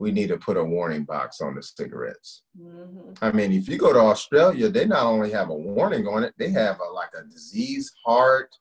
we 0.00 0.10
need 0.10 0.28
to 0.28 0.38
put 0.38 0.56
a 0.56 0.64
warning 0.64 1.04
box 1.04 1.42
on 1.42 1.54
the 1.54 1.62
cigarettes. 1.62 2.42
Mm-hmm. 2.58 3.22
I 3.22 3.32
mean, 3.32 3.52
if 3.52 3.68
you 3.68 3.76
go 3.76 3.92
to 3.92 4.00
Australia, 4.00 4.70
they 4.70 4.86
not 4.86 5.04
only 5.04 5.30
have 5.30 5.50
a 5.50 5.54
warning 5.54 6.06
on 6.06 6.24
it, 6.24 6.32
they 6.38 6.48
have 6.50 6.80
a, 6.80 6.90
like 6.92 7.10
a 7.14 7.28
diseased 7.28 7.94
heart. 8.04 8.54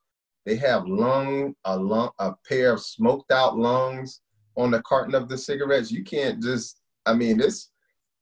They 0.46 0.58
have 0.58 0.86
lung 0.86 1.56
a 1.64 1.78
lung 1.78 2.10
a 2.20 2.34
pair 2.48 2.74
of 2.74 2.82
smoked 2.82 3.32
out 3.32 3.58
lungs 3.58 4.22
on 4.56 4.72
the 4.72 4.82
carton 4.82 5.16
of 5.16 5.30
the 5.30 5.38
cigarettes. 5.38 5.92
You 5.92 6.04
can't 6.04 6.44
just. 6.44 6.79
I 7.06 7.14
mean, 7.14 7.40
it's 7.40 7.72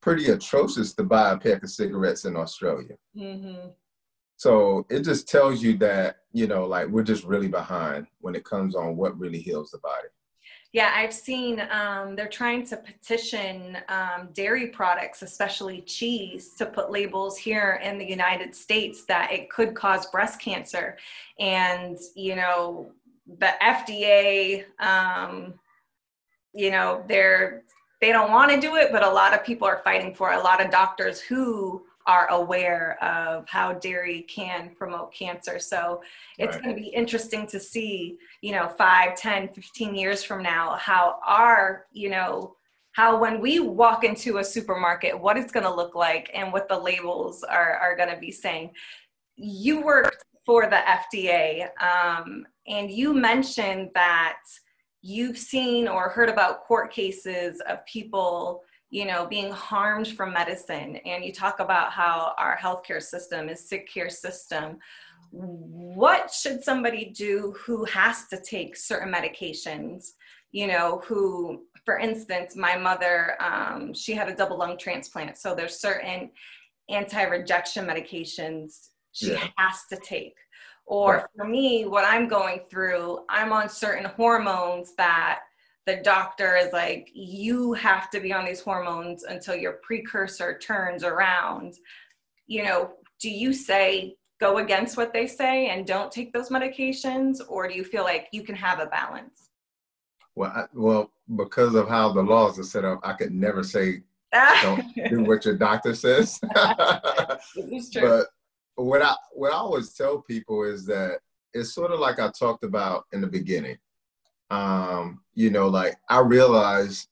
pretty 0.01 0.27
atrocious 0.27 0.93
to 0.95 1.03
buy 1.03 1.31
a 1.31 1.37
pack 1.37 1.63
of 1.63 1.69
cigarettes 1.69 2.25
in 2.25 2.35
Australia. 2.35 2.95
Mm-hmm. 3.15 3.69
So 4.37 4.85
it 4.89 5.01
just 5.01 5.27
tells 5.27 5.63
you 5.63 5.77
that 5.79 6.17
you 6.37 6.45
know, 6.45 6.65
like 6.65 6.87
we're 6.87 7.03
just 7.03 7.23
really 7.23 7.47
behind 7.47 8.05
when 8.19 8.35
it 8.35 8.45
comes 8.45 8.75
on 8.75 8.95
what 8.95 9.17
really 9.17 9.39
heals 9.39 9.71
the 9.71 9.79
body. 9.79 10.07
Yeah, 10.71 10.93
I've 10.95 11.13
seen 11.13 11.61
um, 11.71 12.15
they're 12.15 12.27
trying 12.27 12.63
to 12.67 12.77
petition 12.77 13.77
um, 13.89 14.29
dairy 14.33 14.67
products, 14.67 15.23
especially 15.23 15.81
cheese, 15.81 16.53
to 16.59 16.67
put 16.67 16.91
labels 16.91 17.37
here 17.37 17.79
in 17.83 17.97
the 17.97 18.05
United 18.05 18.53
States 18.53 19.03
that 19.05 19.31
it 19.31 19.49
could 19.49 19.73
cause 19.73 20.05
breast 20.11 20.39
cancer. 20.39 20.97
And, 21.39 21.97
you 22.15 22.35
know, 22.35 22.91
the 23.39 23.53
FDA, 23.63 24.65
um, 24.79 25.55
you 26.53 26.69
know, 26.69 27.03
they're, 27.07 27.63
they 27.99 28.11
don't 28.11 28.31
want 28.31 28.51
to 28.51 28.59
do 28.59 28.75
it, 28.75 28.91
but 28.91 29.03
a 29.03 29.09
lot 29.09 29.33
of 29.33 29.43
people 29.43 29.67
are 29.67 29.81
fighting 29.83 30.13
for 30.13 30.31
it. 30.31 30.37
A 30.37 30.41
lot 30.41 30.63
of 30.63 30.71
doctors 30.71 31.19
who 31.19 31.83
are 32.07 32.27
aware 32.29 32.97
of 33.03 33.47
how 33.49 33.73
dairy 33.73 34.21
can 34.23 34.71
promote 34.75 35.13
cancer. 35.13 35.59
So 35.59 36.01
it's 36.37 36.55
right. 36.55 36.63
going 36.63 36.75
to 36.75 36.81
be 36.81 36.87
interesting 36.87 37.45
to 37.47 37.59
see, 37.59 38.17
you 38.41 38.53
know, 38.53 38.69
5, 38.69 39.15
10, 39.17 39.49
15 39.49 39.93
years 39.93 40.23
from 40.23 40.41
now, 40.41 40.77
how 40.77 41.19
our, 41.25 41.85
you 41.91 42.09
know, 42.09 42.55
how 42.93 43.19
when 43.19 43.41
we 43.41 43.59
walk 43.59 44.03
into 44.03 44.37
a 44.37 44.43
supermarket, 44.43 45.19
what 45.19 45.37
it's 45.37 45.51
going 45.51 45.65
to 45.65 45.73
look 45.73 45.95
like 45.95 46.31
and 46.33 46.51
what 46.51 46.69
the 46.69 46.79
labels 46.79 47.43
are, 47.43 47.73
are 47.73 47.95
going 47.95 48.09
to 48.09 48.17
be 48.17 48.31
saying. 48.31 48.71
You 49.35 49.81
worked 49.81 50.23
for 50.45 50.63
the 50.63 50.79
FDA 50.87 51.67
um, 51.83 52.47
and 52.67 52.89
you 52.89 53.13
mentioned 53.13 53.89
that 53.93 54.39
you've 55.07 55.37
seen 55.37 55.87
or 55.87 56.09
heard 56.09 56.29
about 56.29 56.65
court 56.65 56.91
cases 56.91 57.61
of 57.69 57.85
people 57.85 58.63
you 58.89 59.05
know, 59.05 59.27
being 59.27 59.51
harmed 59.51 60.07
from 60.07 60.33
medicine. 60.33 60.97
And 61.05 61.23
you 61.23 61.33
talk 61.33 61.59
about 61.59 61.91
how 61.91 62.33
our 62.37 62.57
healthcare 62.57 63.01
system 63.01 63.49
is 63.49 63.67
sick 63.67 63.89
care 63.91 64.09
system. 64.09 64.77
What 65.31 66.31
should 66.31 66.63
somebody 66.63 67.11
do 67.13 67.53
who 67.59 67.83
has 67.85 68.27
to 68.27 68.39
take 68.41 68.77
certain 68.77 69.13
medications? 69.13 70.11
You 70.51 70.67
know, 70.67 71.01
who, 71.05 71.63
for 71.83 71.99
instance, 71.99 72.55
my 72.55 72.77
mother, 72.77 73.35
um, 73.41 73.93
she 73.93 74.13
had 74.13 74.29
a 74.29 74.35
double 74.35 74.57
lung 74.57 74.77
transplant. 74.77 75.37
So 75.37 75.53
there's 75.53 75.79
certain 75.79 76.31
anti-rejection 76.89 77.85
medications 77.85 78.87
she 79.11 79.33
yeah. 79.33 79.47
has 79.57 79.81
to 79.91 79.97
take. 79.97 80.35
Or 80.87 81.29
for 81.35 81.45
me, 81.45 81.85
what 81.85 82.05
I'm 82.05 82.29
going 82.29 82.61
through, 82.69 83.25
I'm 83.29 83.51
on 83.51 83.67
certain 83.67 84.05
hormones 84.05 84.95
that 84.95 85.41
the 85.85 85.97
doctor 85.97 86.55
is 86.55 86.71
like, 86.71 87.09
you 87.13 87.73
have 87.73 88.09
to 88.11 88.21
be 88.21 88.31
on 88.31 88.45
these 88.45 88.61
hormones 88.61 89.23
until 89.23 89.55
your 89.55 89.79
precursor 89.83 90.57
turns 90.57 91.03
around. 91.03 91.75
You 92.47 92.63
know, 92.63 92.93
do 93.19 93.29
you 93.29 93.53
say 93.53 94.15
go 94.39 94.59
against 94.59 94.95
what 94.95 95.11
they 95.11 95.27
say 95.27 95.67
and 95.67 95.85
don't 95.85 96.11
take 96.11 96.31
those 96.31 96.49
medications, 96.49 97.39
or 97.49 97.67
do 97.67 97.73
you 97.73 97.83
feel 97.83 98.03
like 98.03 98.27
you 98.31 98.43
can 98.43 98.55
have 98.55 98.79
a 98.79 98.85
balance? 98.85 99.49
Well, 100.35 100.51
I, 100.55 100.65
well, 100.73 101.11
because 101.35 101.75
of 101.75 101.89
how 101.89 102.13
the 102.13 102.21
laws 102.21 102.59
are 102.59 102.63
set 102.63 102.85
up, 102.85 103.01
I 103.03 103.11
could 103.13 103.33
never 103.33 103.63
say 103.63 104.03
don't 104.61 104.83
do 105.09 105.23
what 105.23 105.43
your 105.43 105.57
doctor 105.57 105.95
says. 105.95 106.39
but 106.53 108.27
what 108.77 109.01
I 109.01 109.15
what 109.33 109.53
I 109.53 109.57
always 109.57 109.93
tell 109.93 110.21
people 110.21 110.63
is 110.63 110.85
that 110.85 111.19
it's 111.53 111.73
sort 111.73 111.91
of 111.91 111.99
like 111.99 112.19
I 112.19 112.29
talked 112.31 112.63
about 112.63 113.05
in 113.11 113.21
the 113.21 113.27
beginning 113.27 113.77
um, 114.49 115.21
you 115.33 115.49
know, 115.49 115.67
like 115.67 115.95
I 116.09 116.19
realized 116.19 117.07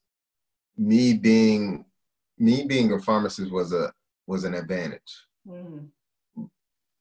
me 0.77 1.13
being 1.13 1.85
me 2.37 2.65
being 2.65 2.91
a 2.93 2.99
pharmacist 2.99 3.51
was 3.51 3.73
a 3.73 3.91
was 4.27 4.43
an 4.43 4.53
advantage. 4.53 5.25
Mm. 5.47 5.89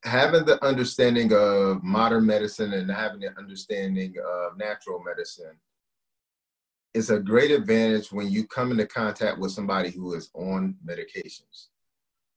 Having 0.05 0.45
the 0.45 0.63
understanding 0.63 1.33
of 1.33 1.83
modern 1.83 2.27
medicine 2.27 2.75
and 2.75 2.91
having 2.91 3.21
the 3.21 3.37
understanding 3.39 4.15
of 4.19 4.59
natural 4.59 5.03
medicine 5.03 5.57
is 6.93 7.11
a 7.11 7.19
great 7.19 7.51
advantage 7.51 8.13
when 8.13 8.31
you 8.31 8.47
come 8.47 8.71
into 8.71 8.87
contact 8.87 9.39
with 9.39 9.51
somebody 9.51 9.91
who 9.91 10.15
is 10.15 10.31
on 10.35 10.77
medications. 10.87 11.69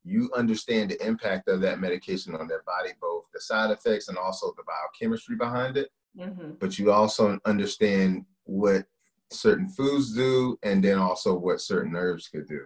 You 0.08 0.32
understand 0.36 0.92
the 0.92 1.06
impact 1.06 1.50
of 1.50 1.62
that 1.62 1.80
medication 1.80 2.36
on 2.36 2.48
their 2.48 2.64
body, 2.64 2.92
both 3.02 3.26
the 3.34 3.42
side 3.42 3.72
effects 3.72 4.08
and 4.08 4.18
also 4.18 4.54
the 4.56 4.64
biochemistry 4.64 5.36
behind 5.36 5.78
it. 5.78 5.90
Mm-hmm. 6.18 6.52
But 6.60 6.80
you 6.80 6.92
also 6.92 7.40
understand 7.46 8.26
what 8.46 8.86
certain 9.32 9.68
foods 9.68 10.16
do 10.16 10.58
and 10.64 10.84
then 10.84 10.98
also 10.98 11.36
what 11.36 11.62
certain 11.62 11.96
herbs 11.96 12.30
could 12.30 12.48
do. 12.48 12.62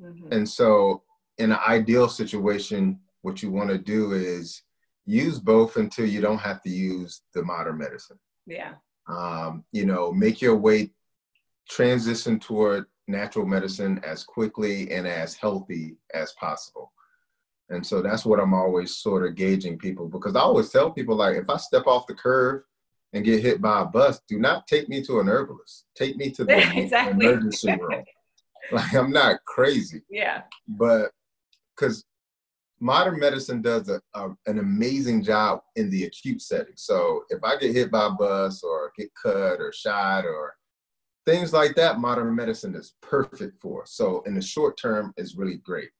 Mm-hmm. 0.00 0.32
And 0.32 0.48
so, 0.48 1.02
in 1.38 1.50
an 1.50 1.58
ideal 1.66 2.08
situation, 2.08 3.00
what 3.22 3.42
you 3.42 3.50
want 3.50 3.70
to 3.70 3.78
do 3.78 4.12
is 4.12 4.62
use 5.04 5.38
both 5.38 5.76
until 5.76 6.06
you 6.06 6.20
don't 6.20 6.38
have 6.38 6.62
to 6.62 6.70
use 6.70 7.22
the 7.34 7.42
modern 7.42 7.78
medicine. 7.78 8.18
Yeah. 8.46 8.74
Um, 9.08 9.64
you 9.72 9.84
know, 9.84 10.12
make 10.12 10.40
your 10.40 10.56
way 10.56 10.92
transition 11.68 12.38
toward 12.38 12.86
natural 13.06 13.46
medicine 13.46 14.00
as 14.04 14.24
quickly 14.24 14.90
and 14.90 15.06
as 15.06 15.34
healthy 15.34 15.96
as 16.12 16.32
possible. 16.32 16.92
And 17.70 17.84
so 17.86 18.02
that's 18.02 18.24
what 18.24 18.40
I'm 18.40 18.54
always 18.54 18.96
sort 18.96 19.26
of 19.26 19.36
gauging 19.36 19.78
people 19.78 20.08
because 20.08 20.36
I 20.36 20.40
always 20.40 20.70
tell 20.70 20.90
people 20.90 21.16
like 21.16 21.36
if 21.36 21.48
I 21.48 21.56
step 21.56 21.86
off 21.86 22.06
the 22.06 22.14
curve 22.14 22.62
and 23.12 23.24
get 23.24 23.42
hit 23.42 23.60
by 23.60 23.82
a 23.82 23.86
bus, 23.86 24.20
do 24.28 24.38
not 24.38 24.66
take 24.66 24.88
me 24.88 25.02
to 25.04 25.20
an 25.20 25.28
herbalist. 25.28 25.86
Take 25.96 26.16
me 26.16 26.30
to 26.32 26.44
the 26.44 26.56
exactly. 26.76 27.26
emergency 27.26 27.72
room. 27.72 28.04
like 28.72 28.94
I'm 28.94 29.12
not 29.12 29.44
crazy. 29.46 30.02
Yeah. 30.10 30.42
But 30.68 31.12
because 31.76 32.04
modern 32.80 33.18
medicine 33.18 33.62
does 33.62 33.88
a, 33.88 34.00
a, 34.14 34.28
an 34.46 34.58
amazing 34.58 35.22
job 35.22 35.60
in 35.76 35.88
the 35.90 36.04
acute 36.04 36.42
setting. 36.42 36.74
So 36.76 37.24
if 37.30 37.42
I 37.42 37.56
get 37.56 37.74
hit 37.74 37.90
by 37.90 38.06
a 38.06 38.10
bus 38.10 38.62
or 38.62 38.92
get 38.96 39.08
cut 39.20 39.60
or 39.60 39.72
shot 39.72 40.26
or 40.26 40.54
things 41.26 41.52
like 41.52 41.74
that, 41.76 41.98
modern 41.98 42.34
medicine 42.34 42.74
is 42.74 42.94
perfect 43.00 43.60
for. 43.60 43.84
So 43.86 44.22
in 44.26 44.34
the 44.34 44.42
short 44.42 44.78
term, 44.78 45.12
it's 45.16 45.36
really 45.36 45.56
great. 45.56 45.90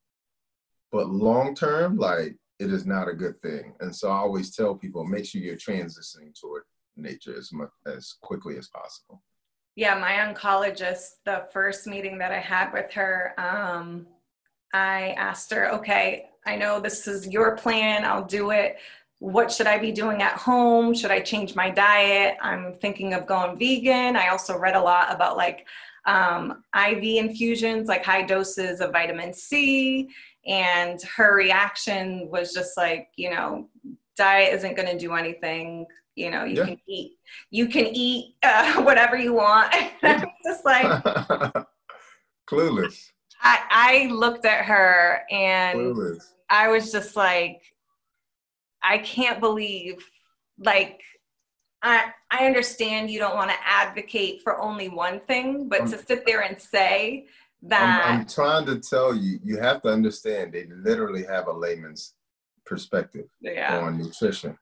But 0.93 1.09
long 1.09 1.55
term, 1.55 1.97
like 1.97 2.37
it 2.59 2.73
is 2.73 2.87
not 2.87 3.09
a 3.09 3.15
good 3.15 3.41
thing. 3.43 3.75
And 3.81 3.95
so 3.95 4.09
I 4.09 4.17
always 4.17 4.55
tell 4.55 4.75
people, 4.75 5.05
make 5.05 5.27
sure 5.27 5.41
you're 5.41 5.57
transitioning 5.57 6.39
toward 6.39 6.63
nature 6.97 7.37
as 7.37 7.53
much 7.53 7.71
as 7.87 8.15
quickly 8.23 8.57
as 8.57 8.69
possible. 8.69 9.23
Yeah, 9.77 9.99
my 9.99 10.13
oncologist, 10.13 11.17
the 11.25 11.47
first 11.53 11.87
meeting 11.89 12.19
that 12.19 12.31
I 12.31 12.39
had 12.39 12.73
with 12.73 12.93
her, 12.93 13.35
um, 13.39 14.07
I 14.73 15.11
asked 15.17 15.53
her, 15.53 15.73
okay, 15.75 16.31
I 16.47 16.55
know 16.57 16.79
this 16.79 17.09
is 17.09 17.27
your 17.27 17.57
plan, 17.57 18.05
I'll 18.05 18.25
do 18.25 18.51
it. 18.51 18.77
What 19.25 19.51
should 19.51 19.67
I 19.67 19.79
be 19.79 19.91
doing 19.91 20.21
at 20.21 20.33
home? 20.33 20.93
Should 20.93 21.11
I 21.11 21.21
change 21.21 21.55
my 21.55 21.71
diet? 21.71 22.37
I'm 22.43 22.75
thinking 22.75 23.15
of 23.15 23.27
going 23.27 23.57
vegan. 23.59 24.17
I 24.17 24.29
also 24.29 24.59
read 24.59 24.77
a 24.77 24.83
lot 24.83 25.15
about 25.15 25.39
like 25.39 25.67
um, 26.05 26.63
IV 26.77 27.03
infusions, 27.03 27.89
like 27.89 28.05
high 28.05 28.23
doses 28.23 28.83
of 28.83 28.93
vitamin 28.93 29.33
C. 29.33 30.11
And 30.47 31.01
her 31.17 31.35
reaction 31.35 32.29
was 32.29 32.53
just 32.53 32.77
like, 32.77 33.09
you 33.17 33.31
know, 33.31 33.71
diet 34.15 34.53
isn't 34.53 34.77
going 34.77 34.89
to 34.89 34.99
do 34.99 35.15
anything 35.15 35.87
you 36.17 36.31
know 36.31 36.45
you 36.45 36.59
yeah. 36.59 36.67
can 36.67 36.77
eat 36.87 37.13
you 37.51 37.67
can 37.67 37.87
eat 37.87 38.37
uh, 38.45 38.83
whatever 38.83 39.17
you 39.17 39.33
want 39.33 39.73
just 40.45 40.65
like 40.65 40.87
clueless 42.49 43.11
I, 43.41 43.59
I 43.71 44.09
looked 44.13 44.45
at 44.45 44.65
her 44.65 45.23
and 45.29 45.97
clueless. 45.97 46.23
i 46.51 46.69
was 46.69 46.93
just 46.93 47.17
like 47.17 47.74
i 48.85 48.99
can't 48.99 49.41
believe 49.41 50.05
like 50.59 51.01
i 51.83 52.11
i 52.31 52.47
understand 52.47 53.11
you 53.11 53.19
don't 53.19 53.37
want 53.37 53.51
to 53.51 53.57
advocate 53.65 54.41
for 54.43 54.61
only 54.61 54.89
one 54.89 55.21
thing 55.21 55.69
but 55.69 55.83
I'm, 55.83 55.91
to 55.91 55.99
sit 55.99 56.25
there 56.27 56.43
and 56.43 56.61
say 56.61 57.27
that 57.63 58.07
I'm, 58.07 58.21
I'm 58.21 58.27
trying 58.27 58.67
to 58.67 58.79
tell 58.79 59.15
you 59.15 59.39
you 59.43 59.59
have 59.59 59.83
to 59.83 59.89
understand 59.89 60.53
they 60.53 60.67
literally 60.71 61.25
have 61.25 61.49
a 61.49 61.53
layman's 61.53 62.15
perspective 62.67 63.27
yeah. 63.41 63.81
on 63.81 63.99
nutrition 63.99 64.57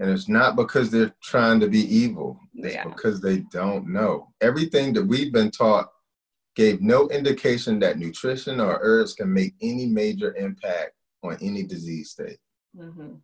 and 0.00 0.10
it's 0.10 0.30
not 0.30 0.56
because 0.56 0.90
they're 0.90 1.14
trying 1.22 1.60
to 1.60 1.68
be 1.68 1.80
evil, 1.80 2.40
it's 2.54 2.74
yeah. 2.74 2.84
because 2.84 3.20
they 3.20 3.40
don't 3.52 3.86
know. 3.86 4.28
Everything 4.40 4.94
that 4.94 5.04
we've 5.04 5.30
been 5.30 5.50
taught 5.50 5.90
gave 6.56 6.80
no 6.80 7.06
indication 7.10 7.78
that 7.80 7.98
nutrition 7.98 8.60
or 8.60 8.78
herbs 8.80 9.12
can 9.12 9.30
make 9.30 9.54
any 9.60 9.86
major 9.86 10.34
impact 10.36 10.92
on 11.22 11.36
any 11.42 11.64
disease 11.64 12.12
state. 12.12 12.38
Mm-hmm. 12.74 13.16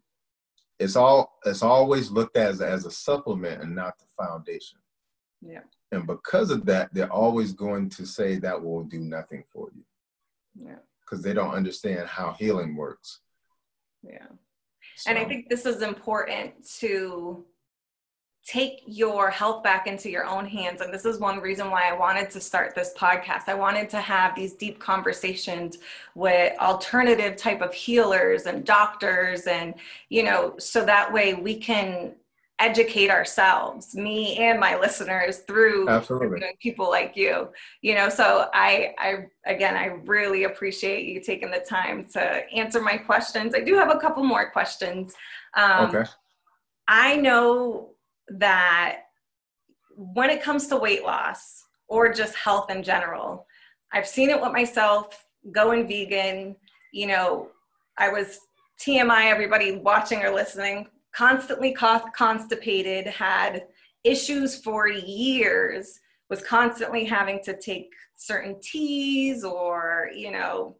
It's 0.79 0.97
all 0.97 1.39
it's 1.45 1.63
always 1.63 2.11
looked 2.11 2.37
at 2.37 2.49
as, 2.49 2.61
as 2.61 2.85
a 2.85 2.91
supplement 2.91 3.63
and 3.63 3.75
not 3.75 3.99
the 3.99 4.05
foundation. 4.23 4.79
Yeah. 5.41 5.61
And 5.93 6.07
because 6.07 6.51
of 6.51 6.67
that, 6.67 6.93
they're 6.93 7.13
always 7.13 7.53
going 7.53 7.89
to 7.91 8.07
say 8.07 8.39
that 8.39 8.63
will 8.63 8.85
do 8.85 9.01
nothing 9.01 9.45
for 9.53 9.69
you. 9.75 9.85
Yeah. 10.67 10.79
Because 11.01 11.23
they 11.23 11.33
don't 11.33 11.55
understand 11.55 12.09
how 12.09 12.35
healing 12.39 12.77
works. 12.77 13.21
Yeah. 14.03 14.27
So. 14.97 15.11
And 15.11 15.19
I 15.19 15.25
think 15.25 15.49
this 15.49 15.67
is 15.67 15.83
important 15.83 16.55
to 16.81 17.45
take 18.47 18.83
your 18.87 19.29
health 19.29 19.65
back 19.65 19.89
into 19.89 20.09
your 20.09 20.25
own 20.25 20.47
hands. 20.47 20.81
And 20.81 20.95
this 20.95 21.05
is 21.05 21.19
one 21.19 21.41
reason 21.41 21.69
why 21.69 21.89
I 21.89 21.93
wanted 21.93 22.31
to 22.31 22.41
start 22.41 22.77
this 22.77 22.95
podcast. 22.97 23.49
I 23.49 23.55
wanted 23.55 23.91
to 23.91 24.01
have 24.01 24.37
these 24.37 24.53
deep 24.53 24.79
conversations 24.79 25.79
with 26.15 26.57
alternative 26.61 27.37
type 27.37 27.61
of 27.61 27.75
healers 27.75 28.47
and 28.47 28.65
doctors 28.65 29.49
and, 29.49 29.75
you 30.11 30.23
know, 30.23 30.55
so 30.59 30.85
that 30.85 31.13
way 31.13 31.35
we 31.35 31.59
can 31.59 32.15
educate 32.59 33.11
ourselves 33.11 33.95
me 33.95 34.37
and 34.39 34.59
my 34.59 34.79
listeners 34.79 35.41
through 35.41 35.87
Absolutely. 35.91 36.41
people 36.59 36.89
like 36.89 37.15
you 37.15 37.49
you 37.83 37.95
know 37.95 38.09
so 38.09 38.49
i 38.55 38.95
i 38.99 39.27
again 39.45 39.77
i 39.77 39.89
really 40.07 40.45
appreciate 40.45 41.05
you 41.05 41.21
taking 41.21 41.51
the 41.51 41.59
time 41.59 42.07
to 42.07 42.19
answer 42.55 42.81
my 42.81 42.97
questions 42.97 43.55
i 43.55 43.61
do 43.61 43.75
have 43.75 43.91
a 43.91 43.99
couple 43.99 44.25
more 44.25 44.51
questions 44.51 45.13
um, 45.55 45.95
okay 45.95 46.09
i 46.89 47.15
know 47.17 47.91
that 48.29 49.03
when 49.95 50.31
it 50.31 50.43
comes 50.43 50.67
to 50.67 50.77
weight 50.77 51.05
loss 51.05 51.65
or 51.89 52.13
just 52.13 52.35
health 52.35 52.71
in 52.71 52.83
general 52.83 53.47
i've 53.93 54.07
seen 54.07 54.31
it 54.31 54.41
with 54.41 54.53
myself 54.53 55.25
going 55.53 55.87
vegan 55.87 56.55
you 56.93 57.07
know 57.07 57.49
i 57.99 58.09
was 58.09 58.41
tmi 58.85 59.27
everybody 59.31 59.77
watching 59.77 60.23
or 60.23 60.31
listening 60.31 60.87
constantly 61.17 61.73
constipated, 61.73 63.07
had 63.07 63.65
issues 64.05 64.61
for 64.61 64.89
years, 64.89 65.99
was 66.29 66.43
constantly 66.43 67.05
having 67.05 67.43
to 67.43 67.59
take 67.59 67.91
certain 68.17 68.61
teas 68.61 69.43
or, 69.43 70.11
you 70.15 70.31
know, 70.31 70.77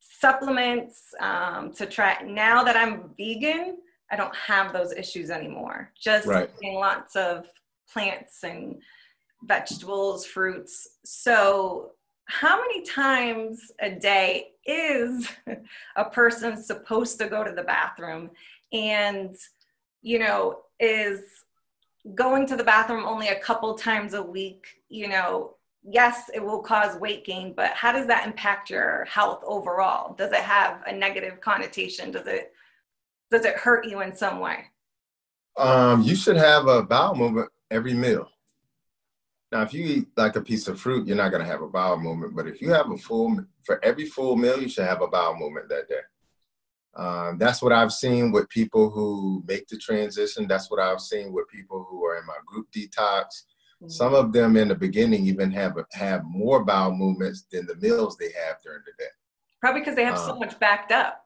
supplements 0.00 1.02
um, 1.20 1.72
to 1.74 1.84
try. 1.84 2.16
Now 2.24 2.64
that 2.64 2.76
I'm 2.76 3.10
vegan, 3.18 3.76
I 4.12 4.16
don't 4.16 4.34
have 4.36 4.72
those 4.72 4.92
issues 4.92 5.30
anymore. 5.30 5.90
Just 6.00 6.28
right. 6.28 6.48
eating 6.62 6.74
lots 6.74 7.16
of 7.16 7.46
plants 7.92 8.44
and 8.44 8.80
vegetables, 9.42 10.24
fruits. 10.24 10.86
So, 11.04 11.92
how 12.26 12.60
many 12.60 12.82
times 12.84 13.72
a 13.80 13.90
day 13.90 14.52
is 14.64 15.28
a 15.96 16.04
person 16.04 16.62
supposed 16.62 17.18
to 17.18 17.26
go 17.26 17.42
to 17.42 17.52
the 17.52 17.64
bathroom? 17.64 18.30
and 18.72 19.36
you 20.02 20.18
know 20.18 20.60
is 20.80 21.20
going 22.14 22.46
to 22.46 22.56
the 22.56 22.64
bathroom 22.64 23.04
only 23.06 23.28
a 23.28 23.38
couple 23.40 23.74
times 23.74 24.14
a 24.14 24.22
week 24.22 24.66
you 24.88 25.08
know 25.08 25.54
yes 25.84 26.30
it 26.34 26.42
will 26.42 26.60
cause 26.60 26.98
weight 26.98 27.24
gain 27.24 27.52
but 27.54 27.70
how 27.70 27.92
does 27.92 28.06
that 28.06 28.26
impact 28.26 28.70
your 28.70 29.04
health 29.04 29.42
overall 29.46 30.14
does 30.14 30.32
it 30.32 30.40
have 30.40 30.82
a 30.86 30.92
negative 30.92 31.40
connotation 31.40 32.10
does 32.10 32.26
it 32.26 32.52
does 33.32 33.44
it 33.44 33.56
hurt 33.56 33.86
you 33.86 34.00
in 34.00 34.14
some 34.14 34.38
way 34.38 34.64
um 35.56 36.02
you 36.02 36.14
should 36.14 36.36
have 36.36 36.66
a 36.68 36.82
bowel 36.82 37.14
movement 37.14 37.48
every 37.70 37.94
meal 37.94 38.28
now 39.50 39.62
if 39.62 39.74
you 39.74 39.84
eat 39.84 40.08
like 40.16 40.36
a 40.36 40.40
piece 40.40 40.68
of 40.68 40.80
fruit 40.80 41.06
you're 41.06 41.16
not 41.16 41.30
going 41.30 41.42
to 41.42 41.50
have 41.50 41.62
a 41.62 41.68
bowel 41.68 41.98
movement 41.98 42.36
but 42.36 42.46
if 42.46 42.62
you 42.62 42.70
have 42.70 42.90
a 42.90 42.96
full 42.96 43.44
for 43.64 43.84
every 43.84 44.06
full 44.06 44.36
meal 44.36 44.60
you 44.60 44.68
should 44.68 44.86
have 44.86 45.02
a 45.02 45.08
bowel 45.08 45.36
movement 45.36 45.68
that 45.68 45.88
day 45.88 46.00
um, 46.94 47.38
that's 47.38 47.62
what 47.62 47.72
I've 47.72 47.92
seen 47.92 48.32
with 48.32 48.48
people 48.48 48.90
who 48.90 49.42
make 49.46 49.66
the 49.68 49.78
transition. 49.78 50.46
That's 50.46 50.70
what 50.70 50.80
I've 50.80 51.00
seen 51.00 51.32
with 51.32 51.48
people 51.48 51.86
who 51.88 52.04
are 52.04 52.18
in 52.18 52.26
my 52.26 52.36
group 52.44 52.66
detox. 52.70 53.24
Mm-hmm. 53.82 53.88
Some 53.88 54.14
of 54.14 54.32
them 54.32 54.56
in 54.56 54.68
the 54.68 54.74
beginning 54.74 55.26
even 55.26 55.50
have 55.52 55.76
have 55.92 56.24
more 56.24 56.64
bowel 56.64 56.94
movements 56.94 57.46
than 57.50 57.66
the 57.66 57.76
meals 57.76 58.16
they 58.16 58.30
have 58.46 58.56
during 58.62 58.82
the 58.84 58.92
day. 59.02 59.10
Probably 59.60 59.80
because 59.80 59.96
they 59.96 60.04
have 60.04 60.18
um, 60.18 60.26
so 60.26 60.38
much 60.38 60.58
backed 60.58 60.92
up. 60.92 61.24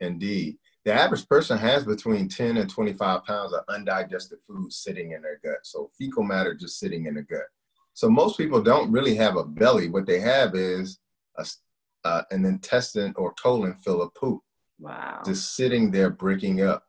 Indeed, 0.00 0.58
the 0.88 0.94
average 0.94 1.28
person 1.28 1.58
has 1.58 1.84
between 1.84 2.30
10 2.30 2.56
and 2.56 2.70
25 2.70 3.22
pounds 3.24 3.52
of 3.52 3.62
undigested 3.68 4.38
food 4.46 4.72
sitting 4.72 5.12
in 5.12 5.20
their 5.20 5.38
gut. 5.44 5.58
So 5.62 5.90
fecal 5.98 6.22
matter 6.22 6.54
just 6.54 6.78
sitting 6.78 7.04
in 7.04 7.16
the 7.16 7.22
gut. 7.22 7.44
So 7.92 8.08
most 8.08 8.38
people 8.38 8.62
don't 8.62 8.90
really 8.90 9.14
have 9.16 9.36
a 9.36 9.44
belly. 9.44 9.90
What 9.90 10.06
they 10.06 10.18
have 10.20 10.54
is 10.54 10.98
a, 11.36 11.44
uh, 12.04 12.22
an 12.30 12.46
intestine 12.46 13.12
or 13.16 13.34
colon 13.34 13.74
full 13.84 14.00
of 14.00 14.14
poop. 14.14 14.40
Wow. 14.78 15.20
Just 15.26 15.54
sitting 15.56 15.90
there 15.90 16.08
breaking 16.08 16.62
up. 16.62 16.84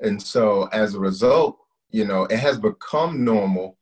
And 0.00 0.22
so 0.22 0.70
as 0.72 0.94
a 0.94 0.98
result, 0.98 1.58
you 1.90 2.06
know, 2.06 2.24
it 2.24 2.38
has 2.38 2.58
become 2.58 3.22
normal 3.22 3.76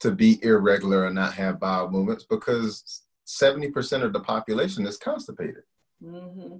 to 0.00 0.10
be 0.10 0.42
irregular 0.42 1.06
and 1.06 1.14
not 1.14 1.34
have 1.34 1.60
bowel 1.60 1.88
movements 1.88 2.26
because 2.28 3.02
70% 3.28 4.02
of 4.02 4.12
the 4.12 4.18
population 4.18 4.84
is 4.88 4.96
constipated. 4.96 5.62
Mm-hmm. 6.04 6.56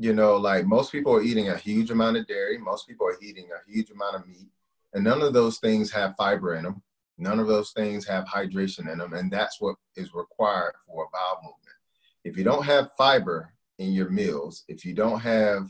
You 0.00 0.12
know, 0.12 0.36
like 0.36 0.64
most 0.64 0.92
people 0.92 1.12
are 1.14 1.22
eating 1.22 1.48
a 1.48 1.56
huge 1.56 1.90
amount 1.90 2.18
of 2.18 2.26
dairy, 2.26 2.56
most 2.58 2.86
people 2.86 3.06
are 3.06 3.18
eating 3.20 3.48
a 3.50 3.70
huge 3.70 3.90
amount 3.90 4.16
of 4.16 4.28
meat, 4.28 4.48
and 4.94 5.02
none 5.02 5.22
of 5.22 5.32
those 5.32 5.58
things 5.58 5.90
have 5.90 6.14
fiber 6.16 6.54
in 6.54 6.62
them. 6.62 6.82
None 7.18 7.40
of 7.40 7.48
those 7.48 7.72
things 7.72 8.06
have 8.06 8.24
hydration 8.26 8.90
in 8.90 8.98
them, 8.98 9.12
and 9.12 9.30
that's 9.30 9.60
what 9.60 9.74
is 9.96 10.14
required 10.14 10.74
for 10.86 11.04
a 11.04 11.08
bowel 11.12 11.40
movement. 11.42 11.76
If 12.22 12.36
you 12.36 12.44
don't 12.44 12.64
have 12.64 12.92
fiber 12.96 13.52
in 13.78 13.92
your 13.92 14.08
meals, 14.08 14.62
if 14.68 14.84
you 14.84 14.94
don't 14.94 15.18
have 15.18 15.68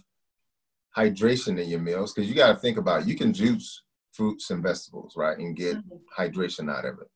hydration 0.94 1.58
in 1.58 1.70
your 1.70 1.80
meals, 1.80 2.12
because 2.12 2.28
you 2.28 2.34
got 2.34 2.52
to 2.52 2.58
think 2.58 2.76
about 2.76 3.02
it, 3.02 3.08
you 3.08 3.16
can 3.16 3.32
juice 3.32 3.82
fruits 4.12 4.50
and 4.50 4.62
vegetables, 4.62 5.14
right, 5.16 5.38
and 5.38 5.56
get 5.56 5.76
mm-hmm. 5.76 6.22
hydration 6.22 6.70
out 6.70 6.84
of 6.84 6.98
it. 7.00 7.08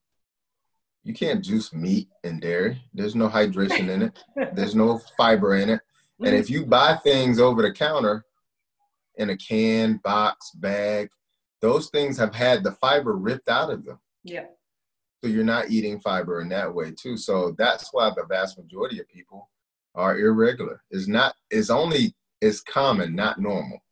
You 1.05 1.13
can't 1.13 1.45
juice 1.45 1.75
meat 1.75 2.09
and 2.25 2.41
dairy. 2.41 2.81
There's 2.95 3.17
no 3.17 3.29
hydration 3.29 3.89
in 3.89 4.03
it. 4.03 4.19
There's 4.55 4.75
no 4.75 5.01
fiber 5.17 5.57
in 5.57 5.69
it. 5.69 5.81
Mm-hmm. 6.23 6.35
And 6.35 6.37
if 6.37 6.49
you 6.49 6.64
buy 6.64 6.97
things 7.03 7.41
over 7.41 7.62
the 7.62 7.73
counter 7.73 8.25
in 9.16 9.31
a 9.31 9.37
can, 9.37 10.01
box, 10.05 10.53
bag, 10.53 11.11
those 11.61 11.91
things 11.91 12.16
have 12.18 12.35
had 12.35 12.62
the 12.62 12.73
fiber 12.73 13.16
ripped 13.16 13.49
out 13.49 13.70
of 13.70 13.85
them. 13.85 13.99
Yeah. 14.23 14.47
So 15.23 15.31
you're 15.31 15.45
not 15.45 15.70
eating 15.70 16.01
fiber 16.01 16.41
in 16.41 16.49
that 16.51 16.73
way 16.73 16.93
too. 16.93 17.16
So 17.16 17.55
that's 17.59 17.91
why 17.93 18.11
the 18.11 18.25
vast 18.29 18.59
majority 18.59 19.01
of 19.01 19.09
people 19.09 19.49
are 19.95 20.18
irregular. 20.18 20.83
It's 20.91 21.09
not 21.09 21.35
it's 21.51 21.70
only 21.70 22.14
it's 22.41 22.61
common, 22.61 23.14
not 23.14 23.41
normal. 23.41 23.83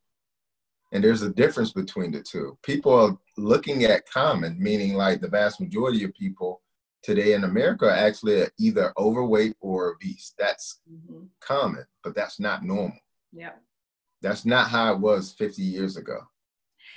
And 0.92 1.02
there's 1.04 1.22
a 1.22 1.30
difference 1.30 1.72
between 1.72 2.10
the 2.10 2.20
two. 2.20 2.58
People 2.64 2.92
are 2.92 3.18
looking 3.36 3.84
at 3.84 4.08
common, 4.10 4.60
meaning 4.60 4.94
like 4.94 5.20
the 5.20 5.28
vast 5.28 5.60
majority 5.60 6.02
of 6.04 6.14
people 6.14 6.62
today 7.02 7.32
in 7.32 7.44
America 7.44 7.86
are 7.86 7.90
actually 7.90 8.44
either 8.58 8.92
overweight 8.98 9.56
or 9.60 9.92
obese. 9.92 10.34
That's 10.38 10.80
mm-hmm. 10.90 11.24
common, 11.40 11.84
but 12.02 12.14
that's 12.14 12.40
not 12.40 12.64
normal. 12.64 12.98
Yeah. 13.32 13.52
That's 14.22 14.44
not 14.44 14.68
how 14.68 14.92
it 14.92 15.00
was 15.00 15.32
50 15.32 15.62
years 15.62 15.96
ago. 15.96 16.18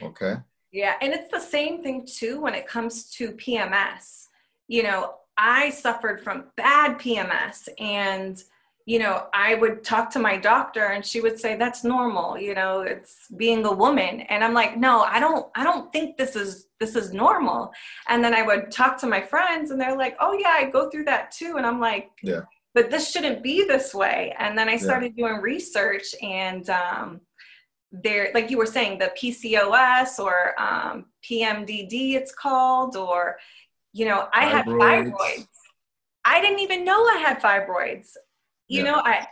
Okay. 0.01 0.36
Yeah, 0.72 0.95
and 1.01 1.14
it's 1.14 1.30
the 1.30 1.39
same 1.39 1.84
thing 1.84 2.06
too 2.06 2.41
when 2.41 2.56
it 2.56 2.68
comes 2.68 3.12
to 3.12 3.32
PMS. 3.34 4.28
You 4.68 4.84
know, 4.84 5.14
I 5.38 5.70
suffered 5.70 6.22
from 6.22 6.45
bad 6.58 6.99
PMS 6.99 7.70
and 7.80 8.41
you 8.86 9.00
know, 9.00 9.28
I 9.34 9.56
would 9.56 9.84
talk 9.84 10.10
to 10.12 10.20
my 10.20 10.36
doctor 10.36 10.88
and 10.88 11.06
she 11.06 11.22
would 11.22 11.40
say 11.40 11.56
that's 11.56 11.84
normal, 11.84 12.38
you 12.38 12.54
know, 12.54 12.82
it's 12.82 13.28
being 13.38 13.66
a 13.66 13.72
woman. 13.72 14.22
And 14.22 14.44
I'm 14.44 14.54
like, 14.54 14.78
"No, 14.78 15.02
I 15.04 15.20
don't 15.20 15.48
I 15.56 15.64
don't 15.64 15.92
think 15.94 16.18
this 16.18 16.36
is 16.36 16.68
this 16.80 16.96
is 16.96 17.14
normal." 17.14 17.72
And 18.10 18.24
then 18.24 18.34
I 18.34 18.42
would 18.42 18.72
talk 18.72 18.98
to 19.00 19.08
my 19.08 19.22
friends 19.22 19.72
and 19.72 19.80
they're 19.80 19.98
like, 19.98 20.18
"Oh 20.20 20.34
yeah, 20.34 20.56
I 20.58 20.70
go 20.70 20.90
through 20.90 21.06
that 21.06 21.32
too." 21.32 21.56
And 21.58 21.66
I'm 21.66 21.80
like, 21.80 22.12
"Yeah. 22.22 22.42
But 22.74 22.92
this 22.92 23.12
shouldn't 23.12 23.42
be 23.42 23.66
this 23.66 23.94
way." 23.94 24.36
And 24.38 24.58
then 24.58 24.68
I 24.68 24.78
started 24.78 25.14
yeah. 25.16 25.28
doing 25.28 25.42
research 25.42 26.14
and 26.22 26.70
um 26.70 27.22
there 27.94 28.32
like 28.34 28.50
you 28.50 28.58
were 28.58 28.66
saying 28.66 28.98
the 28.98 29.14
pcos 29.16 30.18
or 30.18 30.60
um, 30.60 31.06
pmdd 31.24 32.16
it's 32.16 32.34
called 32.34 32.96
or 32.96 33.38
you 33.94 34.06
know 34.06 34.28
i 34.34 34.46
fibroids. 34.46 34.52
had 34.52 34.66
fibroids 34.66 35.48
i 36.26 36.42
didn't 36.42 36.60
even 36.60 36.84
know 36.84 37.06
i 37.06 37.18
had 37.18 37.40
fibroids 37.40 38.18
you 38.68 38.84
yeah. 38.84 38.91
know 38.91 39.01
i 39.03 39.26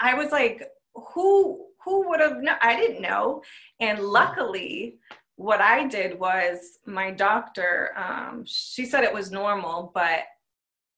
i 0.00 0.14
was 0.14 0.30
like 0.32 0.68
who 0.94 1.66
who 1.84 2.08
would 2.08 2.20
have 2.20 2.40
known 2.40 2.56
i 2.62 2.76
didn't 2.76 3.02
know 3.02 3.42
and 3.80 4.00
luckily 4.00 4.98
what 5.36 5.60
i 5.60 5.86
did 5.86 6.18
was 6.18 6.78
my 6.86 7.10
doctor 7.10 7.92
um, 7.96 8.42
she 8.46 8.84
said 8.84 9.04
it 9.04 9.12
was 9.12 9.30
normal 9.30 9.90
but 9.94 10.24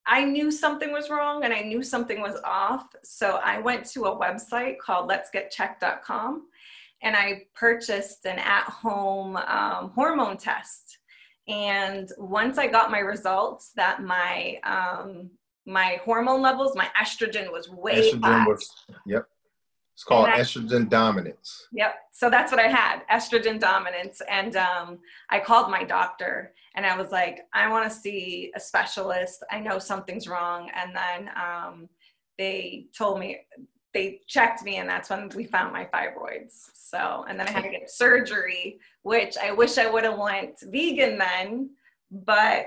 I 0.07 0.25
knew 0.25 0.51
something 0.51 0.93
was 0.93 1.11
wrong 1.11 1.45
and 1.45 1.55
I 1.55 1.61
knew 1.61 1.83
something 1.83 2.21
was 2.21 2.37
off. 2.45 2.87
So 3.05 3.41
I 3.43 3.61
went 3.61 3.87
to 3.91 4.07
a 4.07 4.19
website 4.19 4.79
called 4.79 5.07
let's 5.07 5.31
get 5.31 5.53
letsgetchecked.com 5.53 6.49
and 7.03 7.17
I 7.17 7.43
purchased 7.55 8.25
an 8.27 8.39
at 8.39 8.65
home 8.65 9.37
um, 9.37 9.91
hormone 9.91 10.37
test. 10.37 10.99
And 11.49 12.11
once 12.19 12.59
I 12.59 12.69
got 12.69 12.91
my 12.91 13.01
results 13.01 13.73
that 13.77 14.03
my 14.03 14.59
um, 14.65 15.31
my 15.67 16.01
hormone 16.05 16.43
levels, 16.43 16.77
my 16.77 16.89
estrogen 17.01 17.51
was 17.53 17.69
way 17.69 18.11
estrogen 18.13 18.25
high. 18.25 18.47
Was, 18.47 18.71
yep. 19.07 19.27
It's 19.95 20.05
called 20.05 20.29
I, 20.29 20.41
estrogen 20.41 20.89
dominance. 20.89 21.69
Yep. 21.73 21.95
So 22.13 22.31
that's 22.31 22.51
what 22.51 22.61
I 22.61 22.69
had, 22.69 23.03
estrogen 23.11 23.61
dominance. 23.61 24.23
And 24.29 24.57
um, 24.57 24.99
I 25.31 25.39
called 25.39 25.71
my 25.71 25.85
doctor 25.85 26.55
and 26.75 26.87
I 26.87 26.97
was 26.97 27.11
like, 27.11 27.41
I 27.53 27.69
want 27.69 27.91
to 27.91 27.97
see 27.97 28.51
a 28.57 28.61
specialist. 28.61 29.45
I 29.51 29.61
know 29.61 29.79
something's 29.79 30.27
wrong. 30.27 30.71
And 30.75 30.97
then 30.97 31.31
um, 31.37 31.89
they 32.39 32.87
told 32.97 33.21
me 33.21 33.41
they 33.95 34.21
checked 34.27 34.63
me 34.63 34.77
and 34.77 34.89
that's 34.89 35.11
when 35.11 35.29
we 35.37 35.45
found 35.45 35.73
my 35.73 35.85
fibroids 35.93 36.71
so 36.73 37.25
and 37.29 37.39
then 37.39 37.47
i 37.47 37.51
had 37.51 37.63
to 37.63 37.69
get 37.69 37.91
surgery 37.91 38.79
which 39.03 39.37
i 39.37 39.53
wish 39.53 39.79
i 39.79 39.89
would 39.89 40.05
have 40.05 40.19
went 40.19 40.59
vegan 40.63 41.19
then 41.19 41.71
but 42.11 42.67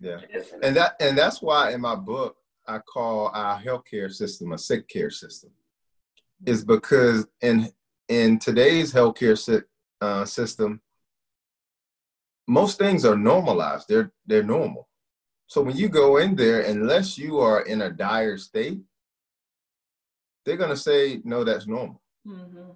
yeah 0.00 0.18
and 0.62 0.76
that 0.76 0.94
and 1.00 1.16
that's 1.16 1.42
why 1.42 1.72
in 1.72 1.80
my 1.80 1.94
book 1.94 2.36
i 2.66 2.78
call 2.78 3.30
our 3.34 3.60
healthcare 3.60 4.12
system 4.12 4.52
a 4.52 4.58
sick 4.58 4.88
care 4.88 5.10
system 5.10 5.50
is 6.46 6.64
because 6.64 7.26
in 7.40 7.68
in 8.08 8.38
today's 8.38 8.92
healthcare 8.92 9.62
uh, 10.00 10.24
system 10.24 10.80
most 12.46 12.78
things 12.78 13.04
are 13.04 13.16
normalized 13.16 13.86
they're 13.88 14.12
they're 14.26 14.42
normal 14.42 14.88
so 15.46 15.62
when 15.62 15.76
you 15.76 15.88
go 15.88 16.18
in 16.18 16.36
there 16.36 16.60
unless 16.60 17.18
you 17.18 17.38
are 17.38 17.62
in 17.62 17.82
a 17.82 17.90
dire 17.90 18.38
state 18.38 18.80
they're 20.48 20.56
going 20.56 20.70
to 20.70 20.76
say, 20.76 21.20
no, 21.24 21.44
that's 21.44 21.66
normal. 21.66 22.00
Mm-hmm. 22.26 22.70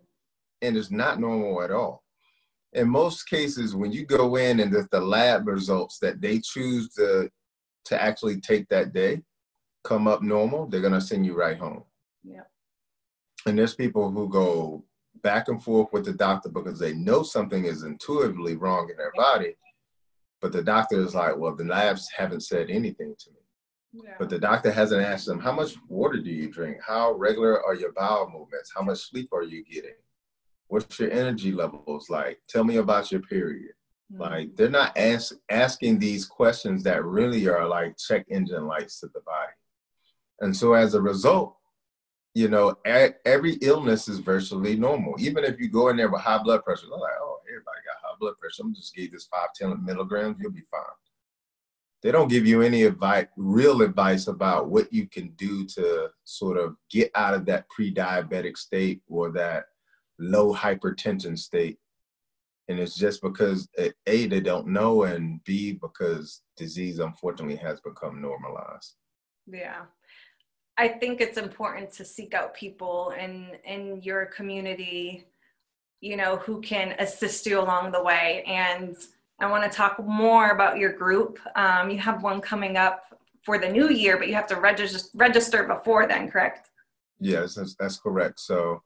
And 0.61 0.77
it's 0.77 0.91
not 0.91 1.19
normal 1.19 1.63
at 1.63 1.71
all. 1.71 2.02
In 2.75 2.89
most 2.89 3.29
cases, 3.29 3.77
when 3.77 3.93
you 3.93 4.07
go 4.07 4.37
in 4.37 4.61
and 4.61 4.73
the, 4.73 4.89
the 4.91 5.01
lab 5.01 5.47
results 5.47 5.99
that 5.99 6.20
they 6.20 6.41
choose 6.41 6.89
to, 6.95 7.31
to 7.87 8.03
actually 8.03 8.41
take 8.41 8.68
that 8.68 8.93
day 8.93 9.23
come 9.85 10.07
up 10.07 10.23
normal, 10.23 10.66
they're 10.66 10.81
going 10.81 10.93
to 10.93 11.01
send 11.01 11.27
you 11.27 11.35
right 11.35 11.59
home. 11.59 11.85
Yeah. 12.25 12.43
And 13.47 13.59
there's 13.59 13.75
people 13.75 14.11
who 14.11 14.29
go 14.29 14.85
back 15.23 15.49
and 15.49 15.62
forth 15.62 15.89
with 15.93 16.05
the 16.05 16.12
doctor 16.12 16.49
because 16.49 16.79
they 16.79 16.93
know 16.95 17.23
something 17.23 17.64
is 17.64 17.83
intuitively 17.83 18.57
wrong 18.57 18.89
in 18.91 18.97
their 18.97 19.12
body. 19.16 19.55
But 20.41 20.53
the 20.53 20.62
doctor 20.62 21.01
is 21.01 21.14
like, 21.14 21.37
well, 21.37 21.55
the 21.55 21.64
labs 21.64 22.09
haven't 22.16 22.43
said 22.43 22.70
anything 22.70 23.14
to 23.18 23.31
me. 23.31 24.05
Yeah. 24.05 24.14
But 24.18 24.31
the 24.31 24.39
doctor 24.39 24.73
hasn't 24.73 25.03
asked 25.03 25.27
them, 25.27 25.39
how 25.39 25.53
much 25.53 25.75
water 25.89 26.18
do 26.18 26.31
you 26.31 26.51
drink? 26.51 26.79
How 26.85 27.12
regular 27.12 27.62
are 27.64 27.75
your 27.75 27.93
bowel 27.93 28.31
movements? 28.33 28.73
How 28.75 28.83
much 28.83 29.11
sleep 29.11 29.29
are 29.33 29.43
you 29.43 29.64
getting? 29.64 29.95
What's 30.73 30.99
your 30.99 31.11
energy 31.11 31.53
levels 31.53 32.09
like? 32.09 32.41
Tell 32.49 32.64
me 32.64 32.77
about 32.79 33.12
your 33.12 33.20
period. 33.20 33.75
Mm-hmm. 34.11 34.23
Like 34.23 34.57
they're 34.57 34.70
not 34.70 34.97
ask, 34.97 35.35
asking 35.51 35.99
these 35.99 36.25
questions 36.25 36.83
that 36.85 37.05
really 37.05 37.47
are 37.47 37.68
like 37.68 37.99
check 37.99 38.25
engine 38.31 38.66
lights 38.66 38.99
to 39.01 39.09
the 39.09 39.20
body. 39.20 39.53
And 40.41 40.57
so 40.57 40.73
as 40.73 40.95
a 40.95 41.03
result, 41.03 41.59
you 42.33 42.49
know, 42.49 42.75
a- 42.87 43.14
every 43.27 43.59
illness 43.61 44.09
is 44.09 44.18
virtually 44.20 44.75
normal. 44.75 45.14
Even 45.18 45.45
if 45.45 45.61
you 45.61 45.68
go 45.68 45.91
in 45.91 45.99
there 45.99 46.11
with 46.11 46.23
high 46.23 46.43
blood 46.43 46.64
pressure, 46.64 46.87
they're 46.89 46.99
like, 46.99 47.20
oh, 47.20 47.41
everybody 47.51 47.77
got 47.85 48.09
high 48.09 48.16
blood 48.18 48.39
pressure. 48.41 48.62
I'm 48.62 48.75
just 48.75 48.95
give 48.95 49.12
this 49.12 49.27
five, 49.27 49.49
10 49.55 49.85
milligrams, 49.85 50.39
you'll 50.41 50.53
be 50.53 50.62
fine 50.70 50.81
they 52.03 52.11
don't 52.11 52.29
give 52.29 52.45
you 52.47 52.62
any 52.62 52.83
advice, 52.83 53.27
real 53.37 53.81
advice 53.81 54.27
about 54.27 54.68
what 54.68 54.93
you 54.93 55.07
can 55.07 55.29
do 55.37 55.64
to 55.66 56.09
sort 56.25 56.59
of 56.59 56.75
get 56.91 57.12
out 57.14 57.33
of 57.33 57.47
that 57.47 57.68
pre-diabetic 57.68 58.57
state 58.57 59.03
or 59.09 59.31
that 59.31 59.66
low 60.23 60.55
hypertension 60.55 61.37
state. 61.37 61.79
And 62.68 62.79
it's 62.79 62.97
just 62.97 63.20
because 63.20 63.68
A, 64.07 64.27
they 64.27 64.41
don't 64.41 64.68
know, 64.68 65.03
and 65.03 65.43
B, 65.45 65.73
because 65.73 66.43
disease 66.57 67.01
unfortunately 67.01 67.57
has 67.57 67.81
become 67.81 68.23
normalized. 68.23 68.95
Yeah. 69.47 69.83
I 70.79 70.89
think 70.89 71.20
it's 71.20 71.37
important 71.37 71.93
to 71.95 72.05
seek 72.05 72.33
out 72.35 72.55
people 72.55 73.12
in 73.18 73.51
in 73.64 74.01
your 74.03 74.27
community, 74.27 75.27
you 76.01 76.16
know, 76.16 76.37
who 76.37 76.61
can 76.62 76.95
assist 76.99 77.45
you 77.47 77.61
along 77.61 77.93
the 77.93 78.03
way. 78.03 78.43
And 78.47 78.97
I 79.41 79.51
want 79.51 79.70
to 79.70 79.77
talk 79.77 80.03
more 80.03 80.51
about 80.51 80.79
your 80.79 80.93
group. 80.93 81.39
Um, 81.57 81.91
you 81.91 81.99
have 81.99 82.23
one 82.23 82.41
coming 82.41 82.77
up 82.77 83.03
for 83.45 83.59
the 83.59 83.68
new 83.68 83.91
year, 83.91 84.16
but 84.16 84.29
you 84.29 84.35
have 84.35 84.47
to 84.47 84.57
register 84.57 85.11
register 85.14 85.64
before 85.64 86.07
then, 86.07 86.31
correct? 86.31 86.70
Yes, 87.18 87.57
that's, 87.57 87.75
that's 87.75 87.99
correct. 87.99 88.41
So 88.41 88.83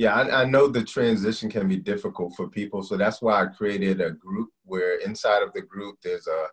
Yeah, 0.00 0.14
I, 0.14 0.42
I, 0.42 0.44
know 0.46 0.66
the 0.66 0.82
transition 0.82 1.50
can 1.50 1.68
be 1.68 1.76
difficult 1.76 2.34
for 2.34 2.48
people, 2.48 2.82
so 2.82 2.96
that's 2.96 3.20
why 3.20 3.42
I 3.42 3.46
created 3.48 4.00
a 4.00 4.10
group 4.10 4.48
where 4.64 4.98
inside 5.00 5.42
of 5.42 5.52
the 5.52 5.60
group 5.60 5.98
there's 6.02 6.26
a 6.26 6.46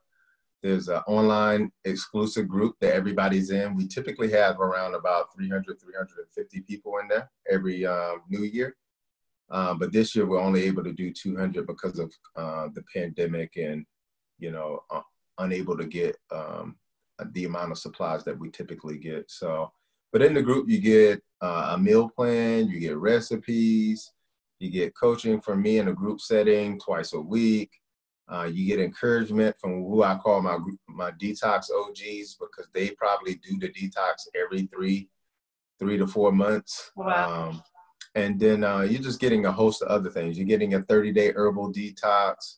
there's 0.61 0.89
an 0.89 1.01
online 1.07 1.71
exclusive 1.85 2.49
group 2.49 2.75
that 2.81 2.93
everybody's 2.93 3.51
in. 3.51 3.73
We 3.73 3.87
typically 3.87 4.29
have 4.31 4.59
around 4.59 4.95
about 4.95 5.33
300, 5.33 5.79
350 5.79 6.59
people 6.63 6.97
in 6.97 7.07
there 7.07 7.31
every 7.49 7.85
um, 7.85 8.23
new 8.27 8.43
year. 8.43 8.75
Um, 9.49 9.79
but 9.79 9.93
this 9.93 10.13
year 10.13 10.25
we're 10.25 10.41
only 10.41 10.63
able 10.63 10.83
to 10.83 10.91
do 10.91 11.13
200 11.13 11.65
because 11.65 11.99
of 11.99 12.11
uh, 12.35 12.67
the 12.73 12.83
pandemic 12.93 13.55
and, 13.55 13.85
you 14.39 14.51
know, 14.51 14.81
uh, 14.91 15.03
unable 15.37 15.77
to 15.77 15.85
get 15.85 16.17
um, 16.33 16.75
the 17.31 17.45
amount 17.45 17.71
of 17.71 17.77
supplies 17.77 18.25
that 18.25 18.37
we 18.37 18.49
typically 18.49 18.97
get. 18.97 19.31
So, 19.31 19.71
but 20.11 20.21
in 20.21 20.33
the 20.33 20.41
group 20.41 20.69
you 20.69 20.79
get 20.79 21.21
uh, 21.41 21.71
a 21.73 21.77
meal 21.77 22.09
plan, 22.09 22.67
you 22.67 22.79
get 22.79 22.97
recipes, 22.97 24.11
you 24.59 24.69
get 24.69 24.95
coaching 24.95 25.39
from 25.41 25.61
me 25.61 25.77
in 25.77 25.87
a 25.87 25.93
group 25.93 26.19
setting 26.19 26.79
twice 26.79 27.13
a 27.13 27.21
week. 27.21 27.71
Uh, 28.29 28.49
you 28.51 28.65
get 28.65 28.79
encouragement 28.79 29.55
from 29.59 29.83
who 29.83 30.03
I 30.03 30.15
call 30.15 30.41
my 30.41 30.57
my 30.89 31.11
detox 31.11 31.69
OGs 31.71 32.35
because 32.35 32.67
they 32.73 32.91
probably 32.91 33.35
do 33.35 33.57
the 33.59 33.69
detox 33.69 34.27
every 34.35 34.63
three 34.63 35.09
three 35.79 35.97
to 35.97 36.07
four 36.07 36.31
months. 36.31 36.91
Wow. 36.95 37.49
Um, 37.49 37.63
and 38.15 38.39
then 38.39 38.63
uh, 38.63 38.81
you're 38.81 39.01
just 39.01 39.19
getting 39.19 39.45
a 39.45 39.51
host 39.51 39.81
of 39.83 39.89
other 39.89 40.09
things. 40.09 40.37
You're 40.37 40.47
getting 40.47 40.73
a 40.73 40.81
30 40.81 41.11
day 41.11 41.33
herbal 41.35 41.71
detox. 41.71 42.55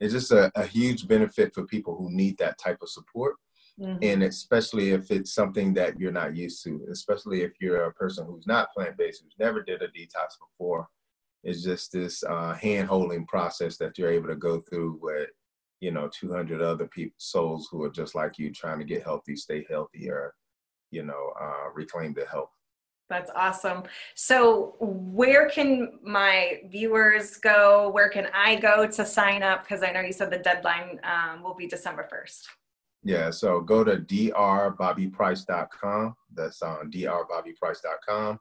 It's 0.00 0.14
just 0.14 0.32
a, 0.32 0.50
a, 0.56 0.64
huge 0.64 1.06
benefit 1.06 1.54
for 1.54 1.64
people 1.64 1.96
who 1.96 2.10
need 2.10 2.38
that 2.38 2.58
type 2.58 2.78
of 2.82 2.88
support. 2.88 3.36
Mm-hmm. 3.82 3.98
And 4.02 4.22
especially 4.22 4.90
if 4.90 5.10
it's 5.10 5.34
something 5.34 5.74
that 5.74 5.98
you're 5.98 6.12
not 6.12 6.36
used 6.36 6.62
to, 6.64 6.86
especially 6.90 7.42
if 7.42 7.52
you're 7.60 7.84
a 7.84 7.92
person 7.92 8.26
who's 8.26 8.46
not 8.46 8.72
plant 8.72 8.96
based, 8.96 9.22
who's 9.22 9.34
never 9.38 9.62
did 9.62 9.82
a 9.82 9.88
detox 9.88 10.38
before, 10.40 10.88
it's 11.42 11.64
just 11.64 11.90
this 11.90 12.22
uh, 12.22 12.54
hand 12.54 12.88
holding 12.88 13.26
process 13.26 13.76
that 13.78 13.98
you're 13.98 14.12
able 14.12 14.28
to 14.28 14.36
go 14.36 14.60
through 14.60 15.00
with, 15.02 15.30
you 15.80 15.90
know, 15.90 16.08
200 16.18 16.62
other 16.62 16.86
people, 16.86 17.14
souls 17.18 17.68
who 17.70 17.82
are 17.82 17.90
just 17.90 18.14
like 18.14 18.38
you, 18.38 18.52
trying 18.52 18.78
to 18.78 18.84
get 18.84 19.02
healthy, 19.02 19.34
stay 19.34 19.66
healthy, 19.68 20.08
or, 20.08 20.32
you 20.92 21.02
know, 21.02 21.32
uh, 21.40 21.70
reclaim 21.74 22.14
their 22.14 22.28
health. 22.28 22.50
That's 23.10 23.32
awesome. 23.34 23.82
So, 24.14 24.76
where 24.80 25.48
can 25.50 25.98
my 26.02 26.60
viewers 26.70 27.36
go? 27.36 27.90
Where 27.90 28.08
can 28.08 28.28
I 28.32 28.56
go 28.56 28.86
to 28.86 29.04
sign 29.04 29.42
up? 29.42 29.64
Because 29.64 29.82
I 29.82 29.90
know 29.90 30.00
you 30.00 30.12
said 30.12 30.30
the 30.30 30.38
deadline 30.38 31.00
um, 31.02 31.42
will 31.42 31.54
be 31.54 31.66
December 31.66 32.08
1st. 32.10 32.46
Yeah, 33.04 33.30
so 33.30 33.60
go 33.60 33.82
to 33.82 33.96
drbobbyprice.com. 33.96 36.14
That's 36.34 36.62
on 36.62 36.90
drbobbyprice.com 36.90 38.38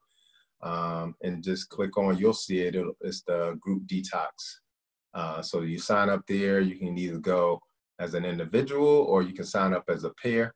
um, 0.64 1.16
and 1.24 1.44
just 1.44 1.70
click 1.70 1.98
on, 1.98 2.18
you'll 2.18 2.34
see 2.34 2.60
it. 2.60 2.76
It'll, 2.76 2.94
it's 3.02 3.24
the 3.24 3.58
group 3.60 3.84
detox. 3.88 4.30
Uh, 5.14 5.42
so 5.42 5.62
you 5.62 5.80
sign 5.80 6.10
up 6.10 6.22
there. 6.28 6.62
You 6.62 6.76
can 6.76 6.98
either 6.98 7.18
go 7.18 7.60
as 8.00 8.14
an 8.14 8.26
individual 8.26 8.88
or 8.88 9.24
you 9.24 9.34
can 9.34 9.46
sign 9.46 9.74
up 9.74 9.86
as 9.90 10.04
a 10.04 10.14
pair. 10.22 10.54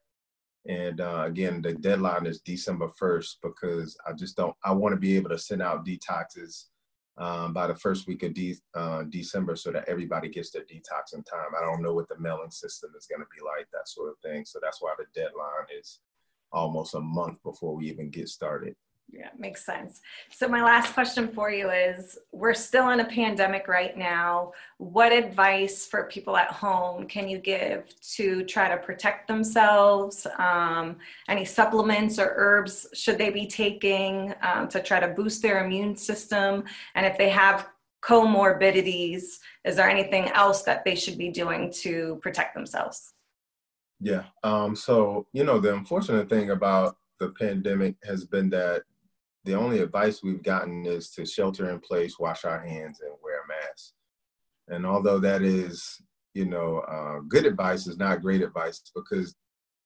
And 0.68 1.02
uh, 1.02 1.24
again, 1.26 1.62
the 1.62 1.74
deadline 1.74 2.26
is 2.26 2.42
December 2.42 2.90
1st 3.00 3.36
because 3.44 3.98
I 4.08 4.14
just 4.14 4.36
don't, 4.36 4.56
I 4.64 4.72
want 4.72 4.94
to 4.94 5.00
be 5.00 5.16
able 5.16 5.30
to 5.30 5.38
send 5.38 5.62
out 5.62 5.86
detoxes 5.86 6.66
um, 7.18 7.54
by 7.54 7.68
the 7.68 7.76
first 7.76 8.08
week 8.08 8.24
of 8.24 8.34
de- 8.34 8.58
uh, 8.74 9.04
December 9.04 9.56
so 9.56 9.72
that 9.72 9.88
everybody 9.88 10.30
gets 10.30 10.52
their 10.52 10.64
detox 10.64 11.14
in 11.14 11.24
time. 11.24 11.56
I 11.58 11.62
don't 11.62 11.82
know 11.82 11.94
what 11.94 12.10
the 12.10 12.20
mailing 12.20 12.52
system 12.52 12.92
is 12.98 13.08
going 13.08 13.22
to 13.22 13.28
be 13.36 13.44
like, 13.44 13.68
that 13.72 13.88
sort 13.88 14.10
of 14.10 14.20
thing. 14.20 14.46
So 14.46 14.60
that's 14.62 14.82
why 14.82 14.94
the 14.98 15.06
deadline 15.14 15.68
is 15.80 16.00
almost 16.52 16.96
a 16.96 17.00
month 17.00 17.42
before 17.44 17.76
we 17.76 17.90
even 17.90 18.10
get 18.10 18.28
started. 18.30 18.76
Yeah, 19.12 19.30
makes 19.38 19.66
sense. 19.66 20.02
So, 20.30 20.48
my 20.48 20.64
last 20.64 20.94
question 20.94 21.30
for 21.30 21.50
you 21.50 21.70
is 21.70 22.18
We're 22.32 22.54
still 22.54 22.90
in 22.90 23.00
a 23.00 23.06
pandemic 23.06 23.68
right 23.68 23.96
now. 23.98 24.52
What 24.78 25.14
advice 25.14 25.86
for 25.86 26.06
people 26.06 26.36
at 26.36 26.52
home 26.52 27.08
can 27.08 27.30
you 27.30 27.38
give 27.38 27.94
to 28.16 28.44
try 28.44 28.68
to 28.68 28.78
protect 28.78 29.28
themselves? 29.28 30.28
Um, 30.38 30.98
any 31.30 31.46
supplements 31.46 32.20
or 32.20 32.34
herbs 32.36 32.88
should 32.94 33.18
they 33.18 33.30
be 33.30 33.48
taking 33.48 34.34
um, 34.42 34.68
to 34.70 34.82
try 34.82 35.00
to 35.00 35.08
boost 35.08 35.42
their 35.42 35.64
immune 35.64 35.96
system? 35.96 36.64
And 36.96 37.06
if 37.06 37.18
they 37.18 37.30
have 37.30 37.70
comorbidities, 38.02 39.40
is 39.64 39.76
there 39.76 39.90
anything 39.90 40.30
else 40.30 40.64
that 40.64 40.84
they 40.84 40.96
should 40.96 41.18
be 41.18 41.30
doing 41.30 41.72
to 41.72 42.20
protect 42.22 42.54
themselves? 42.54 43.14
Yeah. 44.00 44.24
Um, 44.44 44.76
so, 44.76 45.26
you 45.32 45.44
know, 45.44 45.60
the 45.60 45.74
unfortunate 45.74 46.30
thing 46.30 46.50
about 46.52 46.98
the 47.20 47.30
pandemic 47.30 47.96
has 48.04 48.26
been 48.26 48.50
that 48.50 48.84
the 49.46 49.54
only 49.54 49.80
advice 49.80 50.24
we've 50.24 50.44
gotten 50.44 50.86
is 50.86 51.12
to 51.12 51.26
shelter 51.26 51.70
in 51.70 51.80
place, 51.80 52.20
wash 52.20 52.46
our 52.46 52.60
hands, 52.60 53.00
and 53.02 53.12
wear 53.24 53.42
a 53.44 53.48
mask. 53.48 53.94
And 54.68 54.86
although 54.86 55.20
that 55.20 55.44
is, 55.44 56.02
you 56.34 56.46
know, 56.46 56.80
uh, 56.80 57.20
good 57.28 57.46
advice, 57.46 57.88
is 57.88 57.98
not 57.98 58.22
great 58.22 58.42
advice 58.42 58.82
because 58.96 59.36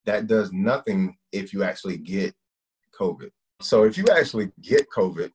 that 0.06 0.28
does 0.28 0.54
nothing 0.54 1.18
if 1.34 1.54
you 1.54 1.64
actually 1.64 1.98
get 1.98 2.34
COVID. 2.98 3.30
So 3.62 3.84
if 3.84 3.98
you 3.98 4.06
actually 4.10 4.52
get 4.62 4.88
COVID, 4.90 5.32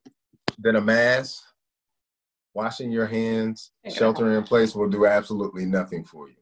then 0.58 0.76
a 0.76 0.80
mask, 0.80 1.42
washing 2.54 2.90
your 2.90 3.06
hands, 3.06 3.72
sheltering 3.90 4.36
in 4.36 4.44
place 4.44 4.74
will 4.74 4.88
do 4.88 5.06
absolutely 5.06 5.66
nothing 5.66 6.02
for 6.02 6.28
you. 6.28 6.36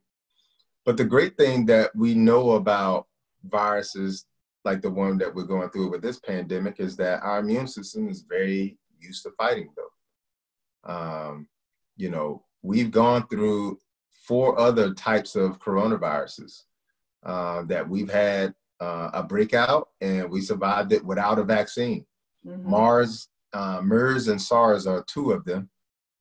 But 0.84 0.96
the 0.96 1.04
great 1.04 1.36
thing 1.36 1.66
that 1.66 1.90
we 1.96 2.14
know 2.14 2.52
about 2.52 3.06
viruses 3.44 4.26
like 4.64 4.80
the 4.80 4.90
one 4.90 5.18
that 5.18 5.34
we're 5.34 5.44
going 5.44 5.68
through 5.70 5.90
with 5.90 6.02
this 6.02 6.18
pandemic 6.18 6.78
is 6.78 6.96
that 6.96 7.22
our 7.22 7.40
immune 7.40 7.66
system 7.66 8.08
is 8.08 8.24
very 8.28 8.78
used 9.00 9.22
to 9.24 9.30
fighting 9.32 9.68
though. 9.76 10.92
Um, 10.92 11.48
you 11.96 12.10
know, 12.10 12.44
we've 12.62 12.90
gone 12.90 13.26
through 13.28 13.78
four 14.26 14.58
other 14.58 14.94
types 14.94 15.34
of 15.34 15.58
coronaviruses 15.58 16.62
uh, 17.24 17.62
that 17.62 17.88
we've 17.88 18.10
had 18.10 18.54
uh, 18.80 19.10
a 19.12 19.22
breakout 19.22 19.88
and 20.00 20.30
we 20.30 20.40
survived 20.40 20.92
it 20.92 21.04
without 21.04 21.38
a 21.38 21.44
vaccine. 21.44 22.04
Mm-hmm. 22.46 22.70
Mars, 22.70 23.28
uh, 23.52 23.80
MERS, 23.82 24.28
and 24.28 24.40
SARS 24.40 24.86
are 24.86 25.04
two 25.06 25.32
of 25.32 25.44
them. 25.44 25.68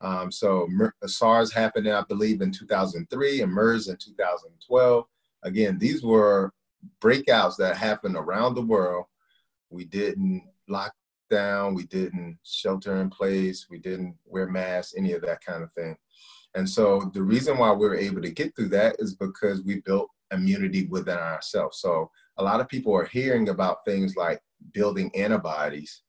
Um, 0.01 0.31
so 0.31 0.67
Mer- 0.69 0.95
SARS 1.05 1.53
happened, 1.53 1.87
I 1.87 2.03
believe, 2.07 2.41
in 2.41 2.51
2003 2.51 3.41
and 3.41 3.51
MERS 3.51 3.87
in 3.87 3.97
2012. 3.97 5.05
Again, 5.43 5.77
these 5.77 6.03
were 6.03 6.51
breakouts 6.99 7.57
that 7.57 7.77
happened 7.77 8.15
around 8.15 8.55
the 8.55 8.61
world. 8.61 9.05
We 9.69 9.85
didn't 9.85 10.43
lock 10.67 10.93
down, 11.29 11.73
we 11.73 11.83
didn't 11.83 12.37
shelter 12.43 12.97
in 12.97 13.09
place, 13.09 13.67
we 13.69 13.79
didn't 13.79 14.15
wear 14.25 14.47
masks, 14.47 14.93
any 14.97 15.13
of 15.13 15.21
that 15.21 15.43
kind 15.43 15.63
of 15.63 15.71
thing. 15.73 15.95
And 16.53 16.69
so 16.69 17.09
the 17.13 17.23
reason 17.23 17.57
why 17.57 17.71
we 17.71 17.87
were 17.87 17.95
able 17.95 18.21
to 18.21 18.29
get 18.29 18.55
through 18.55 18.69
that 18.69 18.97
is 18.99 19.15
because 19.15 19.61
we 19.61 19.79
built 19.81 20.09
immunity 20.31 20.87
within 20.87 21.17
ourselves. 21.17 21.79
So 21.79 22.11
a 22.37 22.43
lot 22.43 22.59
of 22.59 22.67
people 22.67 22.93
are 22.93 23.05
hearing 23.05 23.49
about 23.49 23.85
things 23.85 24.15
like 24.15 24.41
building 24.73 25.13
antibodies 25.15 26.03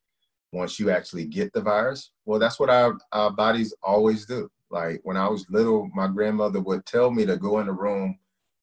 once 0.53 0.79
you 0.79 0.91
actually 0.91 1.25
get 1.25 1.53
the 1.53 1.61
virus. 1.61 2.11
Well, 2.25 2.39
that's 2.39 2.59
what 2.59 2.71
our, 2.71 2.99
our 3.13 3.31
bodies 3.31 3.73
always 3.83 4.27
do. 4.27 4.51
Like 4.71 5.01
when 5.05 5.17
I 5.17 5.29
was 5.29 5.47
little, 5.49 5.91
my 5.95 6.09
grandmother 6.09 6.61
would 6.61 6.85
tell 6.87 7.11
me 7.11 7.25
to 7.27 7.37
go 7.37 7.61
in 7.61 7.67
the 7.67 7.73
room 7.73 8.19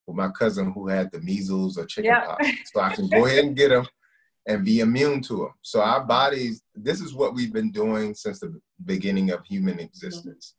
with 0.10 0.18
my 0.18 0.30
cousin 0.30 0.72
who 0.72 0.88
had 0.88 1.12
the 1.12 1.22
measles 1.22 1.78
or 1.78 1.86
chickenpox. 1.86 2.47
Yeah. 2.47 2.53
so 2.74 2.82
I 2.82 2.95
can 2.95 3.07
go 3.07 3.26
ahead 3.26 3.45
and 3.45 3.55
get 3.55 3.70
them 3.70 3.88
and 4.47 4.66
be 4.66 4.80
immune 4.80 5.22
to 5.22 5.38
them. 5.38 5.53
So 5.62 5.82
our 5.82 6.03
bodies, 6.03 6.64
this 6.76 7.01
is 7.01 7.14
what 7.14 7.36
we've 7.36 7.53
been 7.53 7.72
doing 7.72 8.16
since 8.16 8.39
the 8.39 8.60
beginning 8.84 9.30
of 9.32 9.45
human 9.45 9.80
existence. 9.80 10.55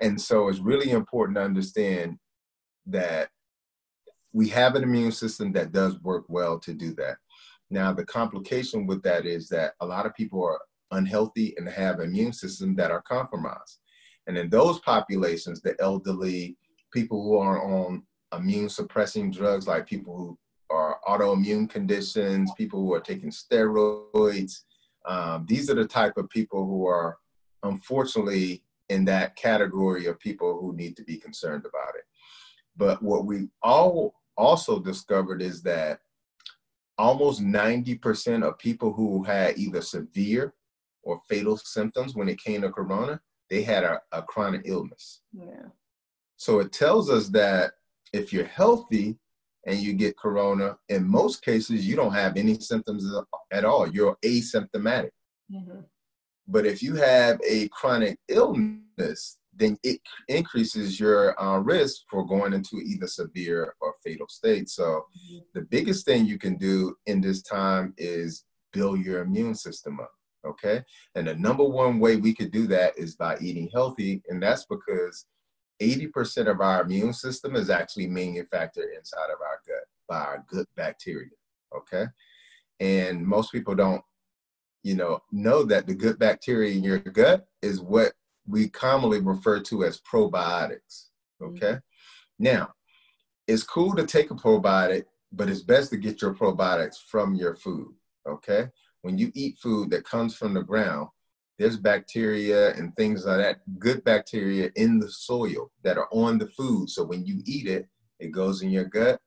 Mm-hmm. 0.00 0.08
And 0.08 0.20
so 0.20 0.48
it's 0.48 0.60
really 0.60 0.90
important 0.90 1.36
to 1.36 1.42
understand 1.42 2.18
that 2.86 3.28
we 4.32 4.48
have 4.48 4.74
an 4.74 4.82
immune 4.82 5.12
system 5.12 5.52
that 5.52 5.72
does 5.72 6.00
work 6.00 6.24
well 6.28 6.58
to 6.60 6.72
do 6.72 6.94
that. 6.94 7.16
Now, 7.70 7.92
the 7.92 8.04
complication 8.06 8.86
with 8.86 9.02
that 9.02 9.26
is 9.26 9.48
that 9.48 9.74
a 9.80 9.86
lot 9.86 10.06
of 10.06 10.14
people 10.14 10.42
are 10.42 10.60
unhealthy 10.90 11.54
and 11.58 11.68
have 11.68 12.00
immune 12.00 12.32
systems 12.32 12.76
that 12.76 12.90
are 12.90 13.02
compromised. 13.02 13.80
And 14.26 14.38
in 14.38 14.48
those 14.48 14.78
populations, 14.80 15.60
the 15.60 15.74
elderly, 15.80 16.56
people 16.92 17.22
who 17.22 17.38
are 17.38 17.62
on 17.62 18.04
immune 18.36 18.68
suppressing 18.68 19.30
drugs 19.30 19.66
like 19.66 19.86
people 19.86 20.16
who 20.16 20.38
are 20.70 20.98
autoimmune 21.06 21.68
conditions, 21.68 22.52
people 22.56 22.80
who 22.80 22.92
are 22.92 23.00
taking 23.00 23.30
steroids. 23.30 24.60
Um, 25.06 25.46
these 25.48 25.70
are 25.70 25.74
the 25.74 25.86
type 25.86 26.16
of 26.16 26.28
people 26.28 26.66
who 26.66 26.86
are 26.86 27.16
unfortunately 27.62 28.62
in 28.88 29.04
that 29.06 29.36
category 29.36 30.06
of 30.06 30.18
people 30.18 30.58
who 30.60 30.74
need 30.74 30.96
to 30.96 31.04
be 31.04 31.16
concerned 31.16 31.64
about 31.66 31.94
it. 31.94 32.04
But 32.76 33.02
what 33.02 33.26
we 33.26 33.48
all 33.62 34.14
also 34.36 34.78
discovered 34.78 35.42
is 35.42 35.62
that 35.62 36.00
almost 36.96 37.42
90% 37.42 38.46
of 38.46 38.58
people 38.58 38.92
who 38.92 39.22
had 39.24 39.58
either 39.58 39.82
severe 39.82 40.54
or 41.02 41.20
fatal 41.28 41.56
symptoms 41.56 42.14
when 42.14 42.28
it 42.28 42.42
came 42.42 42.62
to 42.62 42.70
corona, 42.70 43.20
they 43.50 43.62
had 43.62 43.84
a, 43.84 44.00
a 44.12 44.22
chronic 44.22 44.62
illness. 44.64 45.20
Yeah. 45.32 45.68
So 46.36 46.60
it 46.60 46.72
tells 46.72 47.10
us 47.10 47.28
that 47.30 47.72
if 48.12 48.32
you're 48.32 48.44
healthy 48.44 49.18
and 49.66 49.78
you 49.78 49.92
get 49.92 50.16
corona, 50.16 50.76
in 50.88 51.06
most 51.06 51.44
cases, 51.44 51.86
you 51.86 51.96
don't 51.96 52.14
have 52.14 52.36
any 52.36 52.58
symptoms 52.58 53.04
at 53.52 53.64
all. 53.64 53.88
You're 53.88 54.16
asymptomatic. 54.24 55.10
Mm-hmm. 55.52 55.80
But 56.46 56.64
if 56.64 56.82
you 56.82 56.94
have 56.96 57.38
a 57.46 57.68
chronic 57.68 58.18
illness, 58.28 59.38
then 59.54 59.76
it 59.82 60.00
increases 60.28 60.98
your 60.98 61.38
uh, 61.42 61.58
risk 61.58 62.02
for 62.08 62.24
going 62.24 62.52
into 62.52 62.76
either 62.76 63.06
severe 63.06 63.74
or 63.80 63.94
fatal 64.04 64.28
state. 64.28 64.68
So, 64.70 64.84
mm-hmm. 64.84 65.38
the 65.54 65.62
biggest 65.62 66.06
thing 66.06 66.26
you 66.26 66.38
can 66.38 66.56
do 66.56 66.94
in 67.06 67.20
this 67.20 67.42
time 67.42 67.92
is 67.98 68.44
build 68.72 69.04
your 69.04 69.20
immune 69.20 69.54
system 69.54 70.00
up. 70.00 70.10
Okay. 70.46 70.82
And 71.14 71.26
the 71.26 71.34
number 71.34 71.64
one 71.64 71.98
way 71.98 72.16
we 72.16 72.34
could 72.34 72.52
do 72.52 72.66
that 72.68 72.96
is 72.96 73.16
by 73.16 73.36
eating 73.40 73.68
healthy. 73.72 74.22
And 74.28 74.42
that's 74.42 74.64
because 74.66 75.26
80% 75.80 76.48
of 76.48 76.60
our 76.60 76.82
immune 76.82 77.12
system 77.12 77.56
is 77.56 77.70
actually 77.70 78.06
manufactured 78.06 78.90
inside 78.96 79.30
of 79.32 79.40
our 79.40 79.60
gut 79.66 79.84
by 80.08 80.20
our 80.20 80.44
good 80.48 80.66
bacteria. 80.76 81.28
Okay. 81.76 82.06
And 82.80 83.26
most 83.26 83.52
people 83.52 83.74
don't, 83.74 84.02
you 84.82 84.94
know, 84.94 85.20
know 85.30 85.64
that 85.64 85.86
the 85.86 85.94
good 85.94 86.18
bacteria 86.18 86.74
in 86.74 86.82
your 86.82 86.98
gut 86.98 87.46
is 87.62 87.80
what 87.80 88.12
we 88.46 88.68
commonly 88.68 89.20
refer 89.20 89.60
to 89.60 89.84
as 89.84 90.00
probiotics. 90.00 91.08
Okay. 91.42 91.72
Mm-hmm. 91.72 92.44
Now, 92.44 92.72
it's 93.46 93.62
cool 93.62 93.94
to 93.96 94.06
take 94.06 94.30
a 94.30 94.34
probiotic, 94.34 95.04
but 95.32 95.48
it's 95.48 95.62
best 95.62 95.90
to 95.90 95.96
get 95.96 96.22
your 96.22 96.34
probiotics 96.34 96.96
from 96.96 97.34
your 97.34 97.54
food. 97.54 97.94
Okay. 98.26 98.68
When 99.02 99.18
you 99.18 99.30
eat 99.34 99.58
food 99.58 99.90
that 99.90 100.04
comes 100.04 100.36
from 100.36 100.54
the 100.54 100.62
ground, 100.62 101.08
there's 101.58 101.76
bacteria 101.76 102.72
and 102.74 102.94
things 102.94 103.26
like 103.26 103.38
that, 103.38 103.78
good 103.78 104.04
bacteria 104.04 104.70
in 104.76 105.00
the 105.00 105.10
soil 105.10 105.72
that 105.82 105.98
are 105.98 106.08
on 106.12 106.38
the 106.38 106.46
food. 106.46 106.88
So 106.88 107.04
when 107.04 107.26
you 107.26 107.42
eat 107.44 107.66
it, 107.66 107.88
it 108.20 108.28
goes 108.30 108.62
in 108.62 108.70
your 108.70 108.84
gut, 108.84 109.20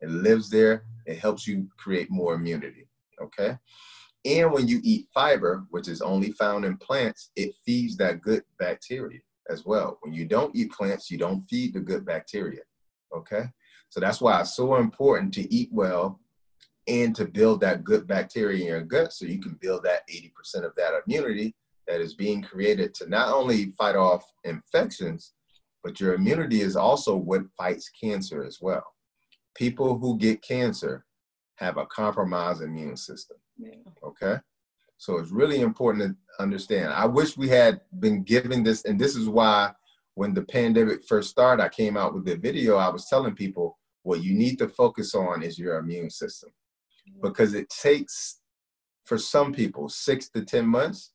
it 0.00 0.10
lives 0.10 0.48
there, 0.48 0.84
it 1.06 1.18
helps 1.18 1.46
you 1.46 1.68
create 1.76 2.10
more 2.10 2.34
immunity. 2.34 2.86
Okay. 3.20 3.58
And 4.24 4.52
when 4.52 4.66
you 4.66 4.80
eat 4.82 5.08
fiber, 5.12 5.66
which 5.70 5.86
is 5.86 6.00
only 6.00 6.32
found 6.32 6.64
in 6.64 6.78
plants, 6.78 7.30
it 7.36 7.54
feeds 7.66 7.96
that 7.98 8.22
good 8.22 8.42
bacteria 8.58 9.20
as 9.50 9.66
well. 9.66 9.98
When 10.00 10.14
you 10.14 10.24
don't 10.24 10.56
eat 10.56 10.72
plants, 10.72 11.10
you 11.10 11.18
don't 11.18 11.46
feed 11.50 11.74
the 11.74 11.80
good 11.80 12.06
bacteria. 12.06 12.62
Okay. 13.14 13.44
So 13.90 14.00
that's 14.00 14.22
why 14.22 14.40
it's 14.40 14.56
so 14.56 14.76
important 14.76 15.34
to 15.34 15.54
eat 15.54 15.68
well 15.70 16.18
and 16.88 17.14
to 17.16 17.26
build 17.26 17.60
that 17.60 17.84
good 17.84 18.06
bacteria 18.06 18.60
in 18.62 18.66
your 18.68 18.82
gut 18.82 19.12
so 19.12 19.26
you 19.26 19.40
can 19.40 19.58
build 19.60 19.84
that 19.84 20.08
80% 20.08 20.64
of 20.64 20.74
that 20.76 21.02
immunity 21.06 21.54
that 21.86 22.00
is 22.00 22.14
being 22.14 22.42
created 22.42 22.94
to 22.94 23.08
not 23.08 23.28
only 23.32 23.72
fight 23.78 23.96
off 23.96 24.24
infections, 24.44 25.32
but 25.82 26.00
your 26.00 26.14
immunity 26.14 26.62
is 26.62 26.76
also 26.76 27.14
what 27.16 27.42
fights 27.56 27.90
cancer 27.90 28.42
as 28.42 28.58
well. 28.60 28.84
People 29.54 29.98
who 29.98 30.18
get 30.18 30.42
cancer 30.42 31.04
have 31.56 31.76
a 31.76 31.86
compromised 31.86 32.62
immune 32.62 32.96
system. 32.96 33.36
Yeah. 33.58 33.74
Okay. 34.02 34.40
So 34.96 35.18
it's 35.18 35.30
really 35.30 35.60
important 35.60 36.16
to 36.16 36.42
understand. 36.42 36.92
I 36.92 37.04
wish 37.04 37.36
we 37.36 37.48
had 37.48 37.80
been 38.00 38.22
given 38.22 38.62
this, 38.62 38.84
and 38.84 38.98
this 38.98 39.14
is 39.14 39.28
why 39.28 39.72
when 40.14 40.32
the 40.32 40.42
pandemic 40.42 41.04
first 41.06 41.30
started, 41.30 41.62
I 41.62 41.68
came 41.68 41.96
out 41.96 42.14
with 42.14 42.24
the 42.24 42.36
video. 42.36 42.76
I 42.76 42.88
was 42.88 43.06
telling 43.06 43.34
people 43.34 43.78
what 44.02 44.22
you 44.22 44.34
need 44.34 44.58
to 44.58 44.68
focus 44.68 45.14
on 45.14 45.42
is 45.42 45.58
your 45.58 45.78
immune 45.78 46.10
system 46.10 46.50
mm-hmm. 46.50 47.26
because 47.26 47.54
it 47.54 47.68
takes, 47.68 48.40
for 49.04 49.18
some 49.18 49.52
people, 49.52 49.88
six 49.88 50.28
to 50.30 50.44
10 50.44 50.66
months 50.66 51.12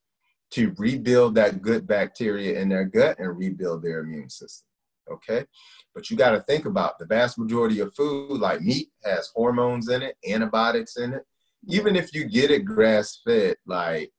to 0.52 0.74
rebuild 0.78 1.36
that 1.36 1.62
good 1.62 1.86
bacteria 1.88 2.60
in 2.60 2.70
their 2.70 2.86
gut 2.86 3.20
and 3.20 3.38
rebuild 3.38 3.84
their 3.84 4.00
immune 4.00 4.30
system. 4.30 4.66
Okay. 5.12 5.46
But 5.94 6.10
you 6.10 6.18
got 6.18 6.32
to 6.32 6.42
think 6.42 6.66
about 6.66 7.00
the 7.00 7.06
vast 7.06 7.38
majority 7.38 7.80
of 7.80 7.94
food, 7.96 8.40
like 8.40 8.62
meat, 8.62 8.90
has 9.04 9.32
hormones 9.34 9.90
in 9.90 10.02
it, 10.02 10.16
antibiotics 10.28 10.98
in 10.98 11.14
it. 11.14 11.24
Even 11.68 11.96
if 11.96 12.14
you 12.14 12.26
get 12.26 12.52
it 12.52 12.66
grass 12.66 13.20
fed, 13.26 13.58
like 13.66 14.12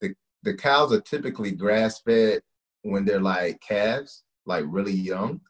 the, 0.00 0.14
the 0.42 0.54
cows 0.54 0.92
are 0.92 1.00
typically 1.00 1.50
grass 1.50 2.00
fed 2.00 2.40
when 2.82 3.04
they're 3.04 3.20
like 3.20 3.60
calves, 3.60 4.24
like 4.46 4.64
really 4.66 4.92
young. 4.92 5.40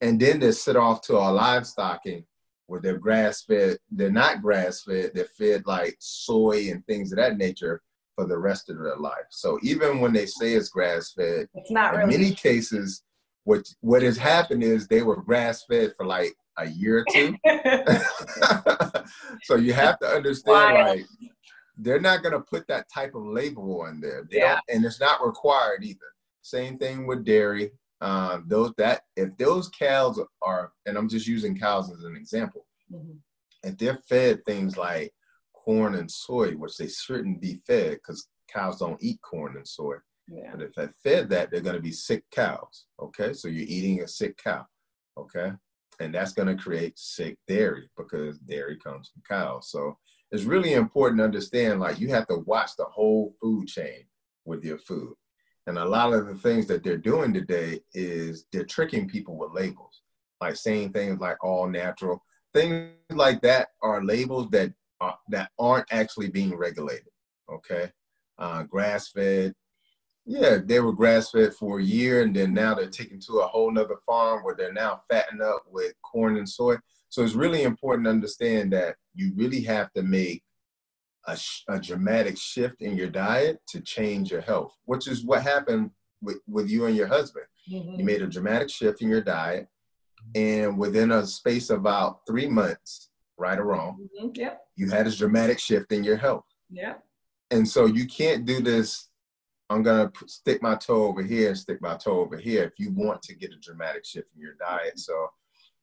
And 0.00 0.18
then 0.18 0.40
they 0.40 0.52
sit 0.52 0.76
off 0.76 1.02
to 1.02 1.16
a 1.16 1.20
livestocking 1.20 2.24
where 2.66 2.80
they're 2.80 2.98
grass 2.98 3.42
fed. 3.42 3.78
They're 3.90 4.10
not 4.10 4.42
grass 4.42 4.82
fed, 4.82 5.12
they're 5.14 5.26
fed 5.38 5.64
like 5.66 5.96
soy 5.98 6.70
and 6.70 6.84
things 6.86 7.12
of 7.12 7.16
that 7.16 7.36
nature 7.36 7.82
for 8.18 8.26
the 8.26 8.36
rest 8.36 8.68
of 8.68 8.78
their 8.78 8.96
life. 8.96 9.26
So 9.30 9.60
even 9.62 10.00
when 10.00 10.12
they 10.12 10.26
say 10.26 10.54
it's 10.54 10.70
grass 10.70 11.12
fed, 11.12 11.46
it's 11.54 11.70
not 11.70 11.94
in 11.94 12.00
really. 12.00 12.18
many 12.18 12.34
cases, 12.34 13.04
what 13.44 13.64
what 13.80 14.02
has 14.02 14.18
happened 14.18 14.64
is 14.64 14.88
they 14.88 15.02
were 15.02 15.22
grass 15.22 15.64
fed 15.70 15.92
for 15.96 16.04
like 16.04 16.34
a 16.58 16.66
year 16.66 16.98
or 16.98 17.04
two. 17.12 17.36
so 19.44 19.54
you 19.54 19.72
have 19.72 20.00
to 20.00 20.06
understand, 20.08 20.74
Wild. 20.74 20.98
like 20.98 21.06
they're 21.76 22.00
not 22.00 22.24
gonna 22.24 22.40
put 22.40 22.66
that 22.66 22.86
type 22.92 23.14
of 23.14 23.24
label 23.24 23.82
on 23.82 24.00
there. 24.00 24.26
They 24.28 24.38
yeah. 24.38 24.58
and 24.68 24.84
it's 24.84 24.98
not 24.98 25.24
required 25.24 25.84
either. 25.84 26.00
Same 26.42 26.76
thing 26.76 27.06
with 27.06 27.24
dairy. 27.24 27.70
Um, 28.00 28.46
those 28.48 28.72
that 28.78 29.02
if 29.14 29.36
those 29.38 29.68
cows 29.68 30.20
are, 30.42 30.72
and 30.86 30.98
I'm 30.98 31.08
just 31.08 31.28
using 31.28 31.56
cows 31.56 31.92
as 31.92 32.02
an 32.02 32.16
example, 32.16 32.66
mm-hmm. 32.92 33.18
if 33.62 33.78
they're 33.78 34.00
fed 34.08 34.44
things 34.44 34.76
like 34.76 35.12
corn 35.68 35.96
and 35.96 36.10
soy, 36.10 36.52
which 36.52 36.78
they 36.78 36.88
shouldn't 36.88 37.42
be 37.42 37.60
fed 37.66 37.90
because 37.90 38.28
cows 38.50 38.78
don't 38.78 39.02
eat 39.02 39.20
corn 39.20 39.54
and 39.54 39.68
soy. 39.68 39.96
Yeah. 40.26 40.52
But 40.52 40.62
if 40.62 40.74
they 40.74 40.88
fed 41.02 41.28
that, 41.28 41.50
they're 41.50 41.60
going 41.60 41.76
to 41.76 41.82
be 41.82 41.92
sick 41.92 42.24
cows. 42.30 42.86
Okay, 43.02 43.34
so 43.34 43.48
you're 43.48 43.66
eating 43.68 44.00
a 44.00 44.08
sick 44.08 44.38
cow. 44.42 44.66
Okay, 45.18 45.52
and 46.00 46.14
that's 46.14 46.32
going 46.32 46.48
to 46.48 46.62
create 46.62 46.98
sick 46.98 47.36
dairy 47.46 47.90
because 47.98 48.38
dairy 48.38 48.78
comes 48.78 49.10
from 49.10 49.22
cows. 49.28 49.70
So 49.70 49.98
it's 50.32 50.44
really 50.44 50.72
important 50.72 51.20
to 51.20 51.24
understand 51.24 51.80
like 51.80 52.00
you 52.00 52.08
have 52.08 52.26
to 52.28 52.38
watch 52.46 52.70
the 52.78 52.84
whole 52.84 53.34
food 53.40 53.66
chain 53.68 54.04
with 54.46 54.64
your 54.64 54.78
food. 54.78 55.14
And 55.66 55.76
a 55.76 55.84
lot 55.84 56.14
of 56.14 56.26
the 56.26 56.34
things 56.34 56.66
that 56.68 56.82
they're 56.82 56.96
doing 56.96 57.34
today 57.34 57.80
is 57.92 58.46
they're 58.52 58.64
tricking 58.64 59.06
people 59.06 59.36
with 59.36 59.52
labels, 59.52 60.00
like 60.40 60.56
saying 60.56 60.92
things 60.92 61.20
like 61.20 61.44
all 61.44 61.68
natural. 61.68 62.24
Things 62.54 62.92
like 63.10 63.42
that 63.42 63.68
are 63.82 64.02
labels 64.02 64.48
that 64.52 64.72
uh, 65.00 65.12
that 65.28 65.50
aren't 65.58 65.86
actually 65.90 66.28
being 66.28 66.56
regulated. 66.56 67.08
Okay, 67.50 67.90
uh, 68.38 68.62
grass 68.64 69.08
fed. 69.08 69.54
Yeah, 70.26 70.58
they 70.62 70.80
were 70.80 70.92
grass 70.92 71.30
fed 71.30 71.54
for 71.54 71.80
a 71.80 71.82
year, 71.82 72.22
and 72.22 72.36
then 72.36 72.52
now 72.52 72.74
they're 72.74 72.90
taken 72.90 73.18
to 73.20 73.38
a 73.38 73.46
whole 73.46 73.70
nother 73.70 73.96
farm 74.04 74.44
where 74.44 74.54
they're 74.54 74.72
now 74.72 75.00
fattened 75.10 75.40
up 75.40 75.62
with 75.70 75.94
corn 76.02 76.36
and 76.36 76.48
soy. 76.48 76.76
So 77.08 77.22
it's 77.22 77.34
really 77.34 77.62
important 77.62 78.04
to 78.04 78.10
understand 78.10 78.74
that 78.74 78.96
you 79.14 79.32
really 79.34 79.62
have 79.62 79.90
to 79.94 80.02
make 80.02 80.42
a, 81.26 81.36
sh- 81.36 81.62
a 81.68 81.78
dramatic 81.78 82.36
shift 82.36 82.82
in 82.82 82.94
your 82.94 83.08
diet 83.08 83.58
to 83.68 83.80
change 83.80 84.30
your 84.30 84.42
health, 84.42 84.74
which 84.84 85.08
is 85.08 85.24
what 85.24 85.42
happened 85.42 85.92
with, 86.20 86.40
with 86.46 86.68
you 86.68 86.84
and 86.84 86.96
your 86.96 87.06
husband. 87.06 87.46
Mm-hmm. 87.70 87.98
You 87.98 88.04
made 88.04 88.22
a 88.22 88.26
dramatic 88.26 88.68
shift 88.68 89.00
in 89.00 89.08
your 89.08 89.22
diet, 89.22 89.68
and 90.34 90.78
within 90.78 91.10
a 91.10 91.26
space 91.26 91.70
of 91.70 91.78
about 91.78 92.20
three 92.26 92.48
months, 92.48 93.10
right 93.38 93.58
or 93.58 93.64
wrong. 93.64 94.08
Mm-hmm. 94.20 94.28
Yep. 94.34 94.60
You 94.76 94.90
had 94.90 95.06
a 95.06 95.14
dramatic 95.14 95.58
shift 95.58 95.92
in 95.92 96.04
your 96.04 96.16
health. 96.16 96.44
Yeah. 96.70 96.94
And 97.50 97.66
so 97.66 97.86
you 97.86 98.06
can't 98.06 98.44
do 98.44 98.60
this. 98.60 99.08
I'm 99.70 99.82
gonna 99.82 100.10
stick 100.26 100.62
my 100.62 100.74
toe 100.74 101.04
over 101.04 101.22
here 101.22 101.48
and 101.48 101.58
stick 101.58 101.80
my 101.80 101.96
toe 101.96 102.20
over 102.20 102.36
here 102.36 102.64
if 102.64 102.78
you 102.78 102.90
want 102.92 103.22
to 103.22 103.34
get 103.34 103.52
a 103.52 103.58
dramatic 103.60 104.04
shift 104.04 104.28
in 104.34 104.40
your 104.40 104.54
diet. 104.58 104.98
So 104.98 105.28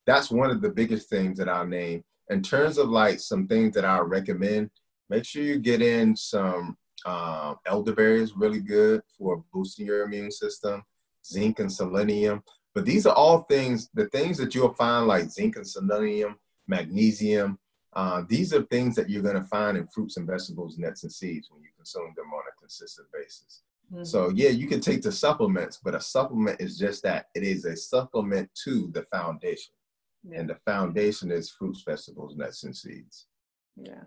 that's 0.06 0.32
one 0.32 0.50
of 0.50 0.62
the 0.62 0.70
biggest 0.70 1.10
things 1.10 1.38
that 1.40 1.50
I'll 1.50 1.68
name. 1.68 2.04
In 2.30 2.42
terms 2.42 2.78
of 2.78 2.90
like 2.90 3.20
some 3.20 3.48
things 3.48 3.74
that 3.76 3.86
I 3.86 4.00
recommend, 4.00 4.72
make 5.10 5.26
sure 5.26 5.44
you 5.44 5.60
get 5.60 5.82
in 5.82 6.16
some 6.16 6.78
um, 7.06 7.58
elderberry 7.68 8.22
is 8.22 8.36
really 8.36 8.60
good 8.60 9.02
for 9.18 9.44
boosting 9.54 9.86
your 9.86 10.04
immune 10.04 10.32
system, 10.32 10.84
zinc 11.24 11.60
and 11.60 11.72
selenium. 11.72 12.42
But 12.74 12.86
these 12.86 13.06
are 13.06 13.14
all 13.14 13.44
things, 13.44 13.90
the 13.94 14.08
things 14.08 14.38
that 14.40 14.56
you'll 14.56 14.74
find 14.74 15.08
like 15.08 15.30
zinc 15.30 15.56
and 15.56 15.68
selenium 15.68 16.38
magnesium. 16.68 17.60
Uh, 17.94 18.24
these 18.28 18.54
are 18.54 18.64
things 18.64 18.96
that 18.96 19.10
you're 19.10 19.24
going 19.24 19.36
to 19.36 19.44
find 19.44 19.78
in 19.78 19.88
fruits 19.88 20.18
and 20.18 20.28
vegetables, 20.28 20.78
nuts 20.78 21.04
and 21.04 21.12
seeds 21.12 21.50
when 21.50 21.62
you 21.62 21.70
consume 21.78 22.14
them 22.16 22.28
on 22.34 22.44
a 22.52 22.60
consistent 22.60 23.08
basis. 23.14 23.62
Mm-hmm. 23.94 24.04
So 24.04 24.30
yeah, 24.30 24.50
you 24.50 24.68
can 24.68 24.82
take 24.82 25.02
the 25.02 25.12
supplements, 25.12 25.80
but 25.84 25.96
a 25.96 26.02
supplement 26.02 26.60
is 26.60 26.78
just 26.78 27.04
that. 27.04 27.28
It 27.36 27.44
is 27.44 27.66
a 27.66 27.76
supplement 27.76 28.50
to 28.66 28.90
the 28.94 29.04
foundation. 29.04 29.74
Yeah. 30.28 30.40
And 30.40 30.50
the 30.50 30.58
foundation 30.66 31.32
is 31.32 31.52
fruits, 31.52 31.84
vegetables, 31.86 32.36
nuts, 32.36 32.64
and 32.64 32.76
seeds. 32.76 33.28
Yeah. 33.78 34.04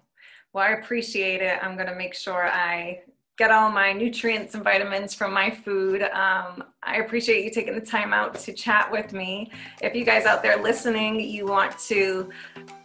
Well, 0.52 0.64
I 0.64 0.72
appreciate 0.72 1.42
it. 1.42 1.58
I'm 1.62 1.76
going 1.76 1.88
to 1.88 1.94
make 1.94 2.14
sure 2.14 2.48
I 2.48 3.02
get 3.38 3.52
all 3.52 3.70
my 3.70 3.92
nutrients 3.92 4.56
and 4.56 4.64
vitamins 4.64 5.14
from 5.14 5.32
my 5.32 5.48
food. 5.48 6.02
Um, 6.02 6.64
I 6.82 6.96
appreciate 6.96 7.44
you 7.44 7.50
taking 7.52 7.74
the 7.74 7.80
time 7.80 8.12
out 8.12 8.34
to 8.40 8.52
chat 8.52 8.90
with 8.90 9.12
me. 9.12 9.52
If 9.80 9.94
you 9.94 10.04
guys 10.04 10.26
out 10.26 10.42
there 10.42 10.60
listening, 10.60 11.20
you 11.20 11.46
want 11.46 11.78
to 11.86 12.30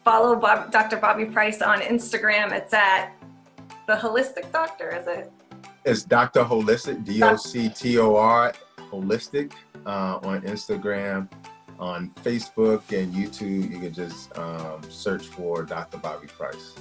follow 0.06 0.36
Bob, 0.36 0.72
Dr. 0.72 0.98
Bobby 0.98 1.26
Price 1.26 1.64
on 1.64 1.80
Instagram, 1.80 2.52
it's 2.52 2.74
at 2.74 3.14
the 3.88 3.96
Holistic 3.96 4.52
Doctor, 4.52 4.92
is 4.92 5.08
it? 5.08 5.32
It's 5.86 6.04
Dr. 6.04 6.44
Holistic, 6.44 7.04
D 7.04 7.24
O 7.24 7.36
C 7.36 7.68
T 7.68 7.98
O 7.98 8.16
R, 8.16 8.54
Holistic 8.92 9.54
uh, 9.88 10.20
on 10.22 10.42
Instagram. 10.44 11.28
On 11.80 12.12
Facebook 12.24 12.84
and 12.98 13.12
YouTube, 13.14 13.72
you 13.72 13.80
can 13.80 13.92
just 13.92 14.38
um, 14.38 14.80
search 14.90 15.26
for 15.26 15.64
Dr. 15.64 15.98
Bobby 15.98 16.28
Price. 16.28 16.76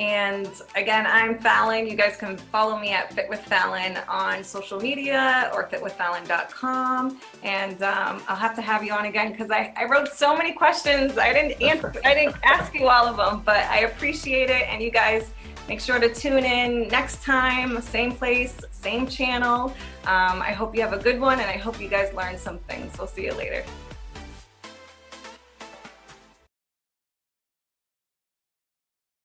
And 0.00 0.48
again, 0.76 1.06
I'm 1.06 1.38
Fallon. 1.38 1.86
You 1.86 1.94
guys 1.94 2.16
can 2.16 2.38
follow 2.38 2.78
me 2.78 2.88
at 2.88 3.12
Fit 3.12 3.28
with 3.28 3.40
Fallon 3.40 3.98
on 4.08 4.42
social 4.42 4.80
media 4.80 5.50
or 5.54 5.68
fitwithfallon.com. 5.68 7.20
And 7.42 7.82
um, 7.82 8.22
I'll 8.26 8.34
have 8.34 8.56
to 8.56 8.62
have 8.62 8.82
you 8.82 8.94
on 8.94 9.04
again 9.04 9.30
because 9.30 9.50
I, 9.50 9.74
I 9.76 9.84
wrote 9.84 10.08
so 10.08 10.34
many 10.34 10.52
questions. 10.52 11.18
I 11.18 11.34
didn't 11.34 11.60
answer, 11.62 11.92
I 12.02 12.14
didn't 12.14 12.36
ask 12.44 12.74
you 12.74 12.88
all 12.88 13.06
of 13.06 13.18
them, 13.18 13.42
but 13.44 13.66
I 13.66 13.80
appreciate 13.80 14.48
it. 14.48 14.66
And 14.70 14.82
you 14.82 14.90
guys 14.90 15.32
make 15.68 15.80
sure 15.80 16.00
to 16.00 16.12
tune 16.14 16.44
in 16.44 16.88
next 16.88 17.22
time, 17.22 17.78
same 17.82 18.12
place, 18.12 18.58
same 18.70 19.06
channel. 19.06 19.68
Um, 20.06 20.40
I 20.40 20.52
hope 20.52 20.74
you 20.74 20.80
have 20.80 20.94
a 20.94 20.98
good 20.98 21.20
one 21.20 21.40
and 21.40 21.50
I 21.50 21.58
hope 21.58 21.78
you 21.78 21.88
guys 21.88 22.14
learned 22.14 22.38
some 22.38 22.58
things. 22.60 22.96
We'll 22.96 23.06
see 23.06 23.26
you 23.26 23.34
later. 23.34 23.64